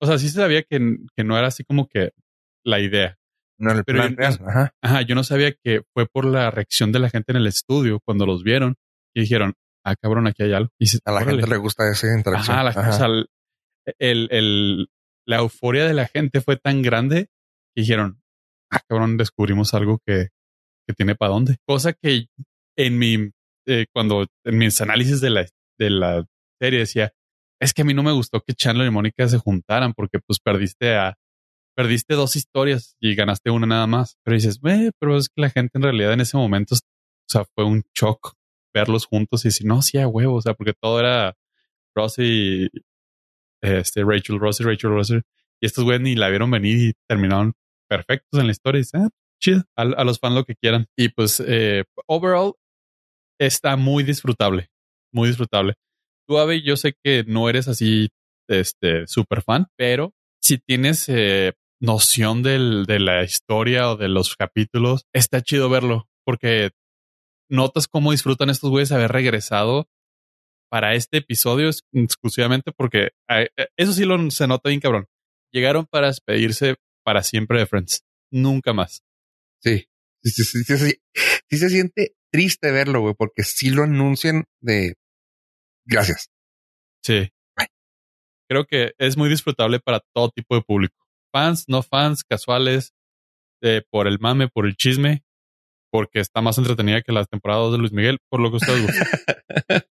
o 0.01 0.07
sea, 0.07 0.19
sí 0.19 0.29
se 0.29 0.37
sabía 0.37 0.63
que, 0.63 0.79
que 1.17 1.25
no 1.25 1.39
era 1.39 1.47
así 1.49 1.63
como 1.65 1.87
que 1.89 2.11
la 2.65 2.81
idea. 2.81 3.17
No, 3.59 3.73
el 3.73 3.85
Pero 3.85 3.99
plan 4.01 4.11
yo- 4.11 4.17
real. 4.17 4.39
Ajá. 4.47 4.75
Ajá, 4.83 5.03
yo 5.03 5.15
no 5.15 5.25
sabía 5.25 5.53
que 5.53 5.83
fue 5.95 6.07
por 6.07 6.25
la 6.27 6.51
reacción 6.51 6.93
de 6.93 6.99
la 6.99 7.09
gente 7.11 7.33
en 7.33 7.39
el 7.39 7.47
estudio 7.47 8.01
cuando 8.05 8.27
los 8.27 8.43
vieron 8.43 8.75
y 9.15 9.21
dijeron, 9.21 9.55
ah, 9.85 9.95
cabrón, 9.97 10.27
aquí 10.27 10.43
hay 10.43 10.53
algo. 10.53 10.71
Y 10.79 10.87
A 11.05 11.11
la 11.13 11.17
"Órale". 11.19 11.31
gente 11.43 11.51
le 11.51 11.57
gusta 11.57 11.89
esa 11.91 12.15
interacción. 12.15 12.55
Ajá, 12.57 12.65
la, 12.65 12.71
Ajá. 12.71 12.91
o 12.91 12.93
sea, 12.93 13.07
el, 13.07 13.29
el- 13.99 14.29
el- 14.31 14.89
la 15.29 15.37
euforia 15.39 15.87
de 15.87 15.95
la 15.95 16.07
gente 16.07 16.41
fue 16.41 16.57
tan 16.57 16.83
grande 16.83 17.29
que 17.75 17.83
dijeron, 17.83 18.21
ah, 18.71 18.81
cabrón, 18.89 19.17
descubrimos 19.17 19.73
algo 19.75 20.01
que, 20.07 20.29
que 20.87 20.95
tiene 20.95 21.15
para 21.15 21.33
dónde. 21.33 21.57
Cosa 21.67 21.93
que 21.95 22.27
en 22.77 22.99
mi, 22.99 23.31
eh, 23.67 23.87
cuando 23.93 24.27
en 24.45 24.59
mis 24.59 24.81
análisis 24.81 25.21
de 25.21 25.31
la, 25.31 25.47
de 25.79 25.91
la 25.91 26.27
serie 26.61 26.81
decía, 26.81 27.13
es 27.61 27.73
que 27.73 27.83
a 27.83 27.85
mí 27.85 27.95
no 27.95 28.03
me 28.03 28.13
gustó 28.13 28.41
que 28.41 28.55
Chandler 28.55 28.87
y 28.89 28.91
Mónica 28.91 29.29
se 29.29 29.39
juntaran 29.39 29.95
porque 29.95 30.19
pues 30.21 30.39
perdiste 30.41 30.95
a, 30.97 31.15
perdiste 31.77 32.15
dos 32.15 32.37
historias 32.37 32.97
y 33.01 33.15
ganaste 33.15 33.51
una 33.51 33.67
nada 33.67 33.87
más. 33.87 34.19
Pero 34.25 34.35
dices, 34.37 34.61
"Güey, 34.61 34.91
pero 34.99 35.17
es 35.17 35.29
que 35.29 35.43
la 35.43 35.51
gente 35.51 35.79
en 35.79 35.83
realidad 35.83 36.13
en 36.13 36.21
ese 36.21 36.37
momento, 36.37 36.75
o 36.75 36.79
sea, 37.29 37.45
fue 37.55 37.65
un 37.65 37.83
shock 37.95 38.35
verlos 38.75 39.07
juntos 39.07 39.45
y 39.45 39.49
decir, 39.49 39.67
no, 39.67 39.81
sí, 39.83 39.99
a 39.99 40.07
huevo, 40.09 40.35
o 40.37 40.43
sea, 40.43 40.55
porque 40.55 40.75
todo 40.75 41.01
era 41.01 41.35
Ross 41.95 42.19
y 42.19 42.69
este, 43.63 44.05
Rachel, 44.05 44.39
Ross 44.39 44.61
Rachel, 44.61 44.91
Ross. 44.91 45.11
Y 45.11 45.67
estos 45.67 45.85
güeyes 45.85 46.03
ni 46.03 46.15
la 46.15 46.29
vieron 46.29 46.51
venir 46.51 46.79
y 46.79 46.93
terminaron 47.09 47.55
perfectos 47.89 48.39
en 48.39 48.47
la 48.47 48.53
historia. 48.53 48.79
Y 48.79 48.83
dices, 48.83 49.01
ah, 49.03 49.09
chido, 49.41 49.65
a, 49.77 49.83
a 49.83 50.05
los 50.05 50.19
fans 50.19 50.35
lo 50.35 50.45
que 50.45 50.57
quieran. 50.57 50.87
Y 50.97 51.09
pues, 51.09 51.43
eh, 51.47 51.85
overall, 52.07 52.55
está 53.39 53.77
muy 53.77 54.05
disfrutable, 54.05 54.69
muy 55.13 55.29
disfrutable. 55.29 55.75
Tú, 56.29 56.39
Ave, 56.39 56.63
yo 56.63 56.77
sé 56.77 56.95
que 57.05 57.25
no 57.27 57.49
eres 57.49 57.69
así, 57.69 58.09
este, 58.49 59.07
super 59.07 59.43
fan, 59.43 59.67
pero 59.77 60.13
si 60.43 60.59
tienes 60.59 61.09
eh, 61.09 61.53
noción 61.81 62.43
del, 62.43 62.85
de 62.87 62.99
la 63.01 63.25
historia 63.25 63.91
o 63.91 63.97
de 63.97 64.09
los 64.09 64.37
capítulos, 64.37 65.05
está 65.13 65.43
chido 65.43 65.69
verlo 65.69 66.09
porque 66.25 66.71
notas 67.49 67.87
cómo 67.87 68.11
disfrutan 68.11 68.51
estos 68.51 68.71
güeyes 68.71 68.93
haber 68.93 69.13
regresado 69.13 69.89
para 70.69 70.95
este 70.95 71.19
episodio 71.19 71.71
exclusivamente 71.93 72.73
porque 72.73 73.11
eh, 73.29 73.49
eso 73.77 73.93
sí 73.93 74.05
lo 74.05 74.31
se 74.31 74.47
nota 74.47 74.69
bien 74.69 74.81
cabrón. 74.81 75.07
Llegaron 75.53 75.87
para 75.87 76.09
despedirse 76.09 76.77
para 77.05 77.23
siempre 77.23 77.61
de 77.61 77.67
Friends. 77.67 78.03
Nunca 78.33 78.73
más. 78.73 79.03
Sí, 79.63 79.87
sí, 80.23 80.31
sí, 80.31 80.65
sí, 80.65 80.77
sí. 80.77 80.95
Sí 81.49 81.59
se 81.59 81.71
siente 81.71 82.16
triste 82.31 82.71
verlo, 82.71 83.01
güey, 83.01 83.15
porque 83.15 83.43
sí 83.43 83.71
lo 83.71 83.83
anuncian 83.83 84.45
de 84.61 84.95
gracias. 85.85 86.29
Sí. 87.03 87.31
Creo 88.49 88.65
que 88.65 88.93
es 88.99 89.17
muy 89.17 89.29
disfrutable 89.29 89.81
para 89.81 90.01
todo 90.15 90.31
tipo 90.31 90.55
de 90.55 90.63
público. 90.63 90.95
Fans, 91.33 91.65
no 91.69 91.83
fans, 91.83 92.23
casuales, 92.25 92.93
eh, 93.63 93.83
por 93.91 94.07
el 94.07 94.19
mame, 94.21 94.49
por 94.49 94.67
el 94.67 94.77
chisme, 94.77 95.25
porque 95.91 96.21
está 96.21 96.41
más 96.43 96.59
entretenida 96.59 97.03
que 97.03 97.13
las 97.13 97.29
temporadas 97.29 97.73
de 97.73 97.79
Luis 97.79 97.93
Miguel, 97.93 98.19
por 98.31 98.41
lo 98.41 98.51
que 98.51 98.57
ustedes 98.57 98.83
gustan. 98.83 99.07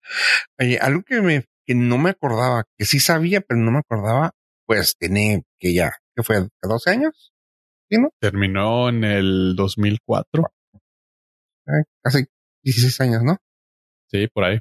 Oye, 0.59 0.79
algo 0.79 1.03
que 1.03 1.21
me, 1.21 1.45
que 1.67 1.75
no 1.75 1.99
me 1.99 2.11
acordaba, 2.11 2.65
que 2.79 2.87
sí 2.87 3.01
sabía, 3.01 3.43
pero 3.43 3.61
no 3.61 3.71
me 3.71 3.79
acordaba, 3.79 4.33
pues 4.67 4.97
tiene 4.99 5.43
que 5.61 5.75
ya, 5.75 5.93
que 6.17 6.23
fue 6.23 6.49
12 6.63 6.91
años, 6.91 7.33
Terminó 8.21 8.89
en 8.89 9.05
el 9.05 9.55
2004. 9.57 10.45
Eh, 11.69 11.85
casi 12.03 12.25
16 12.65 13.01
años, 13.03 13.23
¿no? 13.23 13.37
Sí, 14.11 14.27
por 14.29 14.45
ahí. 14.45 14.59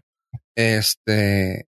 Este 0.56 1.68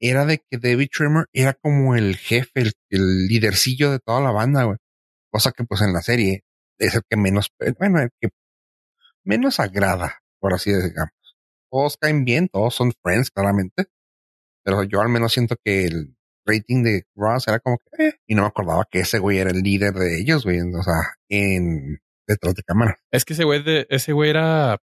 era 0.00 0.24
de 0.24 0.38
que 0.38 0.58
David 0.58 0.88
Trimmer 0.92 1.26
era 1.32 1.54
como 1.54 1.96
el 1.96 2.16
jefe, 2.16 2.60
el, 2.60 2.72
el 2.90 3.26
lidercillo 3.26 3.90
de 3.90 3.98
toda 3.98 4.20
la 4.20 4.30
banda, 4.30 4.64
güey. 4.64 4.78
Cosa 5.30 5.52
que 5.52 5.64
pues 5.64 5.80
en 5.82 5.92
la 5.92 6.02
serie 6.02 6.44
es 6.78 6.94
el 6.94 7.02
que 7.08 7.16
menos, 7.16 7.50
bueno, 7.78 8.00
el 8.00 8.10
que 8.20 8.28
menos 9.24 9.60
agrada, 9.60 10.20
por 10.40 10.54
así 10.54 10.72
digamos. 10.72 11.12
Todos 11.70 11.96
caen 11.98 12.24
bien, 12.24 12.48
todos 12.48 12.74
son 12.74 12.92
friends, 13.02 13.30
claramente. 13.30 13.86
Pero 14.64 14.84
yo 14.84 15.00
al 15.00 15.08
menos 15.08 15.32
siento 15.32 15.56
que 15.62 15.84
el 15.86 16.16
rating 16.46 16.82
de 16.82 17.04
Ross 17.14 17.48
era 17.48 17.58
como 17.60 17.78
que, 17.78 18.08
eh, 18.08 18.14
y 18.26 18.34
no 18.34 18.42
me 18.42 18.48
acordaba 18.48 18.86
que 18.90 19.00
ese 19.00 19.18
güey 19.18 19.38
era 19.38 19.50
el 19.50 19.62
líder 19.62 19.94
de 19.94 20.18
ellos, 20.20 20.44
güey. 20.44 20.60
O 20.60 20.82
sea, 20.82 21.14
en 21.28 22.00
detrás 22.28 22.54
de 22.54 22.62
cámara. 22.62 22.98
Es 23.10 23.24
que 23.24 23.32
ese 23.32 23.44
güey 23.44 23.62
de, 23.62 23.86
ese 23.90 24.12
güey 24.12 24.30
era 24.30 24.78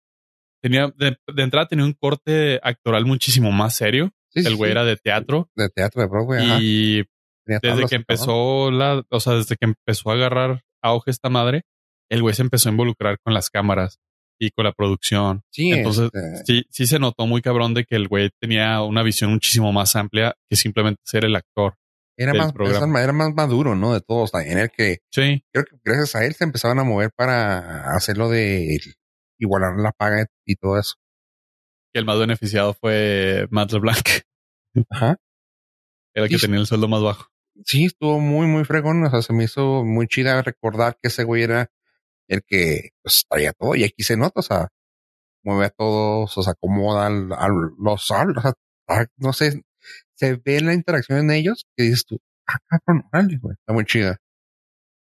tenía 0.62 0.94
de, 0.96 1.18
de 1.34 1.44
entrada 1.44 1.68
tenía 1.68 1.86
un 1.86 1.94
corte 1.94 2.60
actoral 2.64 3.06
muchísimo 3.06 3.52
más 3.52 3.76
serio. 3.76 4.12
Sí, 4.30 4.46
El 4.46 4.56
güey 4.56 4.70
sí. 4.70 4.72
era 4.72 4.86
de 4.86 4.96
teatro 4.96 5.50
de 5.56 5.68
teatro 5.70 6.02
de 6.02 6.08
Broadway. 6.08 6.46
ajá. 6.46 6.60
y 6.62 7.04
Tenía 7.46 7.60
desde 7.62 7.88
que 7.88 7.96
empezó 7.96 8.72
la, 8.72 9.04
o 9.10 9.20
sea, 9.20 9.34
desde 9.34 9.58
que 9.58 9.66
empezó 9.66 10.12
a 10.12 10.14
agarrar 10.14 10.62
auge 10.82 11.12
esta 11.12 11.30
madre, 11.30 11.64
el 12.10 12.22
güey 12.22 12.36
se 12.36 12.44
empezó 12.44 12.70
a 12.70 12.72
involucrar 12.72 13.18
con 13.24 13.34
las 13.34 13.50
cámaras 13.50 14.00
y 14.40 14.52
con 14.52 14.66
la 14.66 14.72
producción. 14.72 15.44
Sí, 15.52 15.72
Entonces, 15.72 16.10
este, 16.14 16.46
sí, 16.46 16.66
sí 16.70 16.88
se 16.88 17.00
notó 17.00 17.28
muy 17.28 17.42
cabrón 17.42 17.74
de 17.74 17.84
que 17.84 17.96
el 17.96 18.08
güey 18.08 18.30
tenía 18.40 18.82
una 18.82 19.04
visión 19.04 19.32
muchísimo 19.32 19.72
más 19.72 19.96
amplia 19.96 20.36
que 20.50 20.56
simplemente 20.56 21.02
ser 21.06 21.26
el 21.26 21.36
actor. 21.36 21.76
Era 22.18 22.34
más, 22.34 22.54
programa. 22.54 23.02
era 23.02 23.14
más 23.14 23.34
maduro, 23.34 23.76
¿no? 23.76 23.94
De 23.94 24.02
todos. 24.02 24.32
También 24.32 24.58
el 24.60 24.70
que 24.70 25.00
Sí, 25.12 25.44
creo 25.52 25.66
que 25.66 25.78
gracias 25.84 26.16
a 26.16 26.26
él 26.26 26.34
se 26.34 26.44
empezaban 26.44 26.80
a 26.80 26.84
mover 26.84 27.12
para 27.16 27.96
hacerlo 27.96 28.30
de 28.30 28.78
igualar 29.40 29.74
la 29.78 29.92
paga 29.92 30.26
y 30.46 30.56
todo 30.56 30.78
eso. 30.80 30.96
que 31.94 32.00
el 32.00 32.06
más 32.06 32.20
beneficiado 32.20 32.74
fue 32.74 33.48
Matt 33.50 33.72
LeBlanc, 33.74 34.08
Ajá. 34.90 35.18
era 36.14 36.26
el 36.26 36.30
que 36.30 36.38
tenía 36.38 36.60
el 36.60 36.68
sueldo 36.68 36.88
más 36.88 37.02
bajo. 37.02 37.28
Sí, 37.66 37.86
estuvo 37.86 38.20
muy, 38.20 38.48
muy 38.48 38.64
fregón. 38.66 39.04
O 39.06 39.10
sea, 39.10 39.22
se 39.22 39.34
me 39.34 39.44
hizo 39.46 39.84
muy 39.84 40.08
chida 40.08 40.42
recordar 40.42 40.98
que 41.02 41.10
ese 41.10 41.24
güey 41.24 41.44
era 41.44 41.70
el 42.30 42.42
que 42.48 42.90
pues, 43.04 43.26
traía 43.30 43.52
todo. 43.54 43.76
Y 43.76 43.84
aquí 43.84 44.04
se 44.04 44.16
nota, 44.18 44.40
o 44.40 44.44
sea, 44.44 44.68
mueve 45.44 45.66
a 45.66 45.70
todos, 45.70 46.38
o 46.38 46.44
sea, 46.44 46.54
acomoda 46.54 47.08
al, 47.08 47.34
al- 47.34 47.72
los 47.78 48.10
al, 48.12 48.38
o 48.38 48.42
sea, 48.42 48.54
ah, 48.88 49.06
no 49.18 49.34
sé, 49.34 49.62
se 50.22 50.36
ve 50.36 50.62
la 50.62 50.76
interacción 50.76 51.18
en 51.18 51.32
ellos 51.32 51.66
que 51.76 51.86
dices 51.86 52.06
tú, 52.06 52.20
ah, 52.48 52.60
cabrón, 52.70 53.06
órale, 53.12 53.38
güey, 53.38 53.56
está 53.60 53.74
muy 53.74 53.86
chida. 53.86 54.18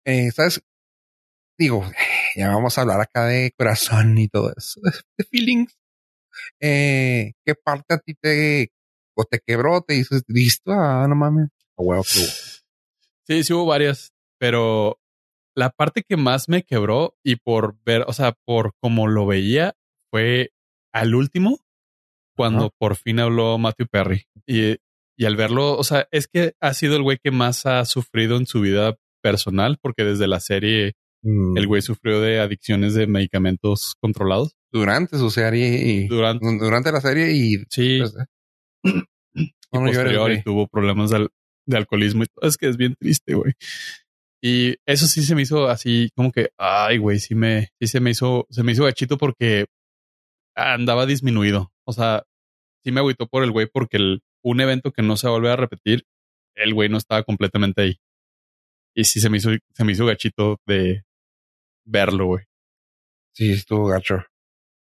Eh, 0.04 0.30
¿sabes? 0.32 0.60
Digo, 1.58 1.82
ya 2.36 2.50
vamos 2.50 2.76
a 2.76 2.82
hablar 2.82 3.00
acá 3.00 3.24
de 3.24 3.52
corazón 3.56 4.18
y 4.18 4.28
todo 4.28 4.52
eso, 4.54 4.82
de 5.16 5.24
feelings. 5.24 5.78
Eh, 6.60 7.32
¿Qué 7.42 7.54
parte 7.54 7.94
a 7.94 7.98
ti 7.98 8.14
te, 8.20 8.70
o 9.16 9.24
te 9.24 9.40
quebró? 9.40 9.80
Te 9.80 9.94
dices, 9.94 10.24
listo, 10.26 10.72
ah, 10.72 11.06
no 11.08 11.14
mames. 11.14 11.48
A 11.78 11.82
huevo. 11.82 12.04
Sí, 13.26 13.44
sí 13.44 13.52
hubo 13.52 13.66
varias, 13.66 14.14
pero 14.38 14.98
la 15.54 15.68
parte 15.68 16.02
que 16.02 16.16
más 16.16 16.48
me 16.48 16.62
quebró 16.62 17.14
y 17.22 17.36
por 17.36 17.76
ver, 17.84 18.04
o 18.06 18.14
sea, 18.14 18.32
por 18.46 18.72
como 18.80 19.06
lo 19.06 19.26
veía, 19.26 19.74
fue 20.10 20.52
al 20.94 21.14
último, 21.14 21.58
cuando 22.34 22.70
por 22.78 22.96
fin 22.96 23.20
habló 23.20 23.58
Matthew 23.58 23.88
Perry. 23.88 24.24
Y, 24.46 24.78
y 25.18 25.24
al 25.26 25.36
verlo, 25.36 25.76
o 25.76 25.84
sea, 25.84 26.06
es 26.12 26.28
que 26.28 26.54
ha 26.60 26.72
sido 26.74 26.96
el 26.96 27.02
güey 27.02 27.18
que 27.22 27.30
más 27.32 27.66
ha 27.66 27.84
sufrido 27.84 28.36
en 28.36 28.46
su 28.46 28.60
vida 28.60 28.94
personal, 29.22 29.76
porque 29.82 30.04
desde 30.04 30.26
la 30.28 30.40
serie 30.40 30.92
Mm, 31.20 31.58
el 31.58 31.66
güey 31.66 31.82
sufrió 31.82 32.20
de 32.20 32.38
adicciones 32.38 32.94
de 32.94 33.08
medicamentos 33.08 33.96
controlados. 34.00 34.52
Durante 34.70 35.18
su 35.18 35.30
serie 35.30 35.84
y 35.84 36.06
Durante, 36.06 36.46
durante 36.58 36.92
la 36.92 37.00
serie 37.00 37.32
y 37.32 37.56
sí, 37.68 37.98
pues, 37.98 38.14
y 38.84 38.92
no, 39.72 39.84
posterior 39.86 40.30
tuvo 40.44 40.68
problemas 40.68 41.10
de, 41.10 41.16
al- 41.16 41.30
de 41.66 41.76
alcoholismo 41.76 42.22
y 42.22 42.26
todo. 42.26 42.48
Es 42.48 42.56
que 42.56 42.68
es 42.68 42.76
bien 42.76 42.94
triste, 42.96 43.34
güey. 43.34 43.52
Y 44.40 44.76
eso 44.86 45.08
sí 45.08 45.24
se 45.24 45.34
me 45.34 45.42
hizo 45.42 45.66
así 45.68 46.10
como 46.14 46.30
que, 46.30 46.50
ay, 46.56 46.98
güey, 46.98 47.18
sí 47.18 47.34
me, 47.34 47.70
sí 47.80 47.88
se 47.88 47.98
me 47.98 48.10
hizo, 48.10 48.46
se 48.48 48.62
me 48.62 48.70
hizo 48.70 48.84
gachito 48.84 49.18
porque 49.18 49.66
andaba 50.56 51.04
disminuido. 51.04 51.72
O 51.84 51.92
sea, 51.92 52.22
sí 52.84 52.92
me 52.92 53.00
agüitó 53.00 53.26
por 53.26 53.42
el 53.42 53.50
güey 53.50 53.66
porque 53.66 53.96
el, 53.96 54.20
un 54.42 54.60
evento 54.60 54.92
que 54.92 55.02
no 55.02 55.16
se 55.16 55.26
va 55.26 55.32
a 55.32 55.36
volver 55.36 55.52
a 55.52 55.56
repetir, 55.56 56.06
el 56.54 56.74
güey 56.74 56.88
no 56.88 56.98
estaba 56.98 57.22
completamente 57.22 57.82
ahí. 57.82 58.00
Y 58.94 59.04
sí 59.04 59.20
se 59.20 59.30
me 59.30 59.38
hizo, 59.38 59.50
se 59.74 59.84
me 59.84 59.92
hizo 59.92 60.06
gachito 60.06 60.60
de 60.66 61.04
verlo, 61.84 62.26
güey. 62.26 62.44
Sí, 63.34 63.52
estuvo 63.52 63.86
gacho. 63.86 64.24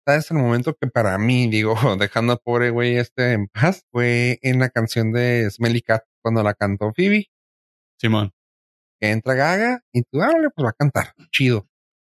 ¿Sabes? 0.07 0.30
El 0.30 0.38
momento 0.38 0.74
que 0.74 0.88
para 0.88 1.18
mí, 1.18 1.49
digo, 1.51 1.74
dejando 1.99 2.32
al 2.32 2.41
pobre 2.43 2.70
güey 2.70 2.97
este 2.97 3.32
en 3.32 3.49
paz, 3.49 3.84
fue 3.93 4.38
en 4.43 4.59
la 4.59 4.70
canción 4.70 5.12
de 5.12 5.51
Smelly 5.51 5.82
Cat, 5.82 6.05
cuando 6.22 6.43
la 6.43 6.55
cantó 6.55 6.93
Phoebe, 6.95 7.26
Simón. 7.99 8.32
que 9.01 9.11
entra 9.11 9.34
Gaga 9.34 9.82
y 9.93 10.03
tú, 10.03 10.22
árale, 10.22 10.49
pues 10.55 10.64
va 10.64 10.70
a 10.70 10.74
cantar. 10.74 11.14
Chido. 11.30 11.69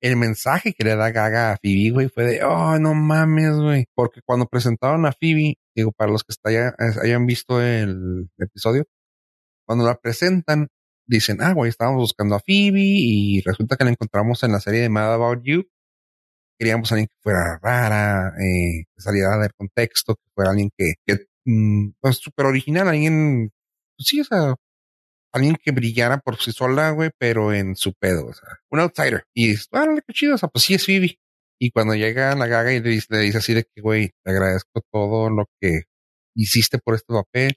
El 0.03 0.17
mensaje 0.17 0.73
que 0.75 0.85
le 0.85 0.97
da 0.97 1.11
Gaga 1.13 1.53
a 1.53 1.57
Phoebe, 1.59 1.91
güey, 1.93 2.09
fue 2.09 2.25
de, 2.25 2.43
oh, 2.45 2.79
no 2.79 2.93
mames, 2.95 3.55
güey. 3.57 3.87
Porque 3.95 4.21
cuando 4.27 4.47
presentaron 4.47 5.07
a 5.07 5.13
Phoebe, 5.13 5.55
digo, 5.77 5.93
para 5.93 6.11
los 6.11 6.25
que 6.25 6.33
está 6.33 6.51
ya- 6.51 6.75
hayan 7.03 7.25
visto 7.27 7.61
el 7.63 8.29
episodio, 8.39 8.85
cuando 9.67 9.85
la 9.87 9.95
presentan, 9.97 10.69
dicen, 11.07 11.39
ah, 11.43 11.53
güey, 11.55 11.69
estábamos 11.71 12.01
buscando 12.03 12.35
a 12.37 12.41
Phoebe 12.41 12.81
y 12.83 13.41
resulta 13.43 13.77
que 13.77 13.85
la 13.85 13.91
encontramos 13.91 14.43
en 14.43 14.53
la 14.53 14.61
serie 14.61 14.81
de 14.81 14.89
Mad 14.89 15.15
About 15.15 15.43
You. 15.45 15.65
Queríamos 16.59 16.91
a 16.93 16.95
alguien 16.97 17.09
que 17.09 17.17
fuera 17.23 17.59
rara, 17.63 18.35
eh, 18.41 18.85
que 18.95 19.01
saliera 19.03 19.39
del 19.39 19.53
contexto, 19.57 20.15
que 20.17 20.31
fuera 20.35 20.51
alguien 20.51 20.71
que, 20.77 20.95
que 21.07 21.27
mm, 21.45 21.93
pues 22.01 22.17
súper 22.19 22.47
original, 22.47 22.89
alguien, 22.89 23.51
pues 23.97 24.09
sí, 24.09 24.21
o 24.21 24.25
sea, 24.25 24.55
alguien 25.33 25.57
que 25.57 25.73
brillara 25.73 26.19
por 26.19 26.37
sí 26.41 26.53
sola, 26.53 26.91
güey, 26.91 27.11
pero 27.19 27.53
en 27.53 27.77
su 27.77 27.95
pedo, 27.95 28.27
o 28.27 28.33
sea, 28.33 28.49
un 28.71 28.81
outsider. 28.81 29.25
Y 29.35 29.49
dices, 29.49 29.69
ah, 29.73 29.87
qué 30.07 30.13
chido, 30.13 30.35
o 30.35 30.39
sea, 30.39 30.49
pues 30.49 30.65
sí 30.65 30.75
es 30.75 30.85
Phoebe. 30.87 31.19
Y 31.61 31.71
cuando 31.71 31.95
llega 31.95 32.35
la 32.35 32.47
gaga 32.47 32.73
y 32.73 32.81
le 32.81 32.91
dice, 32.91 33.07
le 33.11 33.21
dice 33.21 33.39
así 33.39 33.55
de 33.55 33.65
que, 33.65 33.81
güey, 33.81 34.11
te 34.25 34.33
agradezco 34.33 34.83
todo 34.93 35.31
lo 35.31 35.47
que 35.61 35.83
hiciste 36.37 36.79
por 36.79 36.95
este 36.95 37.13
papel, 37.13 37.55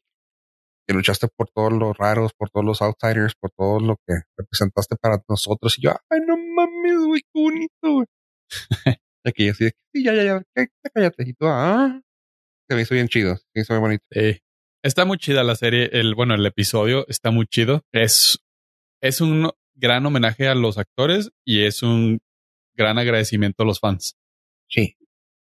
que 0.88 0.93
luchaste 0.93 1.28
por 1.36 1.49
todos 1.49 1.73
los 1.73 1.97
raros, 1.97 2.34
por 2.38 2.49
todos 2.49 2.65
los 2.65 2.82
outsiders, 2.82 3.34
por 3.36 3.51
todo 3.51 3.80
lo 3.80 3.97
que 4.07 4.13
representaste 4.38 4.95
para 4.97 5.17
nosotros. 5.28 5.78
Y 5.80 5.84
yo, 5.84 5.91
ay, 6.09 6.19
no 6.26 6.38
mames, 6.38 7.05
güey, 7.05 7.21
qué 7.21 7.41
bonito, 7.41 7.69
güey. 7.82 8.05
que 9.36 9.45
yo 9.45 9.51
así 9.51 9.65
de 9.65 9.71
que, 9.71 9.78
sí, 9.93 10.03
ya, 10.03 10.13
ya, 10.13 10.23
ya, 10.23 10.43
cállate. 10.93 11.23
Y 11.28 11.34
tú, 11.34 11.47
ah, 11.47 11.99
se 12.69 12.76
me 12.76 12.82
hizo 12.84 12.93
bien 12.93 13.07
chido, 13.07 13.36
se 13.36 13.45
me 13.55 13.61
hizo 13.61 13.73
bien 13.73 13.82
bonito. 13.82 14.05
Sí. 14.11 14.39
Está 14.86 15.03
muy 15.03 15.17
chida 15.17 15.43
la 15.43 15.55
serie. 15.55 15.89
El, 15.93 16.13
bueno, 16.13 16.36
el 16.36 16.45
episodio 16.45 17.07
está 17.07 17.31
muy 17.31 17.47
chido. 17.47 17.81
Es, 17.91 18.38
es 19.01 19.19
un 19.19 19.49
gran 19.73 20.05
homenaje 20.05 20.47
a 20.47 20.53
los 20.53 20.77
actores 20.77 21.31
y 21.43 21.63
es 21.63 21.81
un 21.81 22.19
gran 22.75 22.99
agradecimiento 22.99 23.63
a 23.63 23.65
los 23.65 23.79
fans. 23.79 24.15
Sí. 24.69 24.95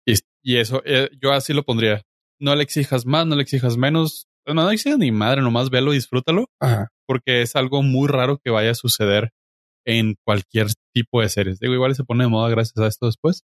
Y, 0.06 0.14
y 0.42 0.56
eso, 0.56 0.80
eh, 0.86 1.10
yo 1.20 1.32
así 1.32 1.52
lo 1.52 1.62
pondría. 1.62 2.00
No 2.40 2.54
le 2.54 2.62
exijas 2.62 3.04
más, 3.04 3.26
no 3.26 3.36
le 3.36 3.42
exijas 3.42 3.76
menos. 3.76 4.28
No, 4.46 4.54
no 4.54 4.70
exijas 4.70 4.98
ni 4.98 5.12
madre, 5.12 5.42
nomás 5.42 5.68
velo 5.68 5.92
y 5.92 5.96
disfrútalo, 5.96 6.46
Ajá. 6.58 6.88
porque 7.06 7.42
es 7.42 7.54
algo 7.54 7.82
muy 7.82 8.08
raro 8.08 8.38
que 8.42 8.48
vaya 8.48 8.70
a 8.70 8.74
suceder 8.74 9.32
en 9.84 10.16
cualquier 10.24 10.68
tipo 10.94 11.20
de 11.20 11.28
series. 11.28 11.60
Digo, 11.60 11.74
igual 11.74 11.94
se 11.94 12.04
pone 12.04 12.24
de 12.24 12.30
moda 12.30 12.48
gracias 12.48 12.78
a 12.78 12.86
esto 12.86 13.04
después. 13.04 13.42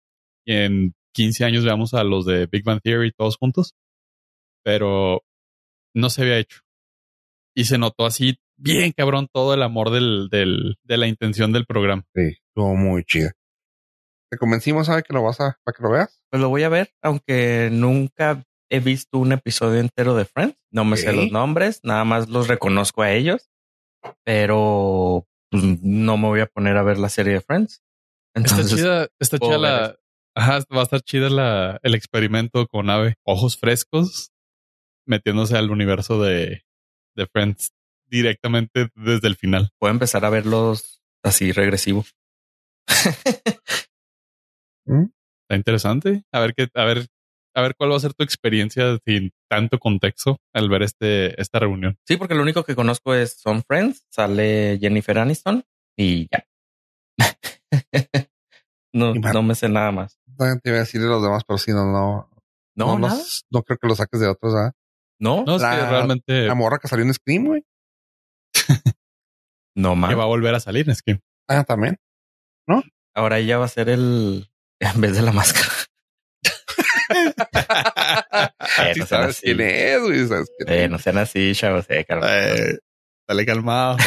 Y 0.46 0.56
en 0.56 0.94
15 1.14 1.46
años 1.46 1.64
veamos 1.64 1.94
a 1.94 2.04
los 2.04 2.26
de 2.26 2.48
Big 2.48 2.66
Bang 2.66 2.82
Theory 2.84 3.14
todos 3.18 3.38
juntos. 3.38 3.76
Pero 4.62 5.22
no 5.94 6.10
se 6.10 6.22
había 6.22 6.38
hecho. 6.38 6.62
Y 7.56 7.66
se 7.66 7.78
notó 7.78 8.06
así 8.06 8.40
bien 8.58 8.92
cabrón 8.92 9.28
todo 9.32 9.54
el 9.54 9.64
amor 9.64 9.90
del, 9.90 10.30
del, 10.30 10.78
de 10.84 10.98
la 10.98 11.08
intención 11.08 11.52
del 11.52 11.66
programa. 11.66 12.06
Sí, 12.14 12.38
estuvo 12.48 12.76
muy 12.76 13.04
chido. 13.04 13.32
Te 14.32 14.38
convencimos, 14.38 14.88
¿sabes? 14.88 15.04
Que 15.04 15.14
lo 15.14 15.24
vas 15.24 15.40
a, 15.42 15.60
para 15.64 15.76
que 15.76 15.84
lo 15.84 15.92
veas. 15.92 16.22
Pues 16.30 16.42
lo 16.42 16.50
voy 16.50 16.64
a 16.64 16.70
ver, 16.70 16.92
aunque 17.02 17.70
nunca 17.72 18.44
he 18.70 18.80
visto 18.80 19.18
un 19.18 19.32
episodio 19.32 19.80
entero 19.80 20.16
de 20.16 20.26
Friends. 20.26 20.58
No 20.72 20.86
me 20.86 20.98
sé 20.98 21.12
los 21.12 21.32
nombres, 21.32 21.80
nada 21.84 22.04
más 22.04 22.30
los 22.30 22.48
reconozco 22.48 23.02
a 23.02 23.12
ellos, 23.12 23.50
pero 24.24 25.28
pues, 25.50 25.64
no 25.82 26.18
me 26.18 26.28
voy 26.28 26.42
a 26.42 26.46
poner 26.46 26.78
a 26.78 26.84
ver 26.84 27.00
la 27.00 27.10
serie 27.10 27.34
de 27.34 27.42
Friends. 27.42 27.82
Está 28.36 28.52
Entonces, 28.56 28.78
chida, 28.78 29.08
está 29.20 29.40
chida 29.40 29.58
la. 29.58 29.96
Ajá, 30.36 30.60
va 30.74 30.82
a 30.82 30.84
estar 30.84 31.02
chida 31.02 31.30
la, 31.30 31.80
el 31.82 31.96
experimento 31.96 32.68
con 32.68 32.92
Ave. 32.92 33.16
Ojos 33.24 33.58
frescos, 33.58 34.32
metiéndose 35.10 35.58
al 35.58 35.72
universo 35.72 36.22
de, 36.22 36.64
de 37.16 37.28
Friends 37.28 37.72
directamente 38.08 38.90
desde 38.96 39.28
el 39.28 39.36
final. 39.36 39.70
puedo 39.80 39.92
empezar 39.94 40.24
a 40.24 40.30
verlos 40.30 41.02
así 41.24 41.52
regresivo. 41.52 42.06
Está 44.86 45.56
interesante. 45.56 46.24
A 46.32 46.40
ver 46.40 46.54
qué, 46.56 46.68
a 46.74 46.86
ver, 46.86 47.08
a 47.56 47.62
ver 47.62 47.76
cuál 47.76 47.92
va 47.92 47.96
a 47.98 48.00
ser 48.00 48.14
tu 48.14 48.24
experiencia 48.24 48.98
sin 49.06 49.32
tanto 49.50 49.80
contexto 49.80 50.38
al 50.54 50.70
ver 50.70 50.84
este, 50.84 51.40
esta 51.42 51.60
reunión. 51.60 51.98
Sí, 52.08 52.18
porque 52.18 52.36
lo 52.36 52.44
único 52.44 52.64
que 52.64 52.76
conozco 52.76 53.14
es 53.14 53.34
son 53.40 53.64
Friends, 53.64 54.06
sale 54.12 54.78
Jennifer 54.80 55.18
Aniston 55.20 55.64
y 55.98 56.28
ya. 56.32 56.46
no, 58.94 59.16
Y 59.16 59.20
no 59.20 59.44
me 59.44 59.56
sé 59.56 59.70
nada 59.70 59.92
más. 59.92 60.20
También 60.38 60.60
Te 60.62 60.70
iba 60.70 60.78
a 60.78 60.82
decir 60.82 61.02
de 61.02 61.08
los 61.08 61.22
demás, 61.24 61.44
pero 61.48 61.58
si 61.58 61.72
no, 61.72 61.86
no. 61.92 62.30
No, 62.76 62.86
no, 62.94 63.00
nada. 63.00 63.16
los- 63.18 63.46
no 63.52 63.64
creo 63.64 63.78
que 63.78 63.88
lo 63.88 63.96
saques 63.96 64.20
de 64.20 64.28
otros, 64.28 64.54
¿ah? 64.56 64.72
No, 65.20 65.44
No, 65.46 65.56
es 65.58 65.62
que 65.62 65.68
La- 65.68 65.90
realmente 65.90 66.46
La 66.48 66.56
morra 66.56 66.80
que 66.80 66.88
salió 66.88 67.04
en 67.06 67.14
Scream, 67.14 67.46
güey. 67.46 67.64
no 69.76 69.94
que 70.08 70.16
va 70.16 70.24
a 70.24 70.28
volver 70.28 70.56
a 70.56 70.60
salir, 70.60 70.90
es 70.90 71.02
que 71.02 71.20
Ah, 71.48 71.64
también. 71.64 71.98
Ahora 73.16 73.40
ella 73.40 73.58
va 73.58 73.66
a 73.66 73.70
ser 73.70 73.90
el 73.90 74.50
en 74.80 75.02
vez 75.02 75.16
de 75.16 75.22
la 75.24 75.32
máscara. 75.34 75.68
Eh, 77.10 77.34
Sí 78.94 79.00
no 79.00 79.06
sean 79.06 79.08
sabes 79.08 79.38
así. 79.38 79.42
quién 79.46 79.62
es, 79.62 80.02
güey. 80.02 80.28
Sabes 80.28 80.50
quién 80.58 80.70
Eh, 80.70 80.84
es. 80.86 80.90
no 80.92 81.00
sean 81.00 81.18
así, 81.18 81.52
chavos. 81.54 81.86
Eh, 81.90 82.06
calma. 82.06 82.28
Eh, 82.30 82.78
dale 83.28 83.46
calmado. 83.46 83.98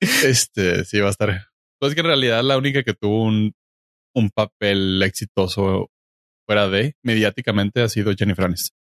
este 0.00 0.84
sí 0.84 1.00
va 1.00 1.08
a 1.08 1.10
estar. 1.10 1.48
Pues 1.80 1.94
que 1.94 2.00
en 2.00 2.06
realidad 2.06 2.42
la 2.42 2.58
única 2.58 2.82
que 2.82 2.94
tuvo 2.94 3.22
un, 3.24 3.54
un 4.14 4.30
papel 4.30 5.02
exitoso 5.02 5.90
fuera 6.46 6.68
de 6.68 6.96
mediáticamente 7.02 7.80
ha 7.82 7.88
sido 7.88 8.12
Jennifer 8.16 8.44
Aniston. 8.46 8.76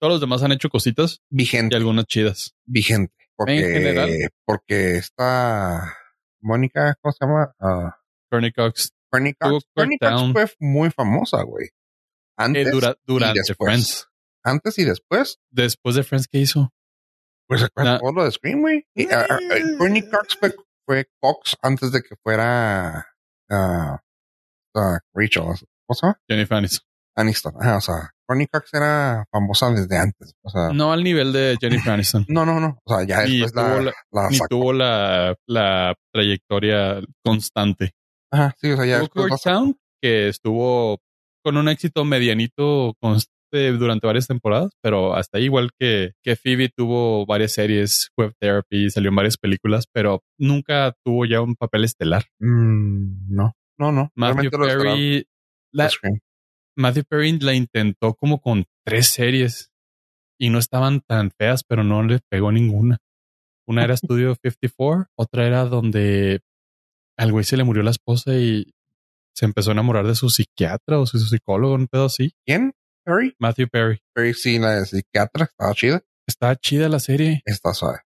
Todos 0.00 0.14
los 0.14 0.20
demás 0.20 0.42
han 0.42 0.52
hecho 0.52 0.68
cositas 0.68 1.20
y 1.30 1.36
Vigente, 1.36 1.76
algunas 1.76 2.06
chidas. 2.06 2.54
vigente. 2.66 3.14
Porque, 3.36 3.58
En 3.58 3.72
general. 3.72 4.10
porque 4.44 4.96
esta 4.96 5.94
Mónica, 6.40 6.96
¿cómo 7.02 7.12
se 7.12 7.24
llama? 7.26 7.54
Bernie 8.30 8.52
Cox 8.52 8.92
Bernie 9.12 9.34
Cox. 9.34 9.64
Bernie 9.74 9.98
fue 10.32 10.46
muy 10.60 10.90
famosa, 10.90 11.42
güey. 11.42 11.66
eh, 11.66 11.72
Antes, 12.36 12.70
dura- 12.72 12.96
durante 13.06 13.40
después. 13.40 13.56
Friends. 13.68 14.08
antes 14.44 14.78
y 14.78 14.84
después. 14.84 15.38
Después 15.50 15.94
de 15.96 16.02
Friends, 16.02 16.28
¿qué 16.28 16.38
hizo? 16.38 16.72
Pues 17.48 17.60
recuerda 17.62 17.92
Na- 17.94 17.98
todo 18.00 18.12
lo 18.12 18.24
de 18.24 18.32
Scream, 18.32 18.60
güey. 18.60 18.86
Y, 18.94 19.06
Bernie 19.06 20.08
Cox 20.10 20.36
fue, 20.38 20.54
fue 20.86 21.08
Cox 21.20 21.56
antes 21.62 21.92
de 21.92 22.02
que 22.02 22.16
fuera 22.22 23.06
ah, 23.50 24.02
ah, 24.74 24.98
Rachel. 25.14 25.42
¿Cómo 25.44 25.94
se 25.94 26.06
llama? 26.06 26.20
Jennifer 26.28 26.58
Aniston. 26.58 26.86
Aniston. 27.16 27.54
Ajá, 27.60 27.76
o 27.78 27.80
sea, 27.80 28.10
Bernie 28.28 28.48
Cox 28.48 28.74
era 28.74 29.24
famosa 29.30 29.70
desde 29.70 29.96
antes. 29.98 30.34
O 30.42 30.50
sea, 30.50 30.68
no, 30.68 30.74
No 30.74 30.92
al 30.92 31.04
nivel 31.04 31.32
de 31.32 31.56
Jennifer 31.60 31.92
Aniston. 31.92 32.24
no, 32.28 32.44
no. 32.44 32.78
O 32.84 32.94
sea, 32.96 33.06
ya 33.06 33.24
Ni 33.24 33.40
después 33.40 33.52
tuvo 33.52 33.80
la- 33.80 33.92
la 34.12 34.28
Ni 34.30 34.36
sacó. 34.36 34.48
tuvo 34.48 34.72
la, 34.72 35.34
la 35.46 35.94
trayectoria 36.12 37.00
constante. 37.24 37.92
Ajá, 38.32 38.54
sí, 38.60 38.70
o 38.72 38.76
sea, 38.76 38.86
ya. 38.86 39.06
Town, 39.42 39.76
que 40.02 40.28
estuvo 40.28 40.98
con 41.44 41.56
un 41.56 41.68
éxito 41.68 42.04
medianito 42.04 42.94
constante 43.00 43.32
durante 43.78 44.06
varias 44.06 44.26
temporadas, 44.26 44.72
pero 44.82 45.14
hasta 45.14 45.38
ahí, 45.38 45.44
igual 45.44 45.70
que, 45.78 46.10
que 46.24 46.34
Phoebe 46.34 46.68
tuvo 46.76 47.24
varias 47.24 47.52
series, 47.52 48.10
Web 48.18 48.32
Therapy, 48.40 48.90
salió 48.90 49.10
en 49.10 49.16
varias 49.16 49.36
películas, 49.38 49.86
pero 49.92 50.22
nunca 50.36 50.92
tuvo 51.04 51.24
ya 51.24 51.40
un 51.40 51.54
papel 51.54 51.84
estelar. 51.84 52.24
Mm, 52.40 53.32
no, 53.34 53.52
no, 53.78 53.92
no. 53.92 54.10
Matthew 54.16 54.50
Perry, 54.50 55.26
la. 55.72 55.88
Matthew 56.76 57.04
Perry 57.08 57.38
la 57.40 57.54
intentó 57.54 58.14
como 58.14 58.40
con 58.40 58.66
tres 58.84 59.08
series 59.08 59.72
y 60.38 60.50
no 60.50 60.58
estaban 60.58 61.00
tan 61.00 61.30
feas, 61.30 61.64
pero 61.64 61.82
no 61.82 62.02
le 62.02 62.20
pegó 62.28 62.52
ninguna. 62.52 62.98
Una 63.66 63.84
era 63.84 63.96
Studio 63.96 64.36
54, 64.42 65.10
otra 65.16 65.46
era 65.46 65.64
donde 65.64 66.40
al 67.18 67.32
güey 67.32 67.44
se 67.44 67.56
le 67.56 67.64
murió 67.64 67.82
la 67.82 67.90
esposa 67.90 68.34
y 68.34 68.74
se 69.34 69.44
empezó 69.44 69.70
a 69.70 69.72
enamorar 69.72 70.06
de 70.06 70.14
su 70.14 70.30
psiquiatra 70.30 70.98
o 70.98 71.06
su 71.06 71.18
psicólogo, 71.18 71.74
un 71.74 71.88
pedo 71.88 72.06
así. 72.06 72.32
¿Quién? 72.46 72.72
Perry. 73.04 73.34
Matthew 73.38 73.68
Perry. 73.68 74.00
Perry, 74.14 74.34
sí, 74.34 74.58
la 74.58 74.80
de 74.80 74.86
psiquiatra, 74.86 75.44
estaba 75.44 75.74
chida. 75.74 76.02
Está 76.26 76.56
chida 76.56 76.88
la 76.88 77.00
serie. 77.00 77.42
Está 77.44 77.72
suave. 77.72 78.00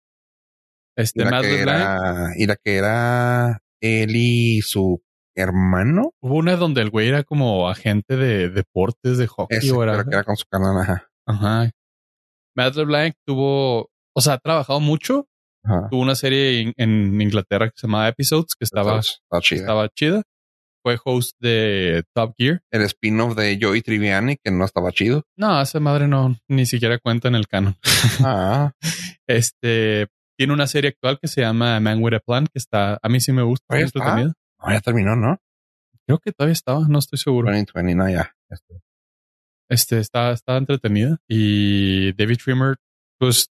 Este 0.95 1.21
Y 1.21 1.25
la, 1.25 1.41
que 1.41 1.61
era, 1.61 2.29
y 2.37 2.45
la 2.45 2.55
que 2.55 2.75
era 2.75 3.63
él 3.81 4.15
y 4.15 4.61
su 4.61 5.01
hermano. 5.41 6.11
Hubo 6.21 6.35
una 6.35 6.55
donde 6.55 6.81
el 6.81 6.89
güey 6.89 7.07
era 7.09 7.23
como 7.23 7.69
agente 7.69 8.15
de 8.17 8.49
deportes 8.49 9.17
de 9.17 9.27
hockey 9.27 9.57
Ese, 9.57 9.71
o 9.71 9.83
era. 9.83 10.03
que 10.03 10.09
era 10.11 10.23
con 10.23 10.37
su 10.37 10.45
canal, 10.49 10.77
ajá. 10.79 11.07
Ajá. 11.27 11.69
Matt 12.55 12.75
LeBlanc 12.75 13.15
tuvo, 13.25 13.89
o 14.15 14.21
sea, 14.21 14.33
ha 14.33 14.37
trabajado 14.39 14.79
mucho. 14.79 15.27
ajá. 15.63 15.87
Tuvo 15.89 16.01
una 16.01 16.15
serie 16.15 16.61
en, 16.61 16.73
en 16.77 17.21
Inglaterra 17.21 17.67
que 17.67 17.73
se 17.77 17.87
llamaba 17.87 18.07
Episodes, 18.09 18.55
que 18.57 18.65
estaba, 18.65 18.99
Estaba 18.99 19.41
chida. 19.41 19.59
estaba 19.61 19.89
chida. 19.89 20.21
Fue 20.83 20.97
host 21.05 21.35
de 21.39 22.03
Top 22.15 22.33
Gear. 22.39 22.61
El 22.71 22.81
spin-off 22.81 23.35
de 23.35 23.59
Joey 23.61 23.81
Triviani, 23.83 24.37
que 24.43 24.49
no 24.49 24.65
estaba 24.65 24.91
chido. 24.91 25.21
No, 25.37 25.61
esa 25.61 25.79
madre 25.79 26.07
no, 26.07 26.35
ni 26.49 26.65
siquiera 26.65 26.97
cuenta 26.97 27.27
en 27.27 27.35
el 27.35 27.47
canon. 27.47 27.75
Ah, 28.25 28.71
Este 29.27 30.07
tiene 30.37 30.53
una 30.53 30.65
serie 30.65 30.89
actual 30.89 31.19
que 31.21 31.27
se 31.27 31.41
llama 31.41 31.79
Man 31.79 32.01
with 32.01 32.15
a 32.15 32.19
Plan, 32.19 32.45
que 32.47 32.57
está, 32.57 32.97
a 33.01 33.09
mí 33.09 33.19
sí 33.19 33.31
me 33.31 33.43
gusta, 33.43 33.65
no, 34.61 34.71
ya 34.73 34.81
terminó, 34.81 35.15
¿no? 35.15 35.39
Creo 36.05 36.19
que 36.19 36.31
todavía 36.31 36.53
estaba, 36.53 36.87
no 36.87 36.99
estoy 36.99 37.19
seguro. 37.19 37.47
2020, 37.51 37.95
no, 37.95 38.09
ya. 38.09 38.35
Este, 39.69 39.99
está, 39.99 40.31
está 40.31 40.57
entretenida 40.57 41.17
y 41.29 42.11
David 42.13 42.37
Trimmer, 42.43 42.75
pues 43.17 43.47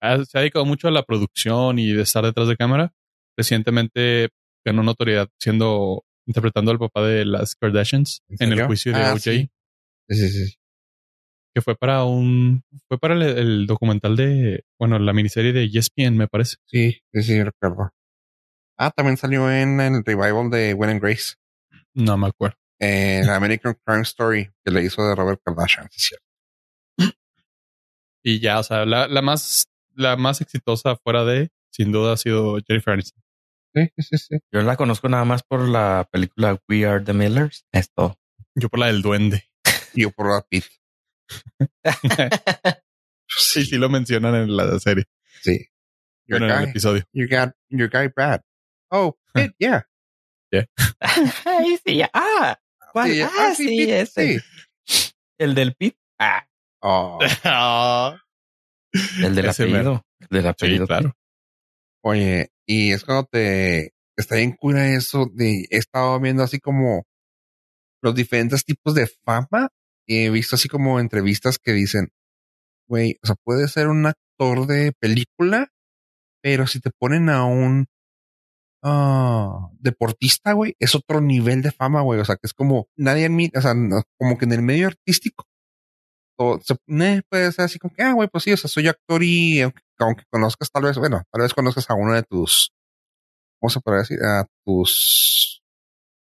ha- 0.00 0.24
se 0.24 0.38
ha 0.38 0.42
dedicado 0.42 0.64
mucho 0.64 0.86
a 0.86 0.92
la 0.92 1.02
producción 1.02 1.78
y 1.78 1.92
de 1.92 2.02
estar 2.02 2.24
detrás 2.24 2.46
de 2.48 2.56
cámara. 2.56 2.92
Recientemente 3.36 4.28
ganó 4.64 4.82
notoriedad 4.82 5.28
siendo 5.40 6.04
interpretando 6.26 6.70
al 6.70 6.78
papá 6.78 7.02
de 7.02 7.24
las 7.24 7.56
Kardashians 7.56 8.22
¿En 8.28 8.52
en, 8.52 8.58
el 8.58 8.66
juicio 8.66 8.92
de 8.92 9.00
Ah, 9.00 9.14
OJ, 9.14 9.18
sí. 9.20 9.50
Sí, 10.08 10.28
sí, 10.28 10.54
que 11.54 11.62
fue 11.62 11.74
para 11.76 12.04
un 12.04 12.62
fue 12.88 12.98
para 12.98 13.14
el, 13.14 13.22
el 13.22 13.66
documental 13.66 14.14
de 14.16 14.64
bueno 14.78 14.98
la 15.00 15.12
miniserie 15.12 15.52
de 15.52 15.64
ESPN 15.64 16.16
me 16.16 16.28
parece. 16.28 16.56
Sí, 16.66 17.00
sí, 17.12 17.22
sí, 17.22 17.42
recuerdo. 17.42 17.90
Ah, 18.82 18.90
también 18.90 19.18
salió 19.18 19.50
en 19.52 19.78
el 19.78 20.02
revival 20.02 20.48
de 20.48 20.72
Will 20.72 20.88
and 20.90 21.02
Grace. 21.02 21.34
No 21.92 22.16
me 22.16 22.28
acuerdo. 22.28 22.56
En 22.78 23.28
American 23.28 23.76
Crime 23.84 24.00
Story, 24.02 24.50
que 24.64 24.70
le 24.72 24.82
hizo 24.82 25.06
de 25.06 25.14
Robert 25.14 25.38
Kardashian, 25.44 25.86
sí, 25.90 25.96
es 25.98 26.04
cierto. 26.98 27.16
Y 28.22 28.40
ya, 28.40 28.58
o 28.58 28.62
sea, 28.62 28.86
la, 28.86 29.06
la 29.06 29.20
más 29.20 29.66
la 29.94 30.16
más 30.16 30.40
exitosa 30.40 30.96
fuera 30.96 31.24
de 31.24 31.50
sin 31.70 31.92
duda 31.92 32.14
ha 32.14 32.16
sido 32.16 32.58
Jennifer 32.66 32.94
Aniston. 32.94 33.22
Sí, 33.74 33.88
sí, 33.98 34.16
sí. 34.16 34.38
Yo 34.50 34.62
la 34.62 34.76
conozco 34.76 35.10
nada 35.10 35.24
más 35.26 35.42
por 35.42 35.60
la 35.68 36.08
película 36.10 36.58
We 36.68 36.86
Are 36.86 37.04
the 37.04 37.12
Millers. 37.12 37.66
Esto. 37.72 38.18
Yo 38.54 38.70
por 38.70 38.80
la 38.80 38.86
del 38.86 39.02
duende. 39.02 39.44
Y 39.92 40.02
yo 40.02 40.10
por 40.10 40.26
Brad 40.26 40.44
Pitt. 40.48 40.64
Sí, 43.32 43.64
sí 43.64 43.76
lo 43.76 43.88
mencionan 43.88 44.34
en 44.34 44.56
la 44.56 44.76
serie. 44.80 45.04
Sí. 45.40 45.68
Your 46.26 46.40
Bueno, 46.40 46.54
en 46.54 46.62
el 46.62 46.68
episodio. 46.70 47.04
your 47.12 47.28
guy, 47.28 47.52
your 47.68 47.88
guy 47.88 48.08
Brad. 48.08 48.40
Oh, 48.90 49.16
Pitt, 49.34 49.52
yeah. 49.58 49.86
Ay, 51.00 51.78
sí, 51.86 51.96
ya. 51.98 52.10
Ah, 52.12 52.58
¿cuál? 52.92 53.10
Sí, 53.12 53.20
ah, 53.22 53.54
sí, 53.56 53.66
Pitt, 53.68 53.88
ese. 53.90 54.40
sí. 54.84 55.10
El 55.38 55.54
del 55.54 55.74
pit. 55.74 55.96
Ah, 56.18 56.46
Oh, 56.82 57.18
el 59.22 59.34
del 59.34 59.46
Ese 59.46 59.62
apellido. 59.64 60.02
El 60.20 60.28
del 60.30 60.42
Sí, 60.42 60.48
apellido. 60.48 60.86
claro. 60.86 61.12
oye, 62.02 62.48
y 62.66 62.92
es 62.92 63.04
cuando 63.04 63.24
te 63.30 63.92
está 64.16 64.36
bien 64.36 64.52
cura 64.52 64.88
eso 64.94 65.26
de 65.32 65.66
he 65.70 65.76
estado 65.76 66.18
viendo 66.20 66.42
así 66.42 66.58
como 66.58 67.04
los 68.02 68.14
diferentes 68.14 68.64
tipos 68.64 68.94
de 68.94 69.06
fama 69.24 69.68
y 70.06 70.24
he 70.24 70.30
visto 70.30 70.56
así 70.56 70.68
como 70.68 71.00
entrevistas 71.00 71.58
que 71.58 71.72
dicen, 71.72 72.08
güey, 72.88 73.18
o 73.22 73.26
sea, 73.26 73.36
puede 73.44 73.68
ser 73.68 73.88
un 73.88 74.06
actor 74.06 74.66
de 74.66 74.92
película, 74.98 75.68
pero 76.42 76.66
si 76.66 76.80
te 76.80 76.90
ponen 76.98 77.28
a 77.28 77.44
un 77.44 77.86
ah, 78.82 79.70
deportista, 79.78 80.52
güey, 80.52 80.76
es 80.78 80.94
otro 80.94 81.20
nivel 81.20 81.62
de 81.62 81.72
fama, 81.72 82.02
güey. 82.02 82.20
O 82.20 82.24
sea, 82.24 82.36
que 82.36 82.46
es 82.46 82.54
como 82.54 82.88
nadie 82.96 83.26
admite, 83.26 83.58
o 83.58 83.62
sea, 83.62 83.74
como 84.18 84.38
que 84.38 84.44
en 84.44 84.52
el 84.52 84.62
medio 84.62 84.88
artístico, 84.88 85.46
o 86.42 86.58
se, 86.60 86.74
eh, 86.74 87.22
puede 87.28 87.52
ser 87.52 87.66
así 87.66 87.78
como 87.78 87.94
que, 87.94 88.02
ah, 88.02 88.12
güey, 88.14 88.28
pues 88.28 88.44
sí, 88.44 88.52
o 88.52 88.56
sea, 88.56 88.68
soy 88.70 88.88
actor 88.88 89.22
y 89.22 89.60
aunque, 89.60 89.82
aunque 89.98 90.24
conozcas 90.30 90.70
tal 90.70 90.84
vez, 90.84 90.96
bueno, 90.96 91.22
tal 91.30 91.42
vez 91.42 91.52
conozcas 91.52 91.90
a 91.90 91.94
uno 91.94 92.14
de 92.14 92.22
tus, 92.22 92.72
¿cómo 93.60 93.70
se 93.70 93.80
puede 93.80 93.98
decir? 93.98 94.18
A 94.24 94.46
tus 94.64 95.62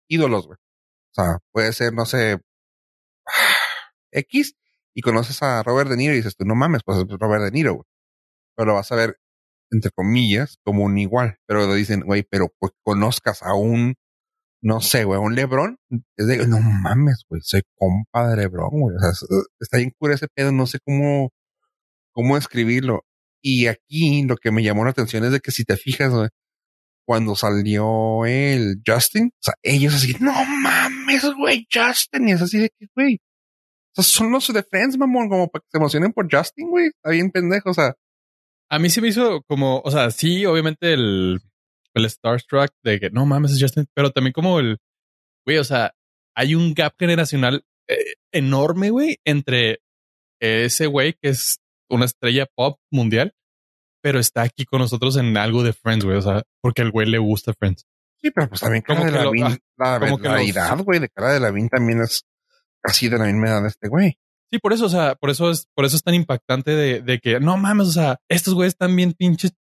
ídolos, 0.08 0.46
güey. 0.46 0.56
O 0.56 1.14
sea, 1.14 1.38
puede 1.52 1.72
ser, 1.74 1.92
no 1.92 2.06
sé, 2.06 2.40
X 4.12 4.54
y 4.94 5.02
conoces 5.02 5.42
a 5.42 5.62
Robert 5.62 5.90
De 5.90 5.96
Niro 5.96 6.14
y 6.14 6.16
dices 6.16 6.36
tú, 6.36 6.44
no 6.46 6.54
mames, 6.54 6.82
pues 6.84 6.98
es 6.98 7.04
Robert 7.08 7.44
De 7.44 7.50
Niro, 7.50 7.74
güey. 7.74 7.86
Pero 8.56 8.68
lo 8.68 8.74
vas 8.74 8.90
a 8.92 8.96
ver, 8.96 9.18
entre 9.70 9.90
comillas, 9.92 10.56
como 10.64 10.84
un 10.84 10.98
igual. 10.98 11.36
Pero 11.46 11.72
dicen, 11.74 12.00
güey, 12.00 12.22
pero 12.28 12.48
pues 12.58 12.72
conozcas 12.84 13.42
a 13.42 13.54
un, 13.54 13.94
no 14.62 14.80
sé, 14.80 15.04
güey, 15.04 15.18
a 15.18 15.20
un 15.22 15.34
Lebron. 15.34 15.76
Es 16.16 16.26
de, 16.26 16.46
no 16.46 16.60
mames, 16.60 17.24
güey, 17.28 17.40
soy 17.44 17.62
compa 17.76 18.28
de 18.30 18.36
Lebron, 18.36 18.70
güey. 18.70 18.96
O 18.96 19.00
sea, 19.00 19.10
es- 19.10 19.26
está 19.60 19.78
bien 19.78 19.92
cura 19.98 20.14
ese 20.14 20.28
pedo, 20.34 20.52
no 20.52 20.66
sé 20.66 20.78
cómo, 20.84 21.30
cómo 22.12 22.36
escribirlo. 22.36 23.02
Y 23.42 23.66
aquí 23.68 24.22
lo 24.24 24.36
que 24.36 24.50
me 24.50 24.62
llamó 24.62 24.84
la 24.84 24.90
atención 24.90 25.24
es 25.24 25.32
de 25.32 25.40
que 25.40 25.52
si 25.52 25.64
te 25.64 25.76
fijas, 25.76 26.12
güey, 26.12 26.28
cuando 27.06 27.36
salió 27.36 28.26
el 28.26 28.82
Justin, 28.84 29.26
o 29.26 29.38
sea, 29.40 29.54
ellos 29.62 29.94
así, 29.94 30.14
no 30.20 30.32
mames, 30.44 31.24
güey, 31.36 31.66
Justin, 31.72 32.28
y 32.28 32.32
es 32.32 32.42
así 32.42 32.58
de 32.58 32.70
que, 32.76 32.86
güey, 32.96 33.18
son 33.94 34.32
los 34.32 34.52
de 34.52 34.62
Friends, 34.64 34.98
mamón, 34.98 35.28
como 35.28 35.48
para 35.48 35.60
que 35.62 35.68
se 35.70 35.78
emocionen 35.78 36.12
por 36.12 36.26
Justin, 36.30 36.68
güey, 36.68 36.86
está 36.88 37.10
bien 37.10 37.30
pendejo, 37.30 37.70
o 37.70 37.74
sea, 37.74 37.94
A 38.70 38.78
mí 38.78 38.90
sí 38.90 39.00
me 39.00 39.08
hizo 39.08 39.42
como, 39.42 39.80
o 39.84 39.90
sea, 39.90 40.10
sí, 40.10 40.44
obviamente 40.46 40.92
el, 40.92 41.40
el 41.94 42.10
Starstruck 42.10 42.70
de 42.82 42.98
que 43.00 43.10
no 43.10 43.24
mames 43.26 43.52
es 43.52 43.60
Justin, 43.60 43.86
pero 43.94 44.10
también 44.10 44.32
como 44.32 44.58
el, 44.58 44.78
güey, 45.46 45.58
o 45.58 45.64
sea, 45.64 45.94
hay 46.34 46.54
un 46.54 46.74
gap 46.74 46.94
generacional 46.98 47.64
eh, 47.88 48.14
enorme, 48.32 48.90
güey, 48.90 49.18
entre 49.24 49.80
ese 50.40 50.86
güey 50.86 51.14
que 51.14 51.28
es 51.30 51.58
una 51.88 52.04
estrella 52.06 52.46
pop 52.56 52.78
mundial, 52.90 53.32
pero 54.02 54.18
está 54.18 54.42
aquí 54.42 54.64
con 54.64 54.80
nosotros 54.80 55.16
en 55.16 55.36
algo 55.36 55.62
de 55.62 55.72
Friends, 55.72 56.04
güey, 56.04 56.16
o 56.18 56.22
sea, 56.22 56.42
porque 56.60 56.82
al 56.82 56.90
güey 56.90 57.08
le 57.08 57.18
gusta 57.18 57.54
Friends. 57.54 57.86
sí, 58.20 58.30
pero 58.32 58.48
pues 58.48 58.60
también 58.60 58.82
cara 58.82 59.00
Como 59.00 59.06
de 59.06 59.12
que 59.12 59.18
la 59.18 59.24
lo- 59.24 59.56
la, 59.78 60.00
como 60.00 60.18
que 60.18 60.28
la 60.28 60.38
los- 60.38 60.48
edad, 60.50 60.78
güey, 60.84 60.98
de 60.98 61.08
cara 61.08 61.32
de 61.32 61.40
la 61.40 61.50
Vin 61.52 61.68
también 61.68 62.00
es 62.02 62.24
casi 62.82 63.08
de 63.08 63.18
la 63.18 63.26
misma 63.26 63.48
edad 63.48 63.62
de 63.62 63.68
este 63.68 63.88
güey. 63.88 64.18
Sí, 64.50 64.58
por 64.58 64.72
eso, 64.72 64.86
o 64.86 64.88
sea, 64.88 65.14
por 65.16 65.30
eso 65.30 65.50
es, 65.50 65.66
por 65.74 65.84
eso 65.84 65.96
es 65.96 66.02
tan 66.02 66.14
impactante 66.14 66.70
de, 66.70 67.00
de 67.02 67.18
que 67.18 67.40
no 67.40 67.56
mames, 67.56 67.88
o 67.88 67.92
sea, 67.92 68.20
estos 68.28 68.54
güeyes 68.54 68.74
están 68.74 68.94
bien 68.94 69.12
pinches 69.12 69.52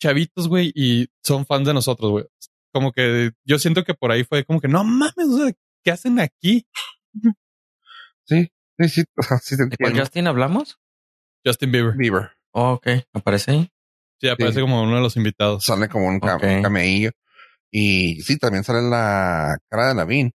chavitos, 0.00 0.46
güey, 0.48 0.70
y 0.76 1.08
son 1.24 1.44
fans 1.44 1.66
de 1.66 1.74
nosotros, 1.74 2.10
güey. 2.10 2.24
Como 2.72 2.92
que 2.92 3.32
yo 3.44 3.58
siento 3.58 3.82
que 3.84 3.94
por 3.94 4.12
ahí 4.12 4.22
fue 4.24 4.44
como 4.44 4.60
que 4.60 4.68
no 4.68 4.84
mames, 4.84 5.26
o 5.28 5.38
sea, 5.38 5.52
¿qué 5.84 5.90
hacen 5.90 6.20
aquí? 6.20 6.66
Sí, 8.24 8.48
sí, 8.78 8.88
sí, 8.88 9.04
o 9.16 9.22
sea, 9.22 9.38
sí 9.38 9.56
te 9.56 9.64
¿De. 9.64 9.98
Justin 10.00 10.26
hablamos? 10.26 10.78
Justin 11.44 11.72
Bieber. 11.72 11.94
Bieber 11.96 12.30
Oh, 12.52 12.72
ok, 12.72 12.86
aparece 13.12 13.50
ahí. 13.52 13.68
Sí, 14.20 14.28
aparece 14.28 14.60
como 14.60 14.82
uno 14.82 14.96
de 14.96 15.02
los 15.02 15.16
invitados. 15.16 15.64
sale 15.64 15.88
como 15.88 16.06
un, 16.08 16.18
ca- 16.20 16.36
Ok. 16.36 16.42
un 16.44 16.62
cameillo. 16.62 17.10
Y 17.70 18.20
sí, 18.22 18.36
también 18.38 18.64
sale 18.64 18.82
la 18.88 19.56
cara 19.70 19.88
de 19.88 19.94
la 19.94 20.04
Vin. 20.04 20.32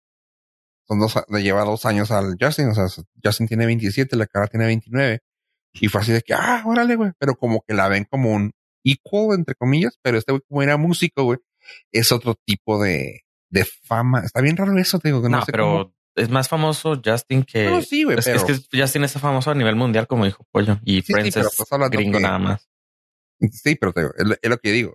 Son 0.89 0.99
dos, 0.99 1.14
le 1.28 1.43
lleva 1.43 1.64
dos 1.64 1.84
años 1.84 2.11
al 2.11 2.36
Justin, 2.41 2.68
o 2.68 2.74
sea, 2.74 2.86
Justin 3.22 3.47
tiene 3.47 3.66
27, 3.66 4.16
la 4.16 4.26
cara 4.26 4.47
tiene 4.47 4.66
29. 4.66 5.20
Y 5.74 5.89
fue 5.89 6.01
así 6.01 6.12
de 6.12 6.22
que, 6.22 6.32
ah, 6.34 6.62
órale, 6.64 6.97
güey. 6.97 7.12
Pero 7.18 7.34
como 7.36 7.62
que 7.66 7.74
la 7.74 7.89
ven 7.89 8.07
como 8.11 8.32
un 8.32 8.53
equal, 8.84 9.39
entre 9.39 9.55
comillas, 9.55 9.99
pero 10.03 10.16
este 10.18 10.32
güey, 10.32 10.43
como 10.49 10.62
era 10.62 10.76
músico, 10.78 11.24
güey, 11.24 11.39
es 11.93 12.11
otro 12.11 12.34
tipo 12.47 12.82
de, 12.82 13.20
de 13.51 13.64
fama. 13.64 14.20
Está 14.24 14.41
bien 14.41 14.57
raro 14.57 14.76
eso, 14.78 14.99
te 14.99 15.09
digo, 15.09 15.22
que 15.22 15.28
no, 15.28 15.39
No, 15.41 15.45
sé 15.45 15.53
pero 15.53 15.64
cómo- 15.64 15.95
es 16.16 16.30
más 16.30 16.49
famoso 16.49 17.01
Justin 17.05 17.45
que. 17.45 17.66
No, 17.66 17.82
sí, 17.82 18.03
güey, 18.05 18.18
es, 18.18 18.24
pero. 18.24 18.39
es 18.39 18.45
que 18.68 18.80
Justin 18.80 19.05
es 19.05 19.12
famoso 19.12 19.51
a 19.51 19.55
nivel 19.55 19.76
mundial, 19.76 20.07
como 20.09 20.24
dijo 20.24 20.45
Pollo. 20.51 20.80
Y 20.84 21.03
sí, 21.03 21.12
Friends 21.12 21.34
pero 21.34 21.49
es 21.49 21.91
gringo 21.91 22.16
que- 22.18 22.22
nada 22.24 22.39
más. 22.39 22.68
Sí, 23.53 23.76
pero 23.76 23.93
te 23.93 24.01
digo, 24.01 24.12
es, 24.16 24.26
lo- 24.26 24.34
es 24.41 24.51
lo 24.51 24.59
que 24.59 24.72
digo. 24.72 24.95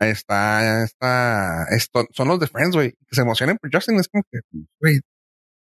Está, 0.00 0.82
está, 0.84 1.66
esto, 1.70 2.06
son 2.12 2.28
los 2.28 2.40
de 2.40 2.48
Friends, 2.48 2.74
güey. 2.74 2.90
Que 2.92 3.14
se 3.14 3.20
emocionen 3.22 3.56
por 3.58 3.70
Justin, 3.72 4.00
es 4.00 4.08
como 4.08 4.24
que, 4.30 4.40
güey, 4.80 5.00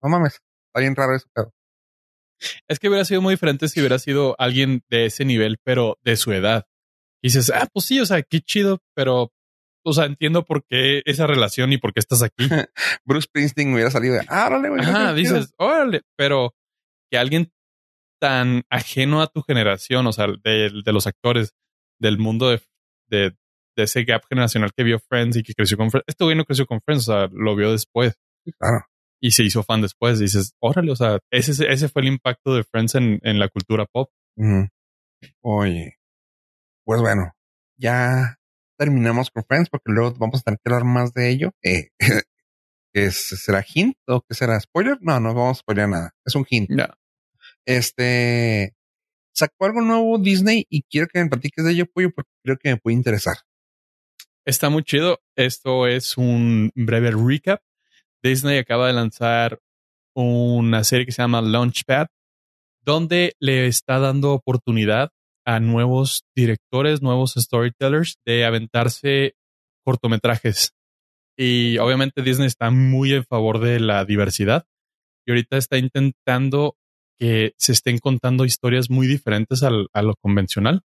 no 0.03 0.09
mames. 0.09 0.35
Está 0.35 0.81
bien 0.81 0.97
raro 0.97 1.15
eso, 1.15 1.29
pero. 1.35 1.53
Es 2.69 2.81
que 2.81 2.89
hubiera 2.89 3.05
sido 3.05 3.23
muy 3.23 3.35
diferente 3.35 3.69
si 3.69 3.81
hubiera 3.81 3.99
sido 3.99 4.35
alguien 4.39 4.83
de 4.91 5.07
ese 5.07 5.25
nivel, 5.25 5.59
pero 5.63 5.99
de 6.03 6.17
su 6.17 6.33
edad. 6.33 6.67
Y 7.23 7.29
dices, 7.29 7.53
ah, 7.55 7.69
pues 7.73 7.87
sí, 7.87 8.01
o 8.01 8.07
sea, 8.07 8.23
qué 8.23 8.41
chido, 8.41 8.81
pero 8.95 9.33
o 9.85 9.93
sea, 9.93 10.05
entiendo 10.07 10.45
por 10.45 10.65
qué 10.65 11.03
esa 11.05 11.27
relación 11.27 11.73
y 11.73 11.79
por 11.79 11.93
qué 11.93 12.01
estás 12.01 12.23
aquí. 12.23 12.49
Bruce 13.05 13.27
Springsteen 13.27 13.73
hubiera 13.73 13.91
salido 13.91 14.15
de, 14.15 14.25
ah, 14.29 14.47
órale, 14.47 14.69
güey. 14.69 14.85
Chido". 14.85 15.15
dices, 15.15 15.55
órale, 15.59 16.03
pero 16.17 16.55
que 17.11 17.19
alguien 17.19 17.53
tan 18.21 18.63
ajeno 18.71 19.21
a 19.21 19.27
tu 19.27 19.43
generación, 19.43 20.07
o 20.07 20.13
sea, 20.13 20.27
de, 20.43 20.71
de 20.85 20.93
los 20.93 21.07
actores 21.07 21.55
del 22.01 22.19
mundo 22.19 22.51
de, 22.51 22.63
de, 23.09 23.37
de 23.77 23.83
ese 23.83 24.05
gap 24.05 24.23
generacional 24.29 24.73
que 24.77 24.85
vio 24.85 25.01
Friends 25.01 25.37
y 25.37 25.43
que 25.43 25.55
creció 25.55 25.77
con 25.77 25.91
Friends, 25.91 26.05
este 26.07 26.25
güey 26.25 26.37
no 26.37 26.45
creció 26.45 26.67
con 26.67 26.81
Friends, 26.81 27.09
o 27.09 27.13
sea, 27.13 27.29
lo 27.33 27.57
vio 27.57 27.73
después 27.73 28.15
Claro. 28.59 28.87
Y 29.23 29.31
se 29.31 29.45
hizo 29.45 29.63
fan 29.63 29.81
después. 29.81 30.19
Dices, 30.19 30.53
órale, 30.61 30.91
o 30.93 30.97
sea, 30.97 31.19
ese, 31.31 31.53
ese 31.73 31.89
fue 31.89 32.03
el 32.03 32.09
impacto 32.09 32.55
de 32.55 32.65
Friends 32.65 32.95
en, 32.97 33.21
en 33.23 33.39
la 33.39 33.49
cultura 33.49 33.87
pop. 33.87 34.11
Oye, 35.41 35.99
pues 36.85 37.01
bueno, 37.01 37.33
ya 37.77 38.37
terminamos 38.77 39.31
con 39.31 39.45
Friends 39.45 39.71
porque 39.71 39.93
luego 39.93 40.15
vamos 40.19 40.41
a 40.41 40.43
tener 40.43 40.59
que 40.63 40.73
hablar 40.73 40.85
más 40.85 41.13
de 41.15 41.31
ello. 41.31 41.53
Eh, 41.63 41.91
¿es- 42.95 43.29
¿Será 43.45 43.65
hint 43.73 43.97
o 44.09 44.23
qué 44.29 44.35
será? 44.35 44.59
¿Spoiler? 44.61 44.99
No, 45.01 45.21
no 45.21 45.35
vamos 45.35 45.59
a 45.59 45.61
spoiler 45.61 45.89
nada. 45.89 46.11
Es 46.25 46.35
un 46.35 46.45
hint. 46.49 46.71
No. 46.71 46.87
Este 47.65 48.75
sacó 49.35 49.67
algo 49.67 49.81
nuevo 49.81 50.19
Disney 50.19 50.67
y 50.69 50.83
quiero 50.83 51.07
que 51.07 51.23
me 51.23 51.31
platiques 51.31 51.65
de 51.65 51.73
ello, 51.73 51.87
pollo, 51.87 52.11
porque 52.15 52.31
creo 52.45 52.57
que 52.59 52.71
me 52.71 52.77
puede 52.77 52.97
interesar. 52.97 53.37
Está 54.45 54.69
muy 54.71 54.83
chido. 54.83 55.21
Esto 55.37 55.87
es 55.87 56.17
un 56.19 56.71
breve 56.75 57.13
recap. 57.13 57.61
Disney 58.23 58.59
acaba 58.59 58.87
de 58.87 58.93
lanzar 58.93 59.59
una 60.15 60.85
serie 60.85 61.07
que 61.07 61.13
se 61.13 61.23
llama 61.23 61.41
Launchpad, 61.41 62.07
donde 62.85 63.35
le 63.41 63.67
está 63.67 63.99
dando 63.99 64.33
oportunidad 64.33 65.11
a 65.47 65.61
nuevos 65.61 66.25
directores, 66.37 67.03
nuevos 67.03 67.35
storytellers 67.37 68.17
de 68.27 68.45
aventarse 68.45 69.35
cortometrajes. 69.85 70.73
Y 71.37 71.79
obviamente 71.79 72.23
Disney 72.23 72.47
está 72.47 72.71
muy 72.71 73.15
en 73.15 73.25
favor 73.25 73.59
de 73.59 73.81
la 73.81 74.05
diversidad 74.05 74.65
y 75.27 75.31
ahorita 75.33 75.57
está 75.57 75.79
intentando 75.79 76.77
que 77.19 77.55
se 77.59 77.73
estén 77.73 77.99
contando 77.99 78.45
historias 78.45 78.91
muy 78.91 79.07
diferentes 79.07 79.63
al- 79.63 79.89
a 79.93 80.03
lo 80.03 80.15
convencional 80.23 80.83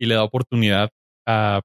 y 0.00 0.06
le 0.06 0.14
da 0.14 0.24
oportunidad 0.24 0.90
a 1.26 1.60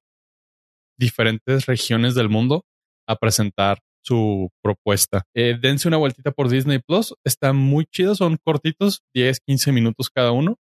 diferentes 0.98 1.66
regiones 1.66 2.14
del 2.14 2.28
mundo 2.28 2.64
a 3.08 3.16
presentar 3.16 3.78
su 4.02 4.50
propuesta. 4.62 5.22
Eh, 5.34 5.56
dense 5.60 5.88
una 5.88 5.96
vueltita 5.96 6.30
por 6.30 6.48
Disney 6.48 6.78
Plus. 6.78 7.14
Está 7.24 7.52
muy 7.52 7.86
chido, 7.86 8.14
son 8.14 8.38
cortitos, 8.42 9.02
10, 9.14 9.40
15 9.40 9.72
minutos 9.72 10.10
cada 10.10 10.32
uno. 10.32 10.58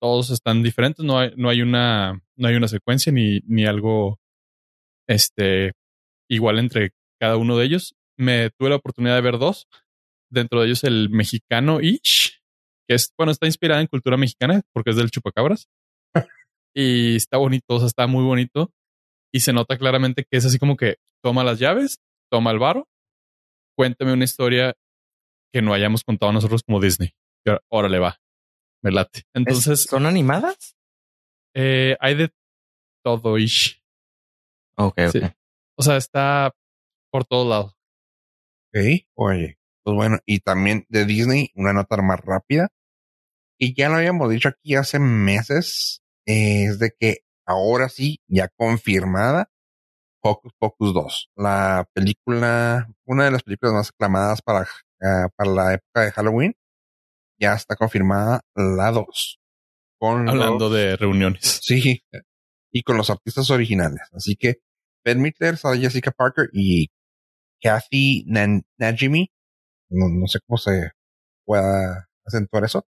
Todos 0.00 0.30
están 0.30 0.62
diferentes, 0.62 1.04
no 1.04 1.18
hay, 1.18 1.32
no 1.36 1.48
hay 1.48 1.62
una, 1.62 2.20
no 2.36 2.48
hay 2.48 2.54
una 2.54 2.68
secuencia 2.68 3.12
ni, 3.12 3.40
ni 3.46 3.64
algo 3.66 4.18
este, 5.08 5.72
igual 6.28 6.58
entre 6.58 6.90
cada 7.20 7.36
uno 7.36 7.56
de 7.56 7.64
ellos. 7.64 7.94
Me 8.18 8.50
tuve 8.50 8.70
la 8.70 8.76
oportunidad 8.76 9.14
de 9.14 9.22
ver 9.22 9.38
dos. 9.38 9.66
Dentro 10.30 10.60
de 10.60 10.66
ellos 10.66 10.84
el 10.84 11.08
mexicano 11.10 11.80
Ish, 11.80 12.42
que 12.88 12.94
es, 12.94 13.12
bueno, 13.16 13.32
está 13.32 13.46
inspirada 13.46 13.80
en 13.80 13.86
cultura 13.86 14.16
mexicana 14.16 14.62
porque 14.72 14.90
es 14.90 14.96
del 14.96 15.10
chupacabras. 15.10 15.68
y 16.74 17.16
está 17.16 17.38
bonito, 17.38 17.64
o 17.68 17.78
sea, 17.78 17.86
está 17.86 18.06
muy 18.06 18.24
bonito. 18.24 18.72
Y 19.32 19.40
se 19.40 19.52
nota 19.52 19.78
claramente 19.78 20.24
que 20.24 20.36
es 20.36 20.44
así 20.44 20.58
como 20.58 20.76
que 20.76 20.96
toma 21.22 21.44
las 21.44 21.58
llaves, 21.58 21.98
toma 22.30 22.50
el 22.50 22.58
varo, 22.58 22.88
cuéntame 23.76 24.12
una 24.12 24.24
historia 24.24 24.74
que 25.52 25.62
no 25.62 25.72
hayamos 25.74 26.02
contado 26.04 26.32
nosotros 26.32 26.62
como 26.64 26.80
Disney. 26.80 27.10
Y 27.44 27.50
ahora- 27.50 27.62
Órale, 27.68 27.98
va. 27.98 28.18
Me 28.82 28.90
late. 28.92 29.22
Entonces, 29.34 29.80
¿Es- 29.80 29.86
¿Son 29.90 30.06
animadas? 30.06 30.76
eh, 31.54 31.96
hay 32.00 32.14
de 32.14 32.30
todo 33.04 33.38
ish. 33.38 33.82
Ok, 34.76 34.98
ok. 35.08 35.12
Sí. 35.12 35.20
O 35.78 35.82
sea, 35.82 35.96
está 35.96 36.52
por 37.10 37.24
todos 37.24 37.48
lados. 37.48 37.72
Ok. 38.74 39.06
Oye, 39.14 39.58
pues 39.82 39.94
bueno, 39.96 40.18
y 40.26 40.40
también 40.40 40.84
de 40.88 41.06
Disney, 41.06 41.50
una 41.54 41.72
nota 41.72 41.96
más 42.02 42.20
rápida. 42.20 42.68
Y 43.58 43.74
ya 43.74 43.88
lo 43.88 43.94
habíamos 43.96 44.28
dicho 44.30 44.50
aquí 44.50 44.74
hace 44.74 44.98
meses, 44.98 46.02
es 46.26 46.78
de 46.78 46.90
que 46.98 47.18
ahora 47.46 47.88
sí, 47.88 48.20
ya 48.28 48.48
confirmada, 48.48 49.50
Hocus 50.26 50.52
Pocus 50.58 50.92
2, 50.94 51.30
la 51.36 51.88
película, 51.92 52.88
una 53.04 53.24
de 53.24 53.30
las 53.30 53.42
películas 53.42 53.74
más 53.74 53.88
aclamadas 53.90 54.42
para, 54.42 54.66
ah, 55.02 55.28
para 55.36 55.50
la 55.50 55.74
época 55.74 56.02
de 56.02 56.12
Halloween, 56.12 56.54
ya 57.38 57.54
está 57.54 57.76
confirmada 57.76 58.40
la 58.54 58.90
2. 58.92 59.38
Con 59.98 60.28
Hablando 60.28 60.68
los- 60.68 60.72
de 60.74 60.96
reuniones. 60.96 61.40
Sí, 61.62 62.02
y 62.72 62.82
con 62.82 62.96
los 62.96 63.08
artistas 63.10 63.50
originales. 63.50 64.02
Así 64.12 64.36
que 64.36 64.56
Ben 65.04 65.20
Midler, 65.22 65.56
Sarah 65.56 65.78
Jessica 65.78 66.10
Parker 66.10 66.50
y 66.52 66.88
Kathy 67.62 68.24
Nan- 68.26 68.64
Najimy, 68.78 69.30
no, 69.90 70.08
no 70.08 70.26
sé 70.26 70.40
cómo 70.46 70.58
se 70.58 70.90
pueda 71.44 72.08
acentuar 72.24 72.64
eso. 72.64 72.86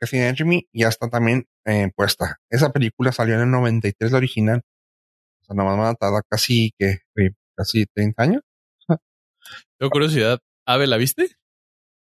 Kathy 0.00 0.18
Najimy 0.18 0.68
ya 0.72 0.88
está 0.88 1.08
también 1.10 1.46
eh, 1.66 1.90
puesta. 1.94 2.38
Esa 2.50 2.72
película 2.72 3.12
salió 3.12 3.34
en 3.34 3.42
el 3.42 3.50
93, 3.50 4.12
la 4.12 4.18
original. 4.18 4.62
O 5.44 5.46
sea, 5.46 5.56
nomás 5.56 5.76
van 5.76 5.86
a 5.88 5.94
tardar 5.94 6.22
casi, 6.28 6.72
que 6.78 7.00
casi 7.56 7.84
30 7.94 8.22
años. 8.22 8.42
Tengo 9.78 9.90
curiosidad. 9.90 10.38
Ave, 10.66 10.86
¿la 10.86 10.96
viste? 10.96 11.36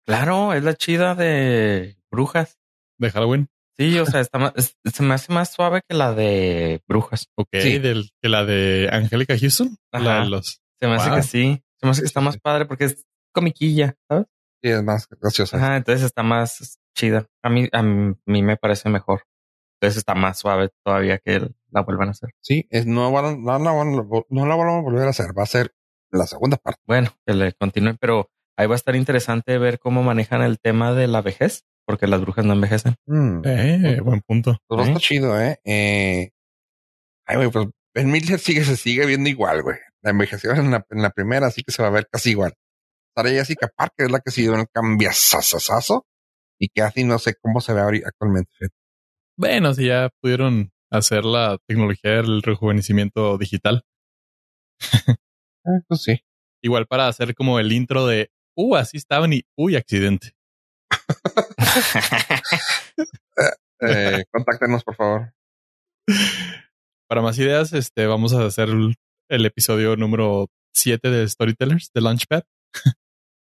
Claro, 0.06 0.54
es 0.54 0.64
la 0.64 0.76
chida 0.76 1.16
de 1.16 1.98
brujas. 2.12 2.58
De 2.98 3.12
Halloween. 3.12 3.48
Sí, 3.78 4.00
o 4.00 4.06
sea, 4.06 4.22
está 4.22 4.38
más, 4.40 4.54
es- 4.56 4.78
se 4.86 5.04
me 5.04 5.14
hace 5.16 5.34
más 5.34 5.52
suave 5.52 5.82
que 5.88 5.96
la 5.98 6.14
de 6.14 6.82
brujas. 6.88 7.28
Ok. 7.36 7.50
Sí. 7.60 7.80
Del, 7.80 8.10
de 8.22 8.30
la 8.30 8.46
de 8.46 8.88
Angélica 8.92 9.38
Houston. 9.38 9.76
La 9.92 10.00
Ajá. 10.00 10.24
de 10.24 10.30
los. 10.30 10.62
Se 10.80 10.88
me 10.88 10.96
hace 10.96 11.12
que 11.12 11.24
sí. 11.24 11.62
Se 11.80 11.86
me 11.86 11.92
hace 11.92 12.02
que 12.02 12.08
está 12.08 12.22
más 12.22 12.38
padre 12.38 12.66
porque 12.66 12.86
es 12.86 13.04
comiquilla, 13.34 13.96
¿sabes? 14.08 14.28
Sí, 14.64 14.70
es 14.70 14.82
más 14.84 15.08
graciosa. 15.10 15.58
Ajá, 15.58 15.76
entonces 15.76 16.06
está 16.06 16.24
más 16.24 16.80
chida. 16.96 17.26
A 17.44 17.50
mí, 17.50 17.68
a 17.74 17.82
mí 17.84 18.16
me 18.44 18.56
parece 18.56 18.88
mejor. 18.88 19.24
Entonces 19.86 20.00
está 20.00 20.16
más 20.16 20.40
suave 20.40 20.70
todavía 20.84 21.20
que 21.20 21.48
la 21.70 21.82
vuelvan 21.82 22.08
a 22.08 22.12
hacer. 22.12 22.32
Sí, 22.42 22.66
es, 22.72 22.88
no, 22.88 23.12
van, 23.12 23.44
no, 23.44 23.60
la 23.60 23.72
van, 23.72 23.96
no 24.30 24.46
la 24.48 24.56
van 24.56 24.68
a 24.68 24.82
volver 24.82 25.06
a 25.06 25.12
hacer. 25.12 25.28
Va 25.38 25.44
a 25.44 25.46
ser 25.46 25.76
la 26.10 26.26
segunda 26.26 26.58
parte. 26.58 26.82
Bueno, 26.88 27.12
que 27.24 27.36
le 27.36 27.54
continúen, 27.54 27.98
pero 28.00 28.32
ahí 28.58 28.66
va 28.66 28.74
a 28.74 28.78
estar 28.78 28.96
interesante 28.96 29.60
ver 29.60 29.78
cómo 29.78 30.02
manejan 30.02 30.42
el 30.42 30.60
tema 30.60 30.96
de 30.96 31.06
la 31.06 31.22
vejez, 31.22 31.66
porque 31.86 32.08
las 32.08 32.20
brujas 32.22 32.46
no 32.46 32.54
envejecen. 32.54 32.96
Mm. 33.06 33.42
Eh, 33.46 34.02
buen 34.02 34.22
punto. 34.22 34.58
Pues 34.68 34.80
va 34.80 34.84
a 34.84 34.88
¿Eh? 34.88 34.90
estar 34.90 35.02
chido, 35.04 35.40
¿eh? 35.40 35.60
eh 35.66 36.32
ay, 37.28 37.36
güey, 37.36 37.52
pues 37.52 37.68
Ben 37.94 38.10
Midler 38.10 38.40
sigue, 38.40 38.66
se 38.66 38.76
sigue 38.76 39.06
viendo 39.06 39.30
igual, 39.30 39.62
güey. 39.62 39.78
La 40.02 40.10
envejeció 40.10 40.52
en 40.54 40.72
la, 40.72 40.84
en 40.90 41.02
la 41.04 41.12
primera, 41.12 41.46
así 41.46 41.62
que 41.62 41.72
se 41.72 41.84
va 41.84 41.90
a 41.90 41.92
ver 41.92 42.08
casi 42.12 42.32
igual. 42.32 42.56
Sara 43.16 43.30
Jessica 43.30 43.70
Parker 43.76 44.08
es 44.08 44.12
la 44.12 44.20
que 44.20 44.32
se 44.32 44.42
dio 44.42 44.54
un 44.54 44.66
cambiazazazazo 44.74 46.08
y 46.60 46.70
que 46.70 46.82
así 46.82 47.04
no 47.04 47.20
sé 47.20 47.36
cómo 47.40 47.62
se 47.62 47.74
ve 47.74 47.82
ahorita 47.82 48.10
actualmente. 48.10 48.50
Bueno, 49.38 49.74
si 49.74 49.88
ya 49.88 50.10
pudieron 50.22 50.72
hacer 50.92 51.26
la 51.26 51.58
tecnología 51.68 52.12
del 52.12 52.42
rejuvenecimiento 52.42 53.38
digital. 53.38 53.84
Eh, 54.82 54.82
pues 55.88 56.04
sí. 56.04 56.20
Igual 56.64 56.88
para 56.88 57.08
hacer 57.08 57.36
como 57.36 57.60
el 57.60 57.72
intro 57.72 58.08
de, 58.08 58.32
uh, 58.56 58.76
así 58.76 58.98
estaban 58.98 59.34
y, 59.34 59.44
uy, 59.58 59.76
accidente. 59.76 60.32
Eh, 63.82 64.24
contáctenos, 64.32 64.86
por 64.86 64.96
favor. 64.96 65.34
Para 67.10 67.22
más 67.22 67.38
ideas, 67.38 67.74
este, 67.74 68.08
vamos 68.08 68.34
a 68.34 68.46
hacer 68.46 68.70
el, 68.70 68.96
el 69.30 69.46
episodio 69.46 69.98
número 69.98 70.48
7 70.74 71.10
de 71.10 71.28
Storytellers, 71.28 71.92
de 71.94 72.02
Launchpad, 72.02 72.44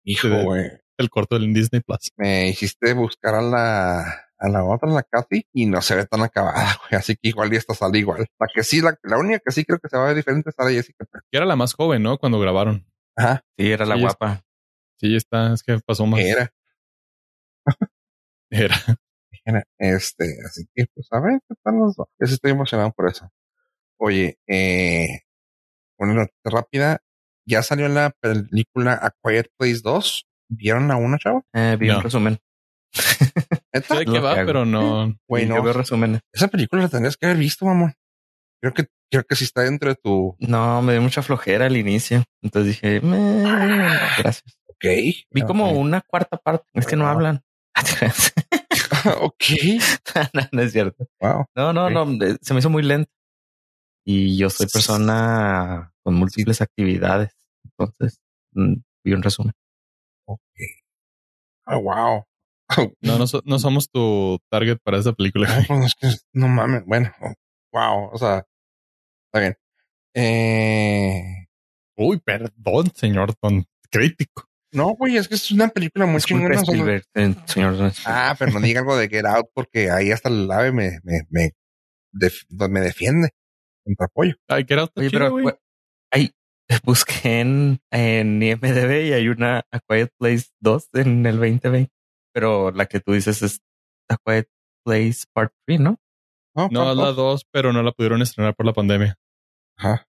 Hijo, 0.04 0.28
güey. 0.44 0.70
el 0.98 1.10
corto 1.10 1.38
del 1.38 1.52
Disney 1.54 1.80
Plus. 1.80 2.12
Me 2.18 2.50
hiciste 2.50 2.92
buscar 2.92 3.36
a 3.36 3.42
la, 3.42 4.27
a 4.38 4.48
la 4.48 4.64
otra, 4.64 4.88
la 4.90 5.02
Kathy, 5.02 5.46
y 5.52 5.66
no 5.66 5.82
se 5.82 5.96
ve 5.96 6.06
tan 6.06 6.22
acabada, 6.22 6.76
güey. 6.80 6.98
Así 6.98 7.14
que 7.16 7.28
igual 7.28 7.52
y 7.52 7.56
esta 7.56 7.74
sale 7.74 7.98
igual. 7.98 8.26
La 8.38 8.46
que 8.52 8.62
sí, 8.62 8.80
la, 8.80 8.96
la 9.02 9.18
única 9.18 9.40
que 9.44 9.50
sí 9.52 9.64
creo 9.64 9.78
que 9.78 9.88
se 9.88 9.96
va 9.96 10.04
a 10.04 10.06
ver 10.08 10.16
diferente 10.16 10.50
es 10.50 10.54
Sara 10.56 10.70
Jessica. 10.70 11.06
Que 11.12 11.36
era 11.38 11.46
la 11.46 11.56
más 11.56 11.74
joven, 11.74 12.02
¿no? 12.02 12.18
Cuando 12.18 12.38
grabaron. 12.40 12.86
Ajá, 13.16 13.42
sí, 13.56 13.70
era 13.70 13.84
la 13.86 13.94
Sí, 13.94 14.00
es- 14.00 14.04
guapa. 14.04 14.42
Sí, 15.00 15.16
está, 15.16 15.52
es 15.52 15.62
que 15.62 15.78
pasó 15.84 16.06
más. 16.06 16.20
era. 16.20 16.52
Era. 18.50 18.76
Era, 19.44 19.62
Este, 19.78 20.24
así 20.46 20.66
que, 20.74 20.86
pues, 20.94 21.08
a 21.10 21.20
ver, 21.20 21.40
¿qué 21.48 21.54
tal 21.62 21.76
los 21.76 21.96
dos? 21.96 22.08
Yo 22.18 22.26
estoy 22.26 22.50
emocionado 22.52 22.92
por 22.92 23.08
eso. 23.10 23.30
Oye, 23.98 24.38
eh, 24.46 25.20
una 25.98 26.14
nota 26.14 26.32
rápida. 26.44 27.00
Ya 27.46 27.62
salió 27.62 27.88
la 27.88 28.10
película 28.20 28.92
A 29.00 29.10
Quiet 29.22 29.50
Place 29.56 29.80
2. 29.82 30.26
¿Vieron 30.50 30.90
a 30.90 30.96
una, 30.96 31.18
chavo? 31.18 31.44
Eh, 31.54 31.76
vi 31.78 31.88
No. 31.88 31.98
un 31.98 32.02
resumen. 32.04 32.38
Pero 33.72 34.64
no. 34.64 35.14
Güey, 35.28 35.44
Sí, 35.44 35.48
no. 35.48 35.56
Yo 35.56 35.62
veo 35.62 35.72
resúmenes. 35.72 36.20
Esa 36.32 36.48
película 36.48 36.82
la 36.82 36.88
tendrías 36.88 37.16
que 37.16 37.26
haber 37.26 37.38
visto, 37.38 37.64
mamón. 37.66 37.94
Creo 38.60 38.74
que, 38.74 38.86
creo 39.10 39.24
que 39.24 39.36
sí 39.36 39.44
está 39.44 39.62
dentro 39.62 39.88
de 39.88 39.94
tu, 39.96 40.36
No, 40.40 40.82
me 40.82 40.92
dio 40.92 41.02
mucha 41.02 41.22
flojera 41.22 41.66
al 41.66 41.76
inicio. 41.76 42.24
Entonces 42.42 42.74
dije, 42.74 43.00
"Meh, 43.00 43.42
no, 43.42 43.88
gracias. 44.18 44.56
ok. 44.68 44.84
Vi 45.30 45.42
como 45.46 45.70
una 45.72 46.00
cuarta 46.00 46.36
parte. 46.36 46.66
Es 46.74 46.86
que 46.86 46.96
no 46.96 47.06
hablan. 47.06 47.42
ok. 49.20 49.44
no, 50.34 50.42
no 50.52 50.62
es 50.62 50.72
cierto. 50.72 51.06
Wow. 51.20 51.44
No, 51.54 51.72
no, 51.72 51.90
no. 51.90 52.18
Se 52.40 52.52
me 52.54 52.60
hizo 52.60 52.70
muy 52.70 52.82
lento. 52.82 53.10
y 54.04 54.36
yo 54.38 54.48
soy 54.50 54.66
persona 54.66 55.92
con 56.02 56.14
múltiples 56.14 56.60
actividades. 56.62 57.30
Entonces, 57.64 58.20
mm, 58.52 58.74
vi 59.04 59.12
un 59.12 59.22
resumen. 59.22 59.52
Ok. 60.26 60.40
Oh, 61.66 61.80
wow. 61.80 62.24
No, 63.00 63.18
no, 63.18 63.26
so- 63.26 63.42
no 63.44 63.58
somos 63.58 63.90
tu 63.90 64.38
target 64.50 64.78
para 64.82 64.98
esa 64.98 65.12
película. 65.12 65.48
No, 65.68 65.80
pues 65.80 65.86
es 65.86 65.94
que 65.94 66.08
no 66.32 66.48
mames. 66.48 66.84
Bueno, 66.86 67.12
wow. 67.72 68.10
O 68.12 68.18
sea, 68.18 68.44
está 69.26 69.40
bien. 69.40 69.56
Eh, 70.14 71.22
Uy, 71.96 72.18
perdón, 72.24 72.90
señor 72.94 73.34
Don 73.42 73.64
Crítico. 73.90 74.44
no, 74.72 74.88
güey, 74.94 75.16
es 75.16 75.28
que 75.28 75.34
es 75.34 75.50
una 75.50 75.68
película 75.68 76.06
muy 76.06 76.20
chingona. 76.20 76.60
Spielberg, 76.60 77.04
eh, 77.14 77.34
señor. 77.46 77.92
Ah, 78.04 78.36
pero 78.38 78.52
no 78.52 78.60
diga 78.60 78.80
algo 78.80 78.96
de 78.96 79.08
Get 79.08 79.24
Out 79.26 79.46
porque 79.54 79.90
ahí 79.90 80.10
hasta 80.12 80.28
el 80.28 80.50
ave 80.50 80.72
me, 80.72 80.98
me, 81.02 81.22
me, 81.30 81.52
def- 82.12 82.44
me 82.50 82.80
defiende 82.80 83.30
contra 83.84 84.06
apoyo. 84.06 84.34
Ay, 84.48 84.66
Oye, 84.96 85.10
pero 85.10 85.30
güey. 85.30 85.44
cu- 85.44 85.58
ahí 86.12 86.30
busqué 86.84 87.40
en, 87.40 87.80
en 87.90 88.42
IMDB 88.42 89.06
y 89.08 89.12
hay 89.14 89.28
una 89.28 89.64
A 89.70 89.80
Quiet 89.80 90.10
Place 90.18 90.46
2 90.60 90.88
en 90.94 91.24
el 91.26 91.36
2020. 91.38 91.90
Pero 92.32 92.70
la 92.70 92.86
que 92.86 93.00
tú 93.00 93.12
dices 93.12 93.42
es 93.42 93.60
A 94.08 94.16
Quiet 94.24 94.48
Place 94.84 95.24
Part 95.32 95.52
3, 95.66 95.80
¿no? 95.80 95.98
No, 96.54 96.68
¿cuál 96.70 96.90
es 96.90 96.96
la 96.96 97.04
dos? 97.12 97.16
2, 97.16 97.46
pero 97.52 97.72
no 97.72 97.82
la 97.82 97.92
pudieron 97.92 98.20
estrenar 98.22 98.54
por 98.54 98.66
la 98.66 98.72
pandemia. 98.72 99.16
Ajá. 99.76 100.06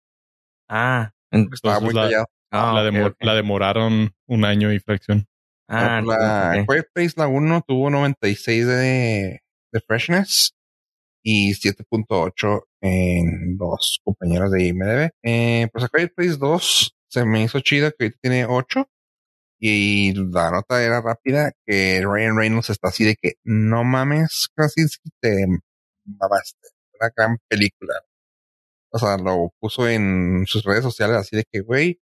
Ah, 0.69 1.11
en- 1.31 1.49
Estaba 1.53 1.79
muy 1.79 1.89
Entonces 1.89 1.95
la- 1.95 2.01
callado. 2.03 2.25
ah, 2.51 2.73
la, 2.73 2.81
ok, 2.81 2.85
demo- 2.93 3.07
ok. 3.07 3.15
la 3.19 3.33
demoraron 3.35 4.11
un 4.27 4.45
año 4.45 4.71
y 4.71 4.79
fracción. 4.79 5.25
Ah, 5.69 5.99
No, 6.01 6.11
la 6.13 6.61
ok. 6.61 6.67
Quiet 6.69 6.87
Place, 6.93 7.13
la 7.17 7.27
1 7.27 7.61
tuvo 7.67 7.89
96 7.89 8.65
de, 8.65 9.41
de 9.73 9.79
freshness 9.85 10.53
y 11.23 11.53
7.8 11.55 12.63
en 12.81 13.57
los 13.59 13.99
compañeros 14.03 14.51
de 14.51 14.63
IMDb. 14.67 15.09
Eh, 15.23 15.67
pues 15.73 15.83
a 15.83 15.89
Quiet 15.89 16.13
Place 16.15 16.37
2 16.37 16.95
se 17.09 17.25
me 17.25 17.43
hizo 17.43 17.59
chida 17.59 17.91
que 17.91 18.05
ahorita 18.05 18.19
tiene 18.21 18.45
8 18.45 18.87
y 19.59 20.13
la 20.31 20.51
nota 20.51 20.83
era 20.83 21.01
rápida 21.01 21.51
que 21.65 22.01
Ryan 22.03 22.37
Reynolds 22.37 22.69
está 22.69 22.89
así 22.89 23.03
de 23.05 23.15
que 23.15 23.33
no 23.43 23.83
mames, 23.83 24.47
Krasinski, 24.55 25.09
te 25.21 25.45
mamaste. 26.05 26.67
Una 26.99 27.11
gran 27.15 27.37
película. 27.47 27.93
O 28.91 28.99
sea, 28.99 29.17
lo 29.17 29.53
puso 29.59 29.87
en 29.87 30.45
sus 30.47 30.63
redes 30.63 30.83
sociales 30.83 31.17
así 31.17 31.35
de 31.35 31.43
que, 31.51 31.59
güey, 31.61 31.99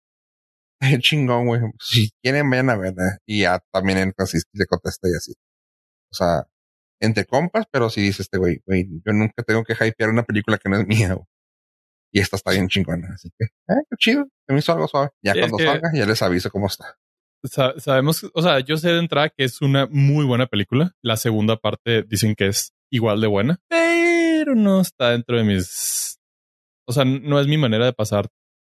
chingón, 1.01 1.45
güey. 1.47 1.61
Si 1.79 2.11
quieren, 2.23 2.49
vayan 2.49 2.69
a 2.69 2.77
verla. 2.77 3.17
Y 3.25 3.41
ya 3.41 3.59
también 3.71 3.97
en 3.99 4.11
Krasinski 4.11 4.49
le 4.57 4.65
contesta 4.65 5.07
y 5.09 5.15
así. 5.15 5.33
O 6.11 6.15
sea, 6.15 6.47
entre 6.99 7.25
compas, 7.25 7.65
pero 7.71 7.89
si 7.89 8.01
dice 8.01 8.21
este 8.23 8.37
güey, 8.37 8.61
güey, 8.65 8.87
yo 9.05 9.13
nunca 9.13 9.43
tengo 9.43 9.63
que 9.63 9.73
hypear 9.73 10.09
una 10.09 10.23
película 10.23 10.57
que 10.57 10.69
no 10.69 10.77
es 10.79 10.87
mía, 10.87 11.13
güey. 11.13 11.25
Y 12.13 12.19
esta 12.19 12.35
está 12.35 12.51
bien 12.51 12.67
chingona, 12.67 13.09
así 13.15 13.29
que, 13.39 13.45
eh, 13.45 13.83
qué 13.89 13.95
chido. 13.97 14.25
Se 14.47 14.53
me 14.53 14.59
hizo 14.59 14.73
algo 14.73 14.87
suave. 14.87 15.09
Ya 15.23 15.33
Sí, 15.33 15.39
cuando 15.39 15.57
que- 15.57 15.65
salga, 15.65 15.91
ya 15.93 16.05
les 16.05 16.21
aviso 16.21 16.49
cómo 16.51 16.67
está. 16.67 16.97
Sa- 17.43 17.79
sabemos, 17.79 18.29
o 18.33 18.41
sea, 18.41 18.59
yo 18.59 18.77
sé 18.77 18.89
de 18.89 18.99
entrada 18.99 19.29
que 19.29 19.43
es 19.43 19.61
una 19.61 19.87
muy 19.87 20.25
buena 20.25 20.45
película. 20.47 20.93
La 21.01 21.17
segunda 21.17 21.57
parte 21.57 22.03
dicen 22.03 22.35
que 22.35 22.47
es 22.47 22.73
igual 22.91 23.19
de 23.21 23.27
buena, 23.27 23.59
pero 23.67 24.53
no 24.55 24.81
está 24.81 25.11
dentro 25.11 25.37
de 25.37 25.43
mis. 25.43 26.19
O 26.87 26.93
sea, 26.93 27.03
no 27.05 27.39
es 27.39 27.47
mi 27.47 27.57
manera 27.57 27.85
de 27.85 27.93
pasar 27.93 28.27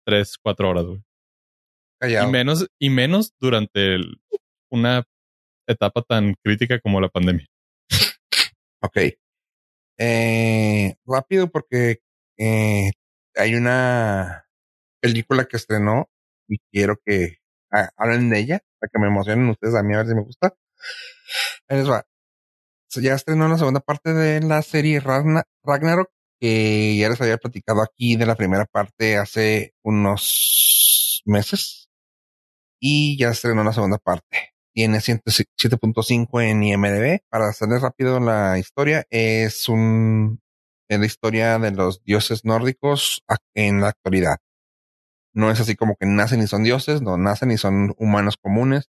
tres, 0.05 0.37
cuatro 0.41 0.69
horas, 0.69 0.85
güey. 0.85 1.03
Callado. 1.99 2.27
Y 2.27 2.31
menos, 2.31 2.67
y 2.79 2.89
menos 2.89 3.33
durante 3.39 3.95
el- 3.95 4.17
una 4.71 5.03
etapa 5.67 6.01
tan 6.01 6.35
crítica 6.43 6.79
como 6.79 6.99
la 7.01 7.09
pandemia. 7.09 7.45
Ok. 8.81 8.97
Eh, 9.97 10.95
rápido 11.05 11.49
porque 11.49 11.99
eh, 12.37 12.91
hay 13.35 13.55
una 13.55 14.45
película 15.01 15.45
que 15.45 15.57
estrenó 15.57 16.09
y 16.49 16.57
quiero 16.71 16.99
que 17.05 17.37
ah, 17.71 17.89
hablen 17.97 18.29
de 18.29 18.39
ella 18.39 18.59
para 18.79 18.89
que 18.91 18.99
me 18.99 19.07
emocionen 19.07 19.49
ustedes 19.49 19.75
a 19.75 19.83
mí 19.83 19.93
a 19.93 19.97
ver 19.99 20.07
si 20.07 20.15
me 20.15 20.21
gusta. 20.23 20.55
Va. 21.69 22.03
Ya 23.01 23.15
estrenó 23.15 23.47
la 23.49 23.57
segunda 23.57 23.81
parte 23.81 24.13
de 24.13 24.41
la 24.41 24.61
serie 24.61 24.99
Ragna- 25.01 25.43
Ragnarok 25.63 26.09
que 26.39 26.97
ya 26.97 27.09
les 27.09 27.21
había 27.21 27.37
platicado 27.37 27.81
aquí 27.81 28.15
de 28.17 28.25
la 28.25 28.35
primera 28.35 28.65
parte 28.65 29.17
hace 29.17 29.73
unos 29.83 31.21
meses 31.25 31.89
y 32.79 33.17
ya 33.19 33.29
estrenó 33.31 33.63
la 33.63 33.73
segunda 33.73 33.97
parte 33.99 34.51
tiene 34.73 35.01
107.5 35.01 36.41
en 36.41 36.63
IMDb. 36.63 37.21
Para 37.29 37.49
hacerles 37.49 37.81
rápido 37.81 38.19
la 38.19 38.59
historia, 38.59 39.05
es 39.09 39.69
un 39.69 40.41
es 40.89 40.99
la 40.99 41.05
historia 41.07 41.59
de 41.59 41.71
los 41.71 42.03
dioses 42.03 42.45
nórdicos 42.45 43.23
en 43.55 43.81
la 43.81 43.89
actualidad. 43.89 44.37
No 45.35 45.51
es 45.51 45.59
así 45.59 45.75
como 45.75 45.95
que 45.99 46.05
nacen 46.05 46.41
y 46.41 46.47
son 46.47 46.63
dioses, 46.63 47.01
no 47.01 47.17
nacen 47.17 47.51
y 47.51 47.57
son 47.57 47.93
humanos 47.97 48.37
comunes, 48.41 48.89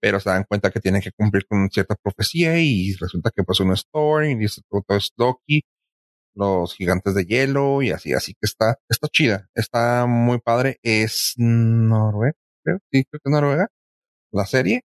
pero 0.00 0.20
se 0.20 0.30
dan 0.30 0.44
cuenta 0.44 0.70
que 0.70 0.80
tienen 0.80 1.02
que 1.02 1.12
cumplir 1.12 1.46
con 1.46 1.70
cierta 1.70 1.94
profecía 2.02 2.58
y 2.58 2.94
resulta 2.94 3.30
que 3.34 3.44
pues 3.44 3.60
uno 3.60 3.74
es 3.74 3.84
Thor 3.92 4.24
y 4.24 4.46
otro 4.70 4.96
es 4.96 5.12
Loki, 5.16 5.62
los 6.34 6.74
gigantes 6.74 7.14
de 7.14 7.24
hielo 7.26 7.82
y 7.82 7.90
así, 7.90 8.14
así 8.14 8.32
que 8.32 8.46
está, 8.46 8.78
está 8.88 9.08
chida, 9.08 9.48
está 9.54 10.06
muy 10.06 10.40
padre, 10.40 10.78
es 10.82 11.34
Noruega, 11.36 12.36
creo, 12.64 12.78
sí, 12.90 13.04
creo 13.04 13.20
que 13.22 13.30
es 13.30 13.32
Noruega, 13.32 13.68
la 14.32 14.46
serie 14.46 14.82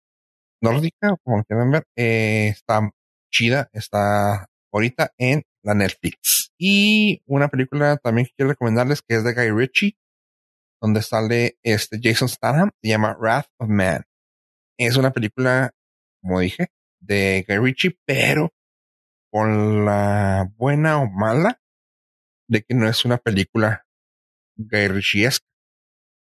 nórdica, 0.63 1.15
como 1.23 1.43
quieran 1.43 1.71
ver, 1.71 1.83
eh, 1.97 2.47
está 2.47 2.89
chida, 3.31 3.69
está 3.73 4.47
ahorita 4.71 5.11
en 5.17 5.43
la 5.63 5.75
Netflix. 5.75 6.51
Y 6.57 7.21
una 7.25 7.49
película 7.49 7.97
también 7.97 8.27
que 8.27 8.33
quiero 8.37 8.51
recomendarles 8.51 9.01
que 9.01 9.15
es 9.15 9.23
de 9.23 9.33
Guy 9.33 9.51
Ritchie, 9.51 9.97
donde 10.83 11.01
sale 11.01 11.57
este 11.63 11.97
Jason 12.03 12.27
Statham, 12.27 12.69
se 12.81 12.89
llama 12.89 13.15
Wrath 13.17 13.47
of 13.57 13.69
Man. 13.69 14.03
Es 14.77 14.97
una 14.97 15.13
película, 15.13 15.71
como 16.21 16.41
dije, 16.41 16.67
de 16.99 17.45
Guy 17.47 17.57
Ritchie, 17.57 17.97
pero 18.05 18.51
con 19.31 19.85
la 19.85 20.51
buena 20.57 20.99
o 20.99 21.09
mala 21.09 21.61
de 22.49 22.63
que 22.63 22.75
no 22.75 22.89
es 22.89 23.05
una 23.05 23.17
película 23.17 23.85
Guy 24.57 24.89
Ritchie-esca, 24.89 25.45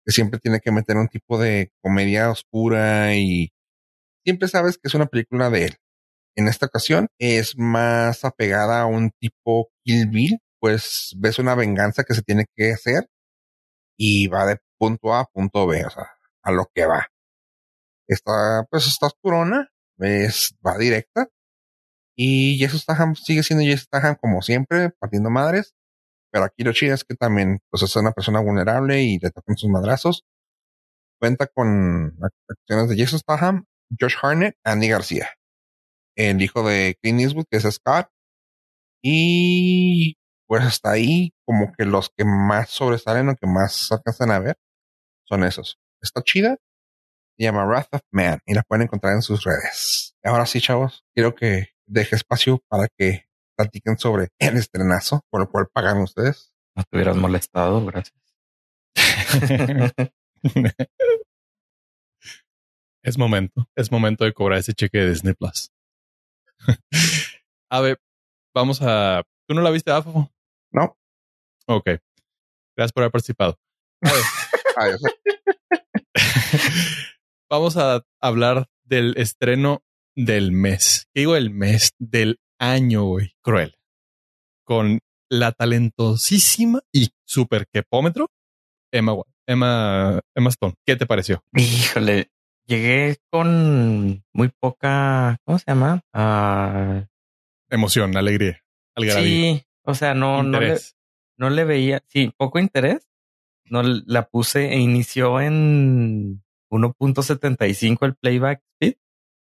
que 0.06 0.12
siempre 0.12 0.38
tiene 0.38 0.60
que 0.60 0.70
meter 0.70 0.96
un 0.96 1.08
tipo 1.08 1.40
de 1.40 1.72
comedia 1.82 2.30
oscura 2.30 3.16
y 3.16 3.52
siempre 4.24 4.46
sabes 4.46 4.78
que 4.78 4.86
es 4.86 4.94
una 4.94 5.06
película 5.06 5.50
de 5.50 5.64
él. 5.64 5.76
En 6.36 6.46
esta 6.46 6.66
ocasión 6.66 7.08
es 7.18 7.58
más 7.58 8.24
apegada 8.24 8.82
a 8.82 8.86
un 8.86 9.10
tipo 9.18 9.72
Kill 9.84 10.06
Bill, 10.08 10.38
pues 10.60 11.16
ves 11.18 11.40
una 11.40 11.56
venganza 11.56 12.04
que 12.04 12.14
se 12.14 12.22
tiene 12.22 12.46
que 12.54 12.70
hacer 12.70 13.08
y 14.04 14.26
va 14.26 14.46
de 14.46 14.58
punto 14.78 15.14
A 15.14 15.20
a 15.20 15.24
punto 15.26 15.64
B, 15.68 15.84
o 15.86 15.90
sea, 15.90 16.10
a 16.42 16.50
lo 16.50 16.68
que 16.74 16.86
va. 16.86 17.06
Está, 18.08 18.66
pues 18.68 18.98
oscurona, 19.00 19.70
es, 19.98 20.56
va 20.66 20.76
directa. 20.76 21.28
Y 22.16 22.58
Jason 22.58 22.80
Statham 22.80 23.14
sigue 23.14 23.44
siendo 23.44 23.64
Jason 23.64 23.84
Statham 23.86 24.16
como 24.20 24.42
siempre, 24.42 24.90
partiendo 24.98 25.30
madres. 25.30 25.76
Pero 26.32 26.44
aquí 26.46 26.64
lo 26.64 26.72
chido 26.72 26.94
es 26.94 27.04
que 27.04 27.14
también, 27.14 27.60
pues 27.70 27.84
es 27.84 27.94
una 27.94 28.10
persona 28.10 28.40
vulnerable 28.40 29.02
y 29.02 29.20
le 29.20 29.30
tocan 29.30 29.56
sus 29.56 29.70
madrazos. 29.70 30.24
Cuenta 31.20 31.46
con 31.46 32.18
acciones 32.48 32.88
de 32.88 32.96
Jason 32.98 33.20
Statham, 33.20 33.66
Josh 34.00 34.16
Harnett, 34.20 34.56
Andy 34.64 34.88
García. 34.88 35.28
El 36.16 36.42
hijo 36.42 36.68
de 36.68 36.96
Clint 37.00 37.20
Eastwood, 37.20 37.44
que 37.48 37.58
es 37.58 37.72
Scott. 37.72 38.08
Y 39.00 40.16
pues 40.52 40.64
hasta 40.66 40.90
ahí, 40.90 41.32
como 41.46 41.72
que 41.72 41.86
los 41.86 42.10
que 42.14 42.26
más 42.26 42.68
sobresalen 42.68 43.30
o 43.30 43.36
que 43.36 43.46
más 43.46 43.90
alcanzan 43.90 44.30
a 44.32 44.38
ver 44.38 44.58
son 45.26 45.44
esos. 45.44 45.78
Está 46.02 46.20
chida. 46.22 46.58
Se 47.38 47.44
llama 47.44 47.64
Wrath 47.64 47.88
of 47.92 48.02
Man 48.10 48.38
y 48.44 48.52
la 48.52 48.62
pueden 48.62 48.82
encontrar 48.82 49.14
en 49.14 49.22
sus 49.22 49.44
redes. 49.44 50.14
Ahora 50.22 50.44
sí, 50.44 50.60
chavos, 50.60 51.06
quiero 51.14 51.34
que 51.34 51.68
deje 51.86 52.16
espacio 52.16 52.62
para 52.68 52.88
que 52.98 53.30
platiquen 53.56 53.96
sobre 53.96 54.28
el 54.38 54.58
estrenazo, 54.58 55.22
por 55.30 55.40
lo 55.40 55.50
cual 55.50 55.68
pagan 55.72 56.02
ustedes. 56.02 56.52
No 56.76 56.82
te 56.82 56.98
hubieras 56.98 57.16
molestado, 57.16 57.82
gracias. 57.86 58.20
es 63.02 63.16
momento, 63.16 63.70
es 63.74 63.90
momento 63.90 64.26
de 64.26 64.34
cobrar 64.34 64.58
ese 64.58 64.74
cheque 64.74 64.98
de 64.98 65.08
Disney 65.08 65.32
Plus. 65.32 65.72
a 67.70 67.80
ver, 67.80 67.98
vamos 68.54 68.82
a. 68.82 69.22
¿Tú 69.48 69.54
no 69.54 69.62
la 69.62 69.70
viste, 69.70 69.90
Afo? 69.90 70.30
No, 70.72 70.96
Ok. 71.66 71.90
Gracias 72.76 72.92
por 72.92 73.02
haber 73.02 73.12
participado. 73.12 73.58
Adiós. 74.76 75.00
vamos 77.50 77.76
a 77.76 78.04
hablar 78.20 78.68
del 78.84 79.14
estreno 79.16 79.84
del 80.16 80.52
mes. 80.52 81.06
¿Qué 81.14 81.20
digo 81.20 81.36
el 81.36 81.50
mes? 81.50 81.92
Del 81.98 82.40
año, 82.58 83.04
güey. 83.04 83.34
Cruel. 83.42 83.76
Con 84.64 85.00
la 85.28 85.52
talentosísima 85.52 86.80
y 86.92 87.10
super 87.24 87.66
quepómetro 87.72 88.28
Emma, 88.92 89.14
Emma, 89.46 90.20
Emma 90.34 90.50
Stone. 90.50 90.74
¿Qué 90.86 90.96
te 90.96 91.06
pareció? 91.06 91.42
Híjole, 91.54 92.30
llegué 92.66 93.16
con 93.30 94.24
muy 94.32 94.50
poca, 94.60 95.38
¿cómo 95.44 95.58
se 95.58 95.64
llama? 95.66 96.02
Ah, 96.12 97.06
Emoción, 97.70 98.14
alegría, 98.16 98.62
algarabía, 98.94 99.54
sí, 99.54 99.66
o 99.84 99.94
sea, 99.94 100.14
no, 100.14 100.42
no 100.42 100.60
le, 100.60 100.78
no 101.36 101.50
le 101.50 101.64
veía, 101.64 102.02
sí, 102.08 102.32
poco 102.36 102.58
interés. 102.58 103.08
No 103.64 103.82
la 103.82 104.28
puse 104.28 104.72
e 104.72 104.78
inició 104.78 105.40
en 105.40 106.42
1.75 106.70 108.06
el 108.06 108.16
playback 108.16 108.62
speed. 108.74 108.96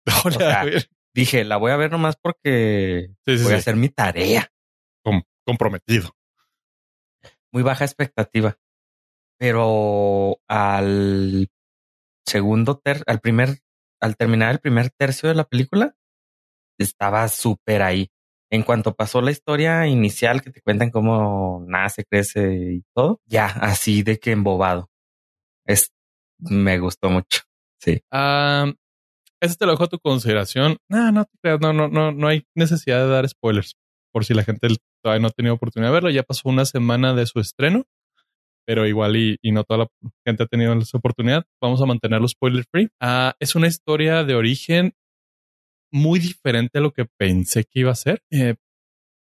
Hola, 0.26 0.65
dije, 1.13 1.43
la 1.43 1.57
voy 1.57 1.71
a 1.71 1.78
ver 1.78 1.91
nomás 1.91 2.15
porque 2.15 3.11
voy 3.26 3.53
a 3.53 3.57
hacer 3.57 3.76
mi 3.76 3.89
tarea. 3.89 4.51
comprometido. 5.45 6.15
Muy 7.51 7.63
baja 7.63 7.86
expectativa. 7.86 8.57
Pero 9.38 10.39
al 10.47 11.49
segundo 12.26 12.78
ter 12.78 13.03
al 13.07 13.19
primer, 13.19 13.59
al 13.99 14.15
terminar 14.15 14.51
el 14.51 14.59
primer 14.59 14.89
tercio 14.89 15.30
de 15.30 15.36
la 15.36 15.43
película, 15.43 15.95
estaba 16.78 17.28
súper 17.28 17.82
ahí. 17.82 18.11
En 18.54 18.62
cuanto 18.62 18.93
pasó 18.93 19.20
la 19.20 19.32
historia 19.32 19.88
inicial 19.88 20.43
que 20.43 20.51
te 20.51 20.62
cuentan 20.62 20.91
cómo 20.91 21.66
nace, 21.68 22.06
crece 22.06 22.74
y 22.76 22.84
todo, 22.93 23.20
ya 23.26 23.47
así 23.47 24.04
de 24.04 24.20
que 24.20 24.30
embobado. 24.30 24.91
Es, 25.66 25.91
me 26.38 26.78
gustó 26.78 27.10
mucho. 27.10 27.41
Sí. 27.82 28.04
Um, 28.12 28.76
ese 29.41 29.56
te 29.56 29.66
lo 29.66 29.72
dejo 29.72 29.86
a 29.86 29.88
tu 29.88 29.97
consideración. 29.97 30.78
No, 30.88 31.12
no 31.12 31.26
no, 31.60 31.74
no, 31.74 31.88
no, 31.88 32.12
no 32.12 32.28
hay 32.28 32.45
necesidad 32.54 32.99
de 32.99 33.08
dar 33.08 33.28
spoilers. 33.28 33.74
Por 34.12 34.24
si 34.24 34.36
la 34.36 34.43
gente 34.43 34.68
todavía 35.04 35.24
no 35.24 35.30
ha 35.30 35.32
tenido 35.32 35.56
oportunidad 35.56 35.89
de 35.89 35.93
verlo, 35.95 36.12
ya 36.12 36.22
pasó 36.22 36.47
una 36.47 36.66
semana 36.66 37.16
de 37.16 37.26
su 37.26 37.39
estreno, 37.39 37.86
pero 38.68 38.86
igual 38.86 39.16
y, 39.16 39.51
no 39.51 39.64
toda 39.64 39.80
la 39.80 39.88
gente 40.24 40.43
ha 40.43 40.45
tenido 40.45 40.74
esa 40.74 40.99
oportunidad. 40.99 41.43
Vamos 41.60 41.82
a 41.82 41.88
mantenerlo 41.88 42.28
spoiler 42.28 42.66
free. 42.72 42.89
Ah, 43.01 43.34
es 43.39 43.56
una 43.56 43.66
historia 43.66 44.24
de 44.24 44.36
origen 44.36 44.93
muy 45.94 46.20
diferente 46.20 46.80
a 46.80 46.82
lo 46.82 46.91
que 46.91 47.06
pensé 47.06 47.64
que 47.64 47.82
iba 47.82 47.91
a 47.91 47.96
ser. 47.96 48.22
Eh, 48.32 48.56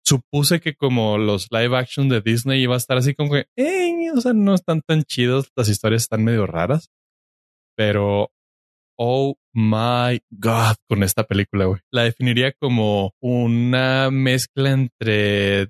supuse 0.03 0.59
que 0.59 0.75
como 0.75 1.17
los 1.17 1.47
live 1.51 1.77
action 1.77 2.09
de 2.09 2.21
Disney 2.21 2.61
iba 2.61 2.75
a 2.75 2.77
estar 2.77 2.97
así 2.97 3.15
como 3.15 3.31
que, 3.31 3.47
eh, 3.55 4.11
o 4.15 4.21
sea, 4.21 4.33
no 4.33 4.53
están 4.53 4.81
tan 4.81 5.03
chidos, 5.03 5.51
las 5.55 5.69
historias 5.69 6.03
están 6.03 6.23
medio 6.23 6.47
raras, 6.47 6.89
pero 7.75 8.31
oh 8.97 9.35
my 9.53 10.19
god 10.29 10.75
con 10.87 11.03
esta 11.03 11.23
película, 11.23 11.65
güey. 11.65 11.79
La 11.91 12.03
definiría 12.03 12.51
como 12.53 13.13
una 13.21 14.11
mezcla 14.11 14.71
entre 14.71 15.67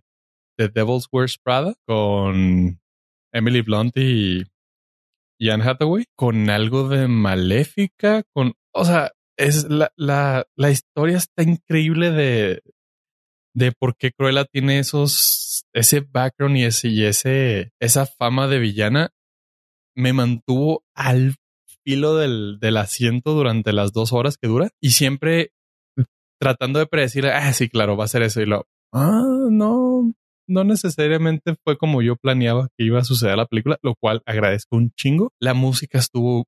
The 0.57 0.69
Devil's 0.69 1.07
Wears 1.11 1.37
Prada 1.37 1.75
con 1.85 2.79
Emily 3.31 3.61
Blunt 3.61 3.95
y, 3.97 4.45
Anne 5.41 5.63
Hathaway, 5.63 6.05
con 6.15 6.49
algo 6.49 6.89
de 6.89 7.07
maléfica, 7.07 8.23
con, 8.33 8.53
o 8.73 8.83
sea, 8.85 9.11
es 9.39 9.69
la, 9.69 9.91
la, 9.95 10.45
la 10.55 10.69
historia 10.69 11.17
está 11.17 11.43
increíble 11.43 12.11
de, 12.11 12.61
de 13.55 13.71
por 13.71 13.95
qué 13.95 14.11
Cruella 14.11 14.45
tiene 14.45 14.79
esos, 14.79 15.65
ese 15.73 16.01
background 16.01 16.57
y 16.57 16.65
ese, 16.65 16.89
y 16.89 17.05
ese, 17.05 17.71
esa 17.79 18.05
fama 18.05 18.47
de 18.47 18.59
villana. 18.59 19.11
Me 19.95 20.13
mantuvo 20.13 20.83
al 20.93 21.35
filo 21.83 22.15
del, 22.15 22.59
del 22.59 22.77
asiento 22.77 23.33
durante 23.33 23.73
las 23.73 23.93
dos 23.93 24.13
horas 24.13 24.37
que 24.37 24.47
dura 24.47 24.69
y 24.81 24.91
siempre 24.91 25.51
tratando 26.39 26.79
de 26.79 26.87
predecir, 26.87 27.25
ah, 27.27 27.51
sí, 27.53 27.69
claro, 27.69 27.97
va 27.97 28.05
a 28.05 28.09
ser 28.09 28.23
eso. 28.23 28.41
Y 28.41 28.45
lo, 28.45 28.67
ah, 28.93 29.23
no, 29.49 30.13
no 30.47 30.63
necesariamente 30.65 31.55
fue 31.63 31.77
como 31.77 32.01
yo 32.01 32.17
planeaba 32.17 32.67
que 32.77 32.85
iba 32.85 32.99
a 32.99 33.05
suceder 33.05 33.37
la 33.37 33.45
película, 33.45 33.77
lo 33.81 33.95
cual 33.95 34.21
agradezco 34.25 34.75
un 34.75 34.91
chingo. 34.91 35.31
La 35.39 35.53
música 35.53 35.97
estuvo 35.97 36.45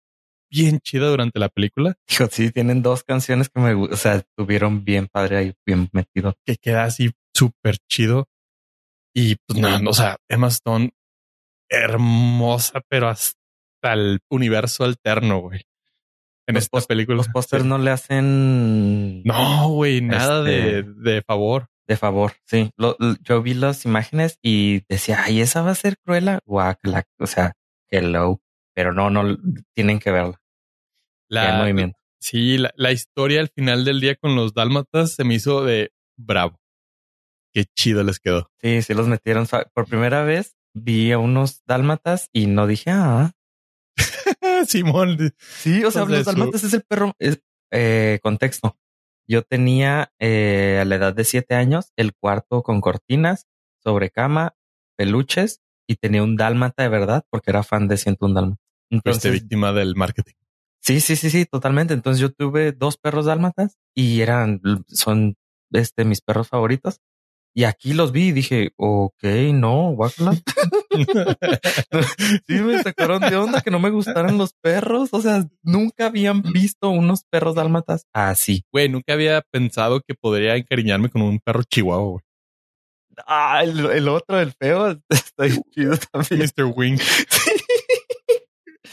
bien 0.52 0.80
chida 0.80 1.08
durante 1.08 1.40
la 1.40 1.50
película. 1.50 1.96
Hijo, 2.10 2.28
sí, 2.30 2.52
tienen 2.52 2.82
dos 2.82 3.04
canciones 3.04 3.50
que 3.50 3.60
me, 3.60 3.74
o 3.74 3.96
sea, 3.96 4.16
estuvieron 4.16 4.84
bien 4.84 5.08
padre 5.08 5.38
ahí, 5.38 5.54
bien 5.66 5.90
metido. 5.94 6.36
Que 6.46 6.58
queda 6.58 6.84
así 6.84 7.12
súper 7.34 7.78
chido. 7.90 8.28
Y 9.14 9.36
pues 9.48 9.60
nada, 9.60 9.82
o 9.88 9.94
sea, 9.94 10.18
Emma 10.30 10.48
Stone, 10.48 10.92
hermosa, 11.70 12.82
pero 12.88 13.10
hasta 13.10 13.38
el 13.94 14.20
universo 14.30 14.84
alterno, 14.84 15.40
güey. 15.40 15.62
En 16.48 16.58
esta 16.58 16.82
película. 16.82 17.18
Los 17.18 17.30
pósters 17.30 17.66
no 17.66 17.78
le 17.78 17.92
hacen. 17.92 19.24
No, 19.24 19.70
güey, 19.70 20.02
nada 20.02 20.44
de, 20.44 20.80
este, 20.80 20.92
de, 20.92 21.22
favor. 21.22 21.68
De 21.88 21.98
favor, 21.98 22.34
sí. 22.46 22.72
yo 23.22 23.42
vi 23.42 23.54
las 23.54 23.86
imágenes 23.86 24.38
y 24.42 24.84
decía, 24.88 25.24
ay, 25.24 25.42
esa 25.42 25.62
va 25.62 25.72
a 25.72 25.76
ser 25.76 25.98
cruela. 26.06 26.40
Guacala. 26.46 27.04
O 27.20 27.28
sea, 27.28 27.54
hello. 27.90 28.40
Pero 28.74 28.94
no, 28.94 29.10
no 29.10 29.38
tienen 29.74 30.00
que 30.00 30.12
verla. 30.12 30.41
La, 31.32 31.58
movimiento. 31.58 31.98
Sí, 32.20 32.58
la, 32.58 32.74
la, 32.76 32.92
historia 32.92 33.40
al 33.40 33.50
final 33.50 33.86
del 33.86 34.02
día 34.02 34.16
con 34.16 34.36
los 34.36 34.54
dálmatas 34.54 35.14
se 35.14 35.24
me 35.24 35.36
hizo 35.36 35.64
de 35.64 35.92
bravo. 36.18 36.60
Qué 37.54 37.66
chido 37.66 38.04
les 38.04 38.20
quedó. 38.20 38.52
Sí, 38.62 38.82
sí 38.82 38.94
los 38.94 39.08
metieron. 39.08 39.48
Por 39.74 39.88
primera 39.88 40.24
vez 40.24 40.56
vi 40.74 41.12
a 41.12 41.18
unos 41.18 41.62
dálmatas 41.66 42.30
y 42.34 42.48
no 42.48 42.68
dije, 42.68 42.92
ah. 42.92 43.32
Simón. 44.68 45.18
Sí, 45.40 45.84
o 45.84 45.92
sea, 45.92 46.06
los 46.06 46.26
dálmatas 46.26 46.64
es 46.64 46.74
el 46.74 46.84
perro. 46.84 47.14
Es, 47.18 47.42
eh, 47.72 48.20
contexto. 48.22 48.78
Yo 49.28 49.44
tenía 49.44 50.12
eh, 50.20 50.80
a 50.82 50.86
la 50.86 50.96
edad 50.96 51.14
de 51.14 51.24
siete 51.24 51.56
años 51.56 51.92
el 51.96 52.14
cuarto 52.14 52.64
con 52.64 52.82
cortinas, 52.82 53.48
sobre 53.82 54.10
cama, 54.10 54.56
peluches 54.98 55.62
y 55.88 55.96
tenía 55.96 56.24
un 56.24 56.36
dálmata 56.36 56.84
de 56.84 56.90
verdad 56.90 57.26
porque 57.30 57.52
era 57.52 57.64
fan 57.64 57.88
de 57.88 57.98
101 57.98 58.34
dálmatas. 58.34 58.66
Entonces, 58.90 59.32
víctima 59.32 59.72
del 59.72 59.96
marketing. 59.96 60.34
Sí, 60.82 61.00
sí, 61.00 61.16
sí, 61.16 61.30
sí, 61.30 61.46
totalmente. 61.46 61.94
Entonces 61.94 62.20
yo 62.20 62.32
tuve 62.32 62.72
dos 62.72 62.98
perros 62.98 63.26
dálmatas 63.26 63.78
y 63.96 64.22
eran, 64.22 64.62
son 64.88 65.36
este, 65.72 66.06
mis 66.06 66.22
perros 66.22 66.50
favoritos. 66.50 67.00
Y 67.54 67.66
aquí 67.66 67.94
los 67.94 68.14
vi 68.14 68.30
y 68.30 68.32
dije, 68.32 68.72
ok, 68.78 69.24
no, 69.54 69.92
guácala. 69.92 70.34
sí, 72.48 72.54
me 72.54 72.82
sacaron 72.82 73.22
de 73.22 73.36
onda 73.36 73.62
que 73.62 73.72
no 73.72 73.80
me 73.80 73.90
gustaran 73.90 74.38
los 74.38 74.54
perros. 74.54 75.10
O 75.12 75.22
sea, 75.22 75.46
nunca 75.62 76.08
habían 76.08 76.42
visto 76.42 76.90
unos 76.90 77.24
perros 77.30 77.56
dálmatas 77.56 78.06
así. 78.14 78.64
Güey, 78.72 78.90
nunca 78.90 79.14
había 79.14 79.42
pensado 79.42 80.02
que 80.02 80.16
podría 80.16 80.56
encariñarme 80.56 81.10
con 81.10 81.22
un 81.22 81.40
perro 81.40 81.64
chihuahua, 81.64 82.12
güey. 82.12 82.24
Ah, 83.28 83.62
el, 83.64 84.08
otro, 84.08 84.40
el 84.40 84.54
feo, 84.54 84.98
está 85.10 85.46
chido 85.72 85.98
también. 86.12 86.50
Mr. 86.58 86.74
Wing. 86.76 86.98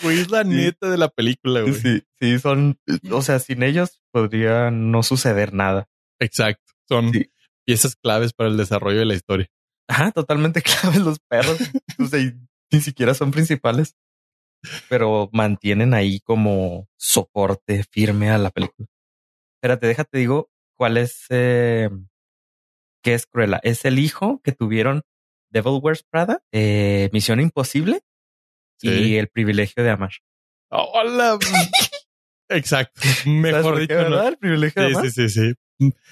Güey, 0.02 0.20
es 0.20 0.30
la 0.30 0.44
neta 0.44 0.88
de 0.88 0.96
la 0.98 1.08
película, 1.08 1.62
güey. 1.62 1.74
Sí, 1.74 2.02
sí, 2.20 2.38
son, 2.38 2.78
o 3.10 3.22
sea, 3.22 3.38
sin 3.38 3.62
ellos 3.62 4.00
podría 4.12 4.70
no 4.70 5.02
suceder 5.02 5.52
nada. 5.52 5.88
Exacto. 6.20 6.72
Son 6.88 7.12
piezas 7.64 7.96
claves 7.96 8.32
para 8.32 8.48
el 8.48 8.56
desarrollo 8.56 9.00
de 9.00 9.06
la 9.06 9.14
historia. 9.14 9.48
Ajá, 9.88 10.12
totalmente 10.12 10.62
claves 10.62 11.00
los 11.00 11.18
perros. 11.18 11.58
o 11.98 12.06
sea, 12.06 12.20
ni 12.70 12.80
siquiera 12.80 13.14
son 13.14 13.30
principales, 13.30 13.96
pero 14.88 15.28
mantienen 15.32 15.94
ahí 15.94 16.20
como 16.20 16.88
soporte 16.96 17.84
firme 17.84 18.30
a 18.30 18.38
la 18.38 18.50
película. 18.50 18.88
Espérate, 19.56 19.86
déjate 19.86 20.18
digo 20.18 20.50
cuál 20.76 20.96
es, 20.96 21.26
eh, 21.30 21.90
qué 23.02 23.14
es 23.14 23.26
Cruella. 23.26 23.60
Es 23.64 23.84
el 23.84 23.98
hijo 23.98 24.40
que 24.44 24.52
tuvieron 24.52 25.02
Devil 25.50 25.80
Wears 25.82 26.04
Prada, 26.04 26.42
eh, 26.52 27.08
Misión 27.12 27.40
Imposible 27.40 28.02
y 28.82 29.16
el 29.16 29.28
privilegio 29.28 29.82
de 29.82 29.90
amar. 29.90 30.12
Hola. 30.70 31.38
Exacto. 32.48 33.00
Mejor 33.26 33.78
dicho, 33.78 33.94
¿verdad? 33.94 34.28
El 34.28 34.38
privilegio 34.38 34.82
de 34.82 34.88
amar. 34.88 35.10
Sí, 35.10 35.10
sí, 35.10 35.28
sí. 35.28 35.54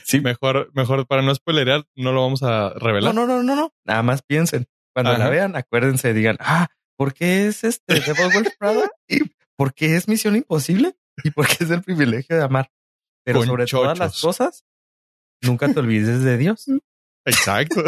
Sí, 0.05 0.21
mejor, 0.21 0.71
mejor 0.75 1.07
para 1.09 1.23
no 1.23 1.35
spoilerear, 1.35 1.87
no 1.97 2.13
lo 2.13 2.23
vamos 2.23 2.45
a 2.45 2.71
revelar. 2.75 3.13
No, 3.13 3.27
no, 3.27 3.37
no, 3.37 3.43
no, 3.43 3.57
no. 3.57 3.75
Nada 3.85 4.03
más 4.03 4.23
piensen. 4.23 4.69
Cuando 4.95 5.17
la 5.19 5.29
vean, 5.29 5.57
acuérdense, 5.57 6.15
digan, 6.15 6.37
ah, 6.41 6.69
¿por 6.97 7.13
qué 7.13 7.49
es 7.49 7.65
este 7.65 8.01
Devil 8.01 8.33
Wolf 8.33 8.57
Prada? 8.59 8.89
¿Y 9.09 9.19
por 9.57 9.75
qué 9.75 9.97
es 9.97 10.09
Misión 10.09 10.37
Imposible? 10.37 10.97
¿Y 11.25 11.31
por 11.33 11.49
qué 11.49 11.65
es 11.65 11.71
el 11.71 11.83
privilegio 11.83 12.37
de 12.37 12.45
amar? 12.45 12.71
Pero 13.25 13.43
sobre 13.43 13.67
todas 13.67 13.99
las 13.99 14.21
cosas, 14.21 14.65
nunca 15.43 15.73
te 15.73 15.81
olvides 15.81 16.23
de 16.23 16.39
Dios. 16.39 16.67
Exacto. 17.27 17.83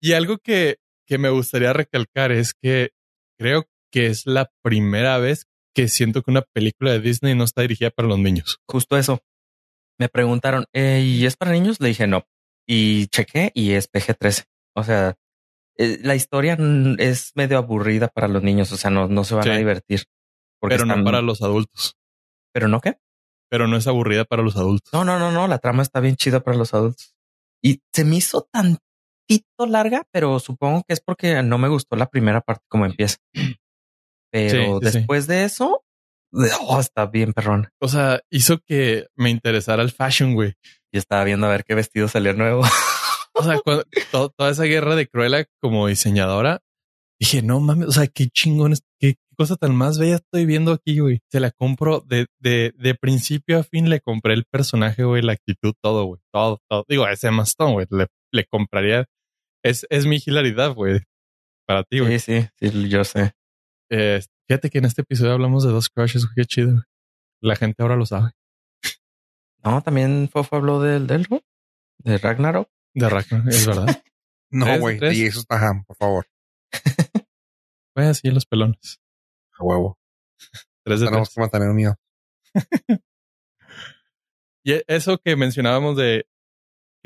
y 0.00 0.14
algo 0.14 0.38
que 0.38 0.78
que 1.06 1.18
me 1.18 1.30
gustaría 1.30 1.72
recalcar 1.72 2.32
es 2.32 2.54
que 2.54 2.90
creo 3.38 3.66
que 3.90 4.06
es 4.06 4.26
la 4.26 4.50
primera 4.62 5.18
vez 5.18 5.46
que 5.74 5.88
siento 5.88 6.22
que 6.22 6.30
una 6.30 6.42
película 6.42 6.92
de 6.92 7.00
Disney 7.00 7.34
no 7.34 7.44
está 7.44 7.62
dirigida 7.62 7.90
para 7.90 8.08
los 8.08 8.18
niños. 8.18 8.58
Justo 8.66 8.96
eso. 8.96 9.20
Me 9.98 10.08
preguntaron, 10.08 10.64
eh, 10.72 11.02
¿y 11.04 11.26
es 11.26 11.36
para 11.36 11.52
niños? 11.52 11.80
Le 11.80 11.88
dije 11.88 12.06
no. 12.06 12.26
Y 12.66 13.06
chequé 13.08 13.52
y 13.54 13.72
es 13.72 13.90
PG-13. 13.90 14.44
O 14.74 14.82
sea, 14.82 15.16
eh, 15.78 15.98
la 16.02 16.14
historia 16.14 16.58
es 16.98 17.32
medio 17.34 17.58
aburrida 17.58 18.08
para 18.08 18.28
los 18.28 18.42
niños. 18.42 18.72
O 18.72 18.76
sea, 18.76 18.90
no, 18.90 19.08
no 19.08 19.24
se 19.24 19.34
van 19.34 19.48
a 19.48 19.56
divertir. 19.56 20.04
Pero 20.60 20.84
no 20.86 21.04
para 21.04 21.22
los 21.22 21.42
adultos. 21.42 21.96
¿Pero 22.52 22.68
no 22.68 22.80
qué? 22.80 22.98
Pero 23.50 23.68
no 23.68 23.76
es 23.76 23.86
aburrida 23.86 24.24
para 24.24 24.42
los 24.42 24.56
adultos. 24.56 24.92
No, 24.92 25.04
no, 25.04 25.18
no, 25.18 25.30
no. 25.30 25.46
La 25.46 25.58
trama 25.58 25.82
está 25.82 26.00
bien 26.00 26.16
chida 26.16 26.40
para 26.40 26.56
los 26.56 26.74
adultos. 26.74 27.14
Y 27.62 27.82
se 27.92 28.04
me 28.04 28.16
hizo 28.16 28.48
tan 28.50 28.78
larga, 29.58 30.06
pero 30.12 30.38
supongo 30.38 30.82
que 30.86 30.94
es 30.94 31.00
porque 31.00 31.42
no 31.42 31.58
me 31.58 31.68
gustó 31.68 31.96
la 31.96 32.06
primera 32.06 32.40
parte 32.40 32.64
como 32.68 32.86
empieza. 32.86 33.16
Pero 34.32 34.80
después 34.80 35.26
de 35.26 35.44
eso, 35.44 35.82
oh, 36.60 36.80
está 36.80 37.06
bien 37.06 37.32
perrón. 37.32 37.68
O 37.80 37.88
sea, 37.88 38.20
hizo 38.30 38.58
que 38.58 39.06
me 39.16 39.30
interesara 39.30 39.82
el 39.82 39.90
fashion, 39.90 40.34
güey. 40.34 40.54
Y 40.92 40.98
estaba 40.98 41.24
viendo 41.24 41.46
a 41.46 41.50
ver 41.50 41.64
qué 41.64 41.74
vestido 41.74 42.08
salía 42.08 42.32
nuevo. 42.32 42.62
O 43.38 43.42
sea, 43.42 43.58
cuando- 43.62 43.84
to- 44.10 44.30
toda 44.30 44.50
esa 44.50 44.62
guerra 44.64 44.96
de 44.96 45.08
Cruella 45.08 45.44
como 45.60 45.88
diseñadora, 45.88 46.62
dije, 47.20 47.42
no 47.42 47.60
mames, 47.60 47.88
o 47.88 47.92
sea, 47.92 48.06
qué 48.06 48.28
chingón, 48.28 48.72
qué, 48.98 49.16
cosa 49.36 49.56
tan 49.56 49.74
más 49.76 49.98
bella 49.98 50.14
estoy 50.16 50.46
viendo 50.46 50.72
aquí, 50.72 51.00
güey. 51.00 51.20
Se 51.30 51.38
la 51.38 51.50
compro 51.50 52.00
de, 52.00 52.28
de, 52.40 52.72
de 52.78 52.94
principio 52.94 53.58
a 53.58 53.62
fin, 53.62 53.90
le 53.90 54.00
compré 54.00 54.32
el 54.32 54.46
personaje, 54.50 55.04
güey, 55.04 55.20
la 55.20 55.32
actitud, 55.34 55.74
todo, 55.82 56.06
güey, 56.06 56.22
todo, 56.32 56.60
todo. 56.66 56.86
Digo, 56.88 57.06
ese 57.08 57.28
Emma 57.28 57.42
Stone, 57.42 57.74
güey, 57.74 57.86
le, 57.90 58.06
le 58.32 58.46
compraría. 58.46 59.04
Es, 59.68 59.86
es 59.90 60.06
mi 60.06 60.18
hilaridad, 60.24 60.74
güey, 60.74 61.00
para 61.66 61.82
ti, 61.82 61.98
güey. 62.00 62.18
Sí, 62.20 62.42
sí, 62.42 62.68
sí, 62.70 62.88
yo 62.88 63.02
sé. 63.04 63.32
Eh, 63.90 64.20
fíjate 64.48 64.70
que 64.70 64.78
en 64.78 64.84
este 64.84 65.02
episodio 65.02 65.32
hablamos 65.32 65.64
de 65.64 65.70
dos 65.70 65.88
crushes, 65.88 66.24
güey, 66.24 66.34
qué 66.36 66.44
chido. 66.44 66.70
güey. 66.72 66.82
La 67.42 67.56
gente 67.56 67.82
ahora 67.82 67.96
lo 67.96 68.06
sabe. 68.06 68.30
No, 69.64 69.82
también 69.82 70.28
Fofo 70.30 70.56
habló 70.56 70.80
del 70.80 71.06
del 71.08 71.26
de 71.98 72.18
Ragnarok. 72.18 72.68
De 72.94 73.08
Ragnar, 73.08 73.48
es 73.48 73.66
verdad. 73.66 73.86
No, 74.48 74.64
¿Tres 74.64 74.76
de 74.76 74.80
güey. 74.80 75.18
Y 75.20 75.26
eso 75.26 75.40
está, 75.40 75.56
ajá, 75.56 75.82
por 75.84 75.96
favor. 75.96 76.26
Fue 77.92 78.06
así 78.06 78.28
en 78.28 78.34
los 78.34 78.46
pelones. 78.46 79.00
A 79.58 79.64
huevo. 79.64 79.98
Tres 80.84 81.00
de 81.00 81.06
Tenemos 81.06 81.28
tres. 81.28 81.34
que 81.34 81.40
mantener 81.40 81.68
unidos. 81.70 81.96
Y 84.64 84.72
e, 84.72 84.84
eso 84.88 85.18
que 85.18 85.36
mencionábamos 85.36 85.96
de 85.96 86.26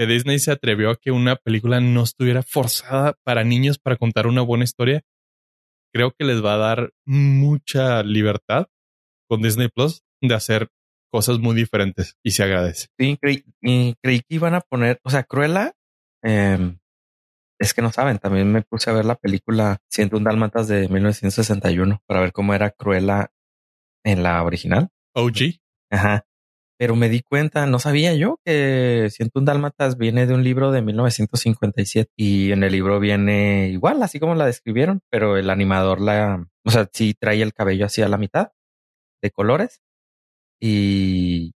que 0.01 0.07
Disney 0.07 0.39
se 0.39 0.51
atrevió 0.51 0.89
a 0.89 0.97
que 0.97 1.11
una 1.11 1.37
película 1.37 1.79
no 1.79 2.05
estuviera 2.05 2.43
forzada 2.43 3.19
para 3.23 3.45
niños 3.45 3.79
para 3.79 3.97
contar 3.97 4.27
una 4.27 4.41
buena 4.41 4.65
historia, 4.65 5.03
creo 5.93 6.13
que 6.19 6.25
les 6.25 6.43
va 6.43 6.55
a 6.55 6.57
dar 6.57 6.95
mucha 7.05 8.03
libertad 8.03 8.69
con 9.29 9.43
Disney 9.43 9.69
Plus 9.69 10.03
de 10.23 10.35
hacer 10.35 10.69
cosas 11.13 11.39
muy 11.39 11.55
diferentes 11.55 12.17
y 12.25 12.31
se 12.31 12.45
agradece. 12.45 12.87
Sí, 12.99 13.19
creí, 13.21 13.45
creí 14.01 14.21
que 14.21 14.35
iban 14.35 14.55
a 14.55 14.63
poner, 14.63 15.01
o 15.05 15.11
sea, 15.11 15.23
Cruella, 15.25 15.75
eh, 16.25 16.79
es 17.59 17.75
que 17.75 17.83
no 17.83 17.93
saben, 17.93 18.19
también 18.19 18.51
me 18.51 18.63
puse 18.63 18.89
a 18.89 18.95
ver 18.95 19.05
la 19.05 19.17
película 19.17 19.83
101 19.91 20.25
Dálmatas 20.25 20.67
de 20.67 20.89
1961 20.89 22.03
para 22.07 22.21
ver 22.21 22.33
cómo 22.33 22.55
era 22.55 22.71
Cruella 22.71 23.33
en 24.03 24.23
la 24.23 24.43
original. 24.45 24.89
OG. 25.15 25.61
Ajá. 25.91 26.25
Pero 26.81 26.97
me 26.97 27.11
di 27.11 27.21
cuenta, 27.21 27.67
no 27.67 27.79
sabía 27.79 28.15
yo 28.15 28.41
que 28.43 29.09
101 29.11 29.45
Dálmatas 29.45 29.99
viene 29.99 30.27
de 30.27 30.33
un 30.33 30.43
libro 30.43 30.73
de 30.73 30.81
1957 30.81 32.11
y 32.17 32.53
en 32.53 32.65
el 32.65 32.73
libro 32.73 32.99
viene 32.99 33.69
igual, 33.69 34.03
así 34.03 34.19
como 34.19 34.35
la 34.35 34.47
describieron, 34.47 35.03
pero 35.11 35.37
el 35.37 35.51
animador 35.51 36.01
la, 36.01 36.49
o 36.65 36.71
sea, 36.71 36.89
sí 36.91 37.13
trae 37.13 37.43
el 37.43 37.53
cabello 37.53 37.85
así 37.85 38.01
a 38.01 38.09
la 38.09 38.17
mitad 38.17 38.53
de 39.21 39.31
colores 39.31 39.83
y 40.59 41.53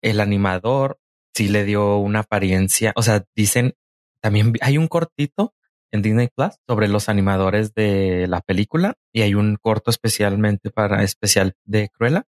el 0.00 0.20
animador 0.20 0.98
sí 1.34 1.48
le 1.48 1.64
dio 1.64 1.98
una 1.98 2.20
apariencia, 2.20 2.94
o 2.96 3.02
sea, 3.02 3.24
dicen, 3.36 3.74
también 4.22 4.54
hay 4.62 4.78
un 4.78 4.88
cortito 4.88 5.52
en 5.90 6.00
Disney 6.00 6.28
Plus 6.34 6.54
sobre 6.66 6.88
los 6.88 7.10
animadores 7.10 7.74
de 7.74 8.26
la 8.26 8.40
película 8.40 8.94
y 9.12 9.20
hay 9.20 9.34
un 9.34 9.56
corto 9.56 9.90
especialmente 9.90 10.70
para 10.70 11.02
especial 11.02 11.56
de 11.66 11.90
Cruella 11.90 12.24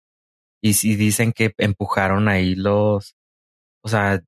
y 0.62 0.74
sí 0.74 0.96
dicen 0.96 1.32
que 1.32 1.54
empujaron 1.58 2.28
ahí 2.28 2.54
los, 2.54 3.14
o 3.82 3.88
sea, 3.88 4.22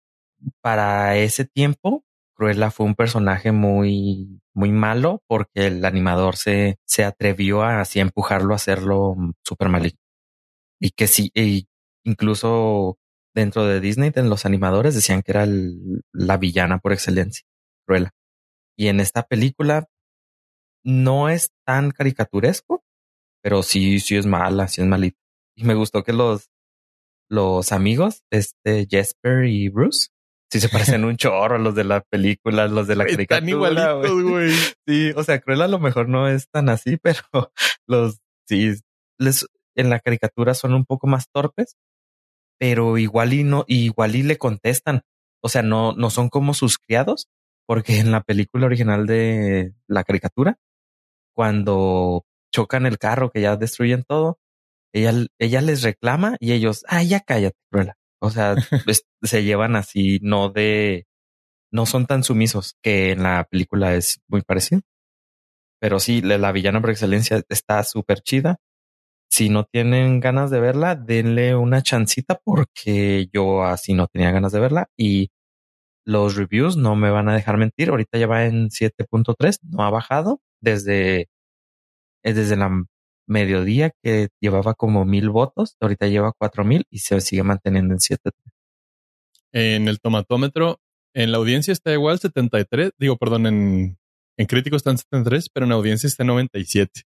para 0.62 1.16
ese 1.18 1.44
tiempo, 1.46 2.04
Cruella 2.36 2.70
fue 2.70 2.86
un 2.86 2.94
personaje 2.96 3.52
muy, 3.52 4.40
muy 4.54 4.72
malo 4.72 5.22
porque 5.28 5.66
el 5.68 5.84
animador 5.84 6.36
se, 6.36 6.78
se 6.86 7.04
atrevió 7.04 7.62
a 7.62 7.80
así 7.82 8.00
empujarlo 8.00 8.54
a 8.54 8.56
hacerlo 8.56 9.16
súper 9.44 9.68
maligno. 9.70 10.00
Y 10.80 10.90
que 10.90 11.06
sí, 11.06 11.30
y 11.34 11.68
incluso 12.04 12.98
dentro 13.34 13.66
de 13.66 13.80
Disney, 13.80 14.10
de 14.10 14.22
los 14.24 14.46
animadores 14.46 14.94
decían 14.94 15.22
que 15.22 15.32
era 15.32 15.44
el- 15.44 16.02
la 16.12 16.36
villana 16.38 16.78
por 16.78 16.92
excelencia, 16.92 17.44
Cruella. 17.86 18.10
Y 18.78 18.88
en 18.88 19.00
esta 19.00 19.24
película 19.24 19.88
no 20.84 21.28
es 21.28 21.52
tan 21.66 21.90
caricaturesco, 21.90 22.84
pero 23.42 23.62
sí, 23.64 24.00
sí 24.00 24.16
es 24.16 24.26
mala, 24.26 24.68
sí 24.68 24.82
es 24.82 24.88
malito. 24.88 25.18
Y 25.62 25.66
me 25.66 25.74
gustó 25.74 26.02
que 26.02 26.12
los, 26.12 26.50
los 27.30 27.72
amigos, 27.72 28.22
este 28.30 28.86
Jesper 28.90 29.44
y 29.44 29.68
Bruce, 29.68 30.08
sí 30.50 30.60
se 30.60 30.68
parecen 30.68 31.04
un 31.04 31.16
chorro 31.16 31.56
a 31.56 31.58
los 31.58 31.74
de 31.74 31.84
la 31.84 32.00
película, 32.02 32.66
los 32.68 32.86
de 32.86 32.96
la 32.96 33.04
Están 33.04 33.26
caricatura. 33.26 33.50
igualitos, 33.50 34.22
güey. 34.22 34.30
güey. 34.30 34.54
Sí, 34.86 35.12
o 35.16 35.22
sea, 35.22 35.40
Cruella 35.40 35.64
a 35.64 35.68
lo 35.68 35.78
mejor 35.78 36.08
no 36.08 36.28
es 36.28 36.48
tan 36.50 36.68
así, 36.68 36.96
pero 37.02 37.20
los 37.86 38.18
sí 38.48 38.74
les 39.18 39.46
en 39.74 39.88
la 39.88 40.00
caricatura 40.00 40.54
son 40.54 40.74
un 40.74 40.84
poco 40.84 41.06
más 41.06 41.28
torpes, 41.32 41.76
pero 42.58 42.98
igual 42.98 43.32
y 43.32 43.44
no, 43.44 43.64
igual 43.68 44.16
y 44.16 44.22
le 44.22 44.36
contestan. 44.36 45.02
O 45.42 45.48
sea, 45.48 45.62
no, 45.62 45.92
no 45.94 46.10
son 46.10 46.28
como 46.28 46.54
sus 46.54 46.78
criados, 46.78 47.28
porque 47.66 47.98
en 47.98 48.10
la 48.10 48.20
película 48.22 48.66
original 48.66 49.06
de 49.06 49.74
la 49.88 50.04
caricatura, 50.04 50.58
cuando 51.34 52.24
chocan 52.52 52.84
el 52.86 52.98
carro, 52.98 53.30
que 53.30 53.40
ya 53.40 53.56
destruyen 53.56 54.04
todo, 54.04 54.38
ella, 54.92 55.12
ella 55.38 55.60
les 55.62 55.82
reclama 55.82 56.36
y 56.40 56.52
ellos, 56.52 56.84
ah, 56.88 57.02
ya 57.02 57.20
cállate, 57.20 57.56
Cruella. 57.70 57.96
O 58.20 58.30
sea, 58.30 58.54
se 59.22 59.44
llevan 59.44 59.76
así, 59.76 60.18
no 60.22 60.50
de, 60.50 61.06
no 61.72 61.86
son 61.86 62.06
tan 62.06 62.24
sumisos, 62.24 62.76
que 62.82 63.12
en 63.12 63.22
la 63.24 63.44
película 63.50 63.94
es 63.94 64.20
muy 64.28 64.42
parecido. 64.42 64.82
Pero 65.80 65.98
sí, 66.00 66.22
la, 66.22 66.38
la 66.38 66.52
villana 66.52 66.80
por 66.80 66.90
excelencia 66.90 67.42
está 67.48 67.82
súper 67.84 68.20
chida. 68.20 68.58
Si 69.30 69.48
no 69.48 69.64
tienen 69.64 70.20
ganas 70.20 70.50
de 70.50 70.60
verla, 70.60 70.94
denle 70.94 71.56
una 71.56 71.82
chancita 71.82 72.40
porque 72.44 73.28
yo 73.32 73.64
así 73.64 73.94
no 73.94 74.06
tenía 74.08 74.30
ganas 74.30 74.52
de 74.52 74.60
verla 74.60 74.90
y 74.96 75.30
los 76.04 76.36
reviews 76.36 76.76
no 76.76 76.96
me 76.96 77.10
van 77.10 77.28
a 77.28 77.34
dejar 77.34 77.56
mentir. 77.56 77.90
Ahorita 77.90 78.18
ya 78.18 78.26
va 78.26 78.44
en 78.46 78.70
7.3, 78.70 79.58
no 79.62 79.84
ha 79.84 79.90
bajado 79.90 80.40
desde, 80.60 81.28
eh, 82.24 82.32
desde 82.34 82.56
la 82.56 82.70
mediodía 83.32 83.90
que 84.02 84.28
llevaba 84.40 84.74
como 84.74 85.04
mil 85.04 85.30
votos. 85.30 85.76
Ahorita 85.80 86.06
lleva 86.06 86.32
cuatro 86.38 86.64
mil 86.64 86.84
y 86.90 86.98
se 87.00 87.20
sigue 87.20 87.42
manteniendo 87.42 87.94
en 87.94 88.00
7. 88.00 88.30
En 89.52 89.88
el 89.88 90.00
tomatómetro, 90.00 90.78
en 91.14 91.32
la 91.32 91.38
audiencia 91.38 91.72
está 91.72 91.92
igual 91.92 92.18
73, 92.18 92.92
digo, 92.98 93.16
perdón, 93.18 93.46
en, 93.46 93.98
en 94.38 94.46
críticos 94.46 94.78
están 94.78 94.96
73, 94.98 95.48
pero 95.52 95.66
en 95.66 95.72
audiencia 95.72 96.06
está 96.06 96.24
97. 96.24 97.02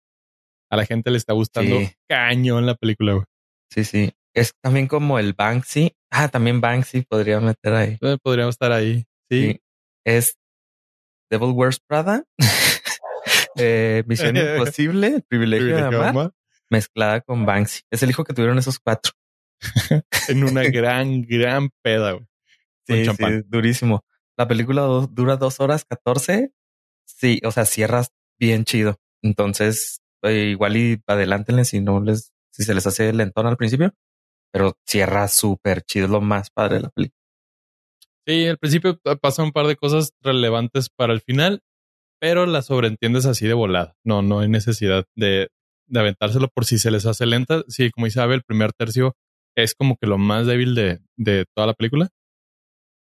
A 0.71 0.77
la 0.77 0.85
gente 0.85 1.11
le 1.11 1.17
está 1.17 1.33
gustando 1.33 1.79
Sí. 1.79 1.91
cañón 2.09 2.65
la 2.65 2.75
película, 2.75 3.13
güey. 3.13 3.25
Sí, 3.69 3.83
sí. 3.83 4.11
Es 4.33 4.53
también 4.63 4.87
como 4.87 5.19
el 5.19 5.33
Banksy. 5.33 5.93
Ah, 6.09 6.29
también 6.29 6.61
Banksy 6.61 7.01
podría 7.03 7.39
meter 7.41 7.73
ahí. 7.73 7.97
Eh, 8.01 8.17
Podríamos 8.23 8.53
estar 8.55 8.71
ahí. 8.71 9.05
Sí. 9.29 9.51
Sí. 9.51 9.61
Es 10.05 10.37
Devil 11.29 11.51
Wears 11.51 11.79
Prada. 11.87 12.23
eh, 13.57 14.03
Misión 14.07 14.35
Imposible, 14.37 15.07
el 15.07 15.23
privilegio, 15.23 15.65
de 15.67 15.71
Privilegio 15.73 15.99
de 15.99 16.07
amar, 16.07 16.09
amar. 16.09 16.31
mezclada 16.69 17.21
con 17.21 17.45
Banksy. 17.45 17.81
Es 17.91 18.03
el 18.03 18.09
hijo 18.09 18.23
que 18.23 18.33
tuvieron 18.33 18.57
esos 18.57 18.79
cuatro. 18.79 19.13
En 20.27 20.43
una 20.43 20.63
gran, 20.69 21.21
gran 21.23 21.69
peda, 21.81 22.13
güey. 22.13 22.25
Sí, 22.87 23.05
durísimo. 23.47 24.03
La 24.37 24.47
película 24.47 24.81
do- 24.81 25.07
dura 25.07 25.37
dos 25.37 25.59
horas 25.59 25.85
catorce. 25.85 26.51
Sí, 27.05 27.39
o 27.45 27.51
sea, 27.51 27.65
cierras 27.65 28.11
bien 28.39 28.65
chido. 28.65 28.99
Entonces, 29.21 30.01
eh, 30.23 30.49
igual 30.51 30.77
y 30.77 31.01
adelántenle 31.07 31.63
si 31.65 31.79
no 31.79 32.01
les, 32.01 32.31
si 32.51 32.63
se 32.63 32.73
les 32.73 32.85
hace 32.87 33.13
lentón 33.13 33.45
al 33.47 33.57
principio, 33.57 33.93
pero 34.51 34.73
cierra 34.85 35.27
súper 35.27 35.83
chido, 35.83 36.05
es 36.05 36.11
lo 36.11 36.21
más 36.21 36.49
padre 36.49 36.75
de 36.77 36.81
la 36.81 36.89
película. 36.89 37.19
Sí, 38.25 38.47
al 38.47 38.57
principio 38.57 38.99
pasa 39.21 39.43
un 39.43 39.51
par 39.51 39.67
de 39.67 39.75
cosas 39.75 40.13
relevantes 40.21 40.89
para 40.89 41.13
el 41.13 41.21
final, 41.21 41.61
pero 42.21 42.45
las 42.45 42.67
sobreentiendes 42.67 43.25
así 43.25 43.47
de 43.47 43.53
volada. 43.55 43.95
No, 44.05 44.21
no 44.21 44.39
hay 44.41 44.47
necesidad 44.47 45.05
de, 45.15 45.49
de 45.87 45.99
aventárselo 45.99 46.47
por 46.49 46.65
si 46.65 46.79
se 46.79 46.91
les 46.91 47.05
hace 47.07 47.25
lenta. 47.25 47.63
Sí, 47.67 47.91
como 47.91 48.05
dice 48.05 48.21
el 48.23 48.43
primer 48.43 48.73
tercio 48.73 49.15
es 49.57 49.75
como 49.75 49.97
que 49.97 50.07
lo 50.07 50.17
más 50.19 50.45
débil 50.47 50.75
de, 50.75 51.01
de 51.17 51.45
toda 51.55 51.67
la 51.67 51.73
película. 51.73 52.09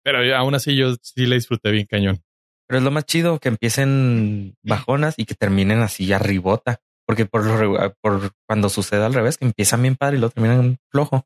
Pero 0.04 0.20
aún 0.38 0.56
así 0.56 0.76
yo 0.76 0.96
sí 1.02 1.26
la 1.26 1.36
disfruté 1.36 1.72
bien 1.72 1.88
cañón. 1.90 2.22
Pero 2.68 2.80
es 2.80 2.84
lo 2.84 2.92
más 2.92 3.06
chido 3.06 3.40
que 3.40 3.50
empiecen 3.50 4.56
bajonas 4.64 5.16
y 5.18 5.26
que 5.26 5.36
terminen 5.36 5.80
así 5.80 6.12
arribota. 6.14 6.80
Porque 7.06 7.26
por, 7.26 7.44
regu- 7.46 7.96
por 8.02 8.32
cuando 8.48 8.70
sucede 8.70 9.04
al 9.06 9.14
revés, 9.14 9.38
que 9.38 9.46
empiezan 9.46 9.82
bien 9.82 9.96
padre 9.96 10.18
y 10.18 10.20
lo 10.22 10.30
terminan 10.30 10.78
flojo. 10.92 11.26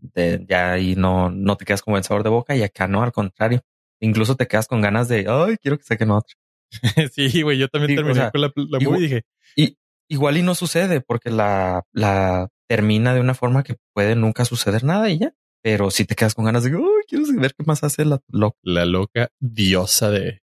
De, 0.00 0.44
ya 0.48 0.72
ahí 0.72 0.96
no, 0.96 1.30
no 1.30 1.56
te 1.56 1.64
quedas 1.64 1.82
con 1.82 1.92
buen 1.92 2.04
sabor 2.04 2.22
de 2.24 2.30
boca 2.30 2.56
y 2.56 2.62
acá 2.62 2.88
no, 2.88 3.02
al 3.02 3.12
contrario. 3.12 3.60
Incluso 4.00 4.36
te 4.36 4.46
quedas 4.46 4.66
con 4.68 4.80
ganas 4.80 5.08
de, 5.08 5.26
ay, 5.28 5.56
quiero 5.60 5.76
que 5.78 5.84
saquen 5.84 6.10
otra. 6.10 6.34
sí, 7.12 7.42
güey, 7.42 7.58
yo 7.58 7.68
también 7.68 7.90
Sí, 7.90 7.94
o 7.94 7.96
terminé 7.98 8.14
sea, 8.14 8.30
con 8.30 8.40
la, 8.40 8.52
la 8.56 8.78
igual- 8.80 8.82
movie 8.84 8.98
y 8.98 9.02
dije, 9.08 9.22
Y 9.56 9.76
igual 10.10 10.36
y 10.36 10.42
no 10.42 10.54
sucede 10.54 11.00
porque 11.00 11.30
la, 11.30 11.84
la 11.92 12.48
termina 12.68 13.14
de 13.14 13.20
una 13.20 13.34
forma 13.34 13.62
que 13.62 13.76
puede 13.94 14.14
nunca 14.16 14.44
suceder 14.44 14.84
nada 14.84 15.08
y 15.10 15.18
ya. 15.18 15.32
Pero 15.62 15.90
si 15.90 16.04
te 16.04 16.14
quedas 16.14 16.34
con 16.34 16.44
ganas 16.44 16.62
de, 16.64 16.70
ay, 16.70 16.82
quiero 17.08 17.24
ver 17.40 17.52
qué 17.54 17.64
más 17.66 17.82
hace 17.82 18.04
la 18.04 18.20
loca. 18.28 18.56
la 18.62 18.84
loca 18.84 19.28
diosa 19.40 20.08
de, 20.10 20.40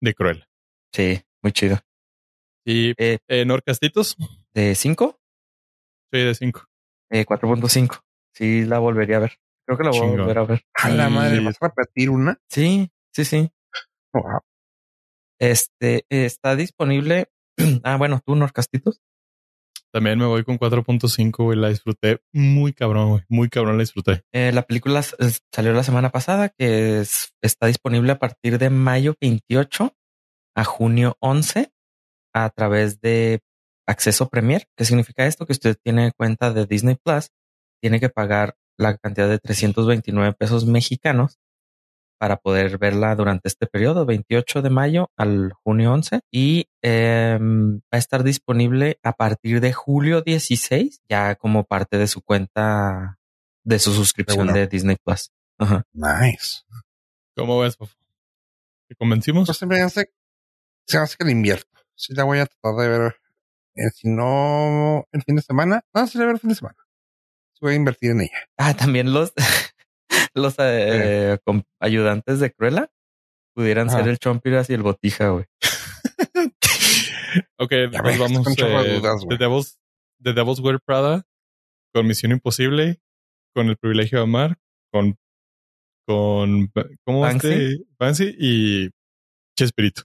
de 0.00 0.14
Cruella. 0.14 0.48
Sí, 0.92 1.20
muy 1.42 1.52
chido. 1.52 1.78
Y 2.66 2.94
Eh, 2.96 3.18
en 3.28 3.50
Orcastitos, 3.50 4.16
de 4.54 4.74
5, 4.74 5.20
soy 6.10 6.22
de 6.24 6.34
5. 6.34 6.64
eh, 7.10 7.26
4.5. 7.26 8.00
Sí, 8.34 8.64
la 8.64 8.78
volvería 8.78 9.16
a 9.18 9.20
ver. 9.20 9.32
Creo 9.66 9.76
que 9.78 9.84
la 9.84 9.90
voy 9.90 10.00
Chingón. 10.00 10.20
a 10.20 10.22
volver 10.22 10.38
a 10.38 10.44
ver. 10.44 10.64
A 10.74 10.88
la 10.88 11.08
Sí. 11.08 11.12
madre, 11.14 11.40
¿vas 11.40 11.56
a 11.60 11.68
repetir 11.68 12.08
una? 12.10 12.40
Sí, 12.48 12.90
sí, 13.12 13.24
sí. 13.26 13.50
Wow. 14.14 14.40
Este 15.40 16.04
está 16.08 16.56
disponible. 16.56 17.28
ah, 17.84 17.96
bueno, 17.96 18.20
tú, 18.24 18.34
Norcastitos. 18.36 19.00
También 19.92 20.18
me 20.18 20.26
voy 20.26 20.42
con 20.42 20.58
4.5, 20.58 21.44
güey. 21.44 21.58
La 21.58 21.68
disfruté 21.68 22.20
muy 22.32 22.72
cabrón, 22.72 23.10
güey. 23.10 23.22
Muy 23.28 23.48
cabrón 23.48 23.76
la 23.76 23.82
disfruté. 23.82 24.22
Eh, 24.32 24.50
la 24.52 24.62
película 24.62 25.00
s- 25.00 25.14
salió 25.52 25.72
la 25.72 25.84
semana 25.84 26.10
pasada, 26.10 26.48
que 26.48 27.00
es- 27.00 27.32
está 27.42 27.66
disponible 27.68 28.10
a 28.12 28.18
partir 28.18 28.58
de 28.58 28.70
mayo 28.70 29.14
28 29.20 29.94
a 30.56 30.64
junio 30.64 31.16
11 31.20 31.72
a 32.34 32.50
través 32.50 33.00
de 33.00 33.40
acceso 33.88 34.28
Premier. 34.28 34.66
¿Qué 34.76 34.84
significa 34.84 35.26
esto? 35.26 35.46
Que 35.46 35.52
usted 35.52 35.76
tiene 35.80 36.10
cuenta 36.16 36.52
de 36.52 36.66
Disney 36.66 36.96
Plus, 36.96 37.28
tiene 37.80 38.00
que 38.00 38.08
pagar 38.08 38.56
la 38.76 38.96
cantidad 38.96 39.28
de 39.28 39.38
329 39.38 40.32
pesos 40.32 40.66
mexicanos 40.66 41.38
para 42.24 42.38
poder 42.38 42.78
verla 42.78 43.14
durante 43.16 43.48
este 43.48 43.66
periodo, 43.66 44.06
28 44.06 44.62
de 44.62 44.70
mayo 44.70 45.10
al 45.14 45.52
junio 45.62 45.92
11. 45.92 46.20
Y 46.32 46.70
em, 46.80 47.80
va 47.80 47.82
a 47.90 47.98
estar 47.98 48.24
disponible 48.24 48.98
a 49.02 49.12
partir 49.12 49.60
de 49.60 49.74
julio 49.74 50.22
16, 50.22 51.02
ya 51.06 51.34
como 51.34 51.64
parte 51.64 51.98
de 51.98 52.06
su 52.06 52.22
cuenta, 52.22 53.18
de 53.62 53.78
su 53.78 53.92
suscripción 53.92 54.54
de 54.54 54.66
Disney 54.66 54.96
Plus. 55.04 55.32
Ajá. 55.58 55.84
Nice. 55.92 56.62
¿Cómo 57.36 57.60
ves, 57.60 57.76
Fofo? 57.76 57.94
¿Te 58.88 58.94
convencimos? 58.94 59.44
Pues 59.46 59.58
se 59.58 59.66
me 59.66 59.82
hace, 59.82 60.10
se 60.86 60.96
me 60.96 61.02
hace 61.02 61.16
que 61.18 61.26
le 61.26 61.32
invierto. 61.32 61.78
Sí, 61.94 62.14
la 62.14 62.24
voy 62.24 62.38
a 62.38 62.46
tratar 62.46 62.74
de 62.80 62.88
ver. 62.88 63.16
eh, 63.74 63.90
si 63.90 64.08
no, 64.08 65.06
el 65.12 65.22
fin 65.24 65.36
de 65.36 65.42
semana. 65.42 65.84
No, 65.92 66.06
sí 66.06 66.16
la 66.16 66.24
voy 66.24 66.28
a 66.28 66.28
ver 66.28 66.36
el 66.36 66.40
fin 66.40 66.48
de 66.48 66.56
semana. 66.56 66.78
Sí 67.52 67.58
voy 67.60 67.74
a 67.74 67.76
invertir 67.76 68.12
en 68.12 68.22
ella. 68.22 68.48
Ah, 68.56 68.72
también 68.72 69.12
los, 69.12 69.34
los 70.34 70.54
eh, 70.58 71.38
ayudantes 71.80 72.40
de 72.40 72.52
Cruella 72.52 72.90
pudieran 73.54 73.88
ser 73.90 74.08
el 74.08 74.18
Chompiras 74.18 74.68
y 74.70 74.74
el 74.74 74.82
Botija, 74.82 75.28
güey. 75.28 75.44
ok, 77.58 77.72
Ya 77.92 78.02
pues 78.02 78.02
ves, 78.02 78.18
vamos. 78.18 78.46
eh, 78.58 78.98
dudas, 79.00 79.24
The. 79.28 79.36
Devil's, 79.36 79.78
The 80.22 80.32
Devil's 80.32 80.60
Wear 80.60 80.80
Prada, 80.84 81.22
con 81.92 82.06
Misión 82.06 82.32
Imposible, 82.32 83.00
con 83.54 83.68
El 83.68 83.76
Privilegio 83.76 84.18
de 84.18 84.24
Amar, 84.24 84.56
con. 84.92 85.16
con 86.06 86.70
¿Cómo 87.04 87.20
Banksy. 87.20 87.48
este? 87.48 87.84
Banksy 87.98 88.36
y 88.38 88.90
Chespirito. 89.58 90.02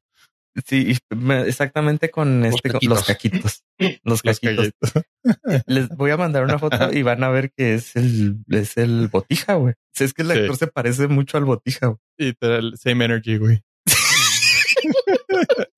Sí, 0.67 0.97
exactamente 1.45 2.09
con 2.09 2.41
Los 2.41 2.55
este, 2.55 2.71
con- 2.71 2.79
los 2.83 3.05
caquitos. 3.05 3.63
Los 4.03 4.21
caquitos. 4.23 4.71
calletos. 4.83 5.63
Les 5.67 5.87
voy 5.89 6.11
a 6.11 6.17
mandar 6.17 6.43
una 6.43 6.57
foto 6.59 6.91
y 6.91 7.01
van 7.03 7.23
a 7.23 7.29
ver 7.29 7.51
que 7.55 7.75
es 7.75 7.95
el, 7.95 8.37
es 8.49 8.75
el 8.77 9.07
Botija, 9.09 9.53
güey. 9.55 9.75
Si 9.93 10.03
es 10.03 10.13
que 10.13 10.23
el 10.23 10.31
Sí. 10.31 10.39
actor 10.39 10.57
se 10.57 10.67
parece 10.67 11.07
mucho 11.07 11.37
al 11.37 11.45
Botija, 11.45 11.87
güey. 11.87 11.99
Y 12.17 12.33
te 12.33 12.47
da 12.47 12.57
el 12.57 12.77
same 12.77 13.05
energy, 13.05 13.37
güey. 13.37 13.61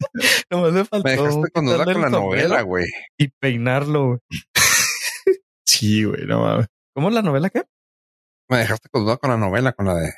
Nomás 0.50 0.74
me 0.74 0.86
faltó 0.86 1.04
Me 1.06 1.12
dejaste 1.12 1.52
con 1.52 1.66
duda 1.66 1.86
con 1.86 2.02
la 2.02 2.10
novela, 2.10 2.62
güey. 2.62 2.86
y 3.18 3.28
peinarlo, 3.40 4.08
güey. 4.08 4.20
Sí, 5.66 6.04
güey, 6.04 6.26
no 6.26 6.42
mames. 6.42 6.68
¿Cómo 6.94 7.10
es 7.10 7.16
la 7.16 7.22
novela 7.22 7.50
qué? 7.50 7.64
Me 8.50 8.58
dejaste 8.60 8.90
con 8.90 9.04
duda 9.06 9.18
con 9.18 9.30
la 9.32 9.38
novela, 9.38 9.72
con 9.74 9.86
la 9.88 9.96
de. 9.96 10.14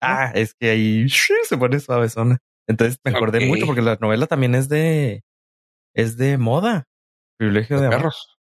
Ah, 0.00 0.32
es 0.34 0.54
que 0.54 0.70
ahí 0.70 1.08
se 1.08 1.56
pone 1.58 1.78
suavezona. 1.78 2.38
Entonces 2.66 2.98
me 3.04 3.10
acordé 3.12 3.46
mucho 3.46 3.66
porque 3.66 3.82
la 3.82 3.96
novela 4.00 4.26
también 4.26 4.54
es 4.54 4.68
de 4.68 5.22
es 5.94 6.16
de 6.16 6.38
moda. 6.38 6.84
Privilegio 7.38 7.80
de, 7.80 7.88
perros. 7.88 8.38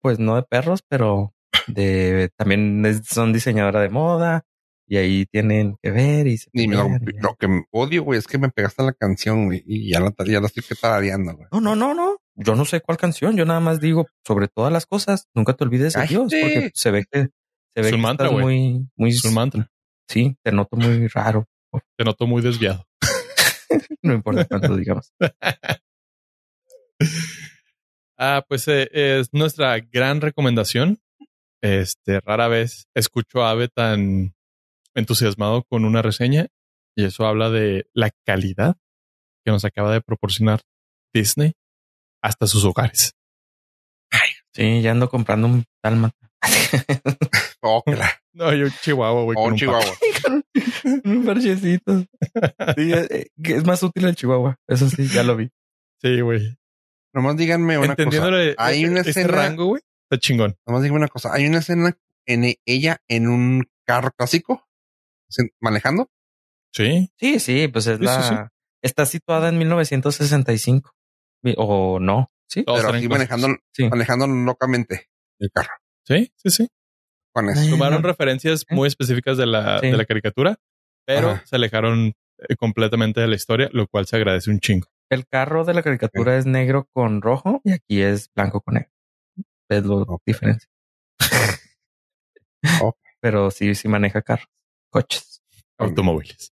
Pues 0.00 0.18
no 0.18 0.36
de 0.36 0.42
perros, 0.42 0.80
pero 0.88 1.34
de 1.66 2.30
también 2.36 2.84
es- 2.86 3.06
son 3.06 3.32
diseñadora 3.32 3.80
de 3.80 3.88
moda 3.88 4.42
y 4.86 4.96
ahí 4.98 5.26
tienen 5.26 5.76
que 5.82 5.90
ver 5.90 6.26
y 6.26 6.36
se 6.36 6.50
Y 6.52 6.66
lo, 6.66 6.88
que 7.38 7.62
odio, 7.70 8.02
güey, 8.02 8.18
es 8.18 8.26
que 8.26 8.38
me 8.38 8.50
pegaste 8.50 8.82
la 8.82 8.92
canción, 8.92 9.46
güey, 9.46 9.62
y 9.66 9.90
ya 9.90 10.00
la, 10.00 10.12
ya 10.26 10.40
la 10.40 10.46
estoy 10.46 10.62
que 10.62 10.74
tarareando, 10.74 11.34
güey. 11.34 11.48
No, 11.52 11.60
no, 11.60 11.74
no, 11.74 11.94
no. 11.94 12.16
Yo 12.36 12.54
no 12.54 12.64
sé 12.64 12.80
cuál 12.80 12.98
canción. 12.98 13.36
Yo 13.36 13.44
nada 13.46 13.60
más 13.60 13.80
digo 13.80 14.06
sobre 14.26 14.48
todas 14.48 14.72
las 14.72 14.86
cosas. 14.86 15.28
Nunca 15.34 15.54
te 15.54 15.64
olvides 15.64 15.94
de. 15.94 16.06
Dios, 16.06 16.32
porque 16.40 16.70
se 16.74 16.90
ve 16.90 17.04
que 17.10 17.20
se 17.20 17.28
ve 17.76 17.88
Es 17.88 17.90
que 17.92 17.96
mantra, 17.96 18.26
estás 18.26 18.40
muy, 18.40 18.88
muy, 18.96 19.10
Es 19.10 19.24
un 19.24 19.34
mantra. 19.34 19.70
sí, 20.08 20.36
te 20.42 20.52
noto 20.52 20.76
muy 20.76 21.06
raro. 21.08 21.46
Te 21.96 22.04
noto 22.04 22.26
muy 22.26 22.42
desviado. 22.42 22.86
No 24.02 24.12
importa 24.12 24.44
cuánto 24.44 24.76
digamos. 24.76 25.12
Ah, 28.16 28.44
pues 28.48 28.68
eh, 28.68 28.88
es 28.92 29.30
nuestra 29.32 29.80
gran 29.80 30.20
recomendación. 30.20 31.00
Este, 31.60 32.20
rara 32.20 32.46
vez 32.46 32.86
escucho 32.94 33.42
a 33.42 33.50
Ave 33.50 33.68
tan 33.68 34.34
entusiasmado 34.94 35.64
con 35.64 35.84
una 35.84 36.00
reseña 36.00 36.46
y 36.96 37.04
eso 37.04 37.26
habla 37.26 37.50
de 37.50 37.88
la 37.92 38.10
calidad 38.24 38.76
que 39.44 39.50
nos 39.50 39.64
acaba 39.64 39.92
de 39.92 40.00
proporcionar 40.00 40.60
Disney 41.12 41.54
hasta 42.22 42.46
sus 42.46 42.64
hogares. 42.64 43.14
Sí, 44.52 44.82
ya 44.82 44.92
ando 44.92 45.08
comprando 45.08 45.48
un 45.48 45.64
dálmata. 45.82 46.30
Oh, 47.66 47.82
la- 47.86 48.10
No, 48.34 48.52
yo 48.52 48.66
Chihuahua, 48.82 49.22
güey. 49.22 49.36
oh, 49.38 49.46
un 49.48 49.56
Chihuahua. 49.56 49.84
un 51.04 51.24
parchecito. 51.24 52.04
Sí, 52.76 52.92
eh, 52.92 53.28
es 53.42 53.64
más 53.64 53.82
útil 53.82 54.04
el 54.04 54.14
chihuahua. 54.16 54.56
Eso 54.68 54.88
sí, 54.90 55.06
ya 55.08 55.22
lo 55.22 55.36
vi. 55.36 55.50
Sí, 56.02 56.20
güey. 56.20 56.56
Nomás 57.14 57.36
díganme 57.36 57.78
una 57.78 57.96
cosa. 57.96 58.20
Hay 58.58 58.84
eh, 58.84 58.88
una 58.88 58.98
este 59.00 59.10
escena- 59.10 59.28
rango, 59.28 59.66
güey. 59.66 59.82
Está 60.10 60.20
chingón. 60.20 60.56
Nomás 60.66 60.82
díganme 60.82 60.98
una 60.98 61.08
cosa. 61.08 61.32
Hay 61.32 61.46
una 61.46 61.58
escena 61.58 61.96
en 62.26 62.44
e- 62.44 62.58
ella 62.66 62.98
en 63.08 63.28
un 63.28 63.64
carro 63.86 64.10
clásico 64.16 64.66
manejando. 65.60 66.10
Sí. 66.72 67.10
Sí, 67.18 67.40
sí, 67.40 67.68
pues 67.68 67.86
es 67.86 67.98
Sí, 67.98 68.04
la. 68.04 68.22
sí. 68.22 68.34
Está 68.82 69.06
situada 69.06 69.48
en 69.48 69.56
1965. 69.58 70.90
Vi- 71.42 71.54
O 71.56 71.98
no. 72.00 72.30
Sí. 72.48 72.62
Pero 72.66 72.88
clásicos. 72.88 73.10
manejando, 73.10 73.48
Sí. 73.72 73.88
manejando 73.88 74.26
locamente 74.26 75.08
el 75.38 75.50
carro. 75.50 75.72
Sí, 76.06 76.30
sí, 76.36 76.50
sí. 76.50 76.68
Con 77.34 77.50
eso. 77.50 77.68
Tomaron 77.68 78.02
referencias 78.02 78.62
¿Eh? 78.62 78.74
muy 78.74 78.86
específicas 78.86 79.36
de 79.36 79.46
la, 79.46 79.80
Sí. 79.80 79.88
de 79.88 79.96
la 79.96 80.04
caricatura, 80.04 80.56
pero 81.06 81.30
Ajá. 81.30 81.42
se 81.46 81.56
alejaron 81.56 82.14
eh, 82.48 82.56
completamente 82.56 83.20
de 83.20 83.28
la 83.28 83.34
historia, 83.34 83.68
lo 83.72 83.86
cual 83.88 84.06
se 84.06 84.16
agradece 84.16 84.50
un 84.50 84.60
chingo. 84.60 84.88
El 85.10 85.26
carro 85.26 85.64
de 85.64 85.74
la 85.74 85.82
caricatura 85.82 86.36
es 86.36 86.46
negro 86.46 86.88
con 86.92 87.20
rojo 87.22 87.60
y 87.64 87.72
aquí 87.72 88.02
es 88.02 88.30
blanco 88.34 88.60
con 88.60 88.74
negro. 88.74 88.90
Es 89.68 89.84
lo. 89.84 89.98
Ok. 90.02 90.22
Pero 93.20 93.50
sí, 93.50 93.74
sí 93.74 93.88
maneja 93.88 94.22
carros, 94.22 94.48
coches. 94.90 95.42
Automóviles. 95.78 96.52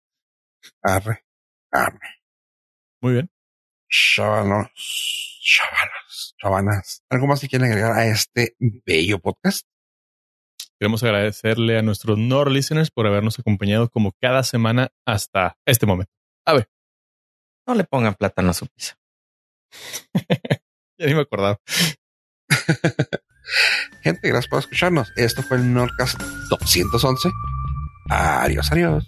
Arre, 0.81 1.25
arre. 1.71 2.21
Muy 3.01 3.13
bien. 3.13 3.29
Chavalos, 3.89 4.69
chavalos, 5.43 6.35
chavanas. 6.39 7.03
¿Algo 7.09 7.27
más 7.27 7.41
que 7.41 7.47
quieren 7.49 7.67
agregar 7.69 7.91
a 7.91 8.05
este 8.07 8.55
bello 8.59 9.19
podcast? 9.19 9.67
Queremos 10.81 11.03
agradecerle 11.03 11.77
a 11.77 11.83
nuestros 11.83 12.17
Nord 12.17 12.49
listeners 12.49 12.89
por 12.89 13.05
habernos 13.05 13.37
acompañado 13.37 13.87
como 13.87 14.13
cada 14.19 14.41
semana 14.41 14.89
hasta 15.05 15.55
este 15.63 15.85
momento. 15.85 16.11
No 17.67 17.75
le 17.75 17.83
pongan 17.83 18.15
plátano 18.15 18.49
a 18.49 18.53
su 18.55 18.65
pizza. 18.65 18.97
Ya 20.97 21.05
ni 21.07 21.13
me 21.13 21.21
acordaba. 21.21 21.59
Gente, 24.01 24.27
gracias 24.27 24.47
por 24.49 24.59
escucharnos. 24.59 25.11
Esto 25.15 25.43
fue 25.43 25.57
el 25.57 25.71
Nordcast 25.71 26.19
211. 26.49 27.29
Adiós, 28.09 28.71
adiós. 28.71 29.03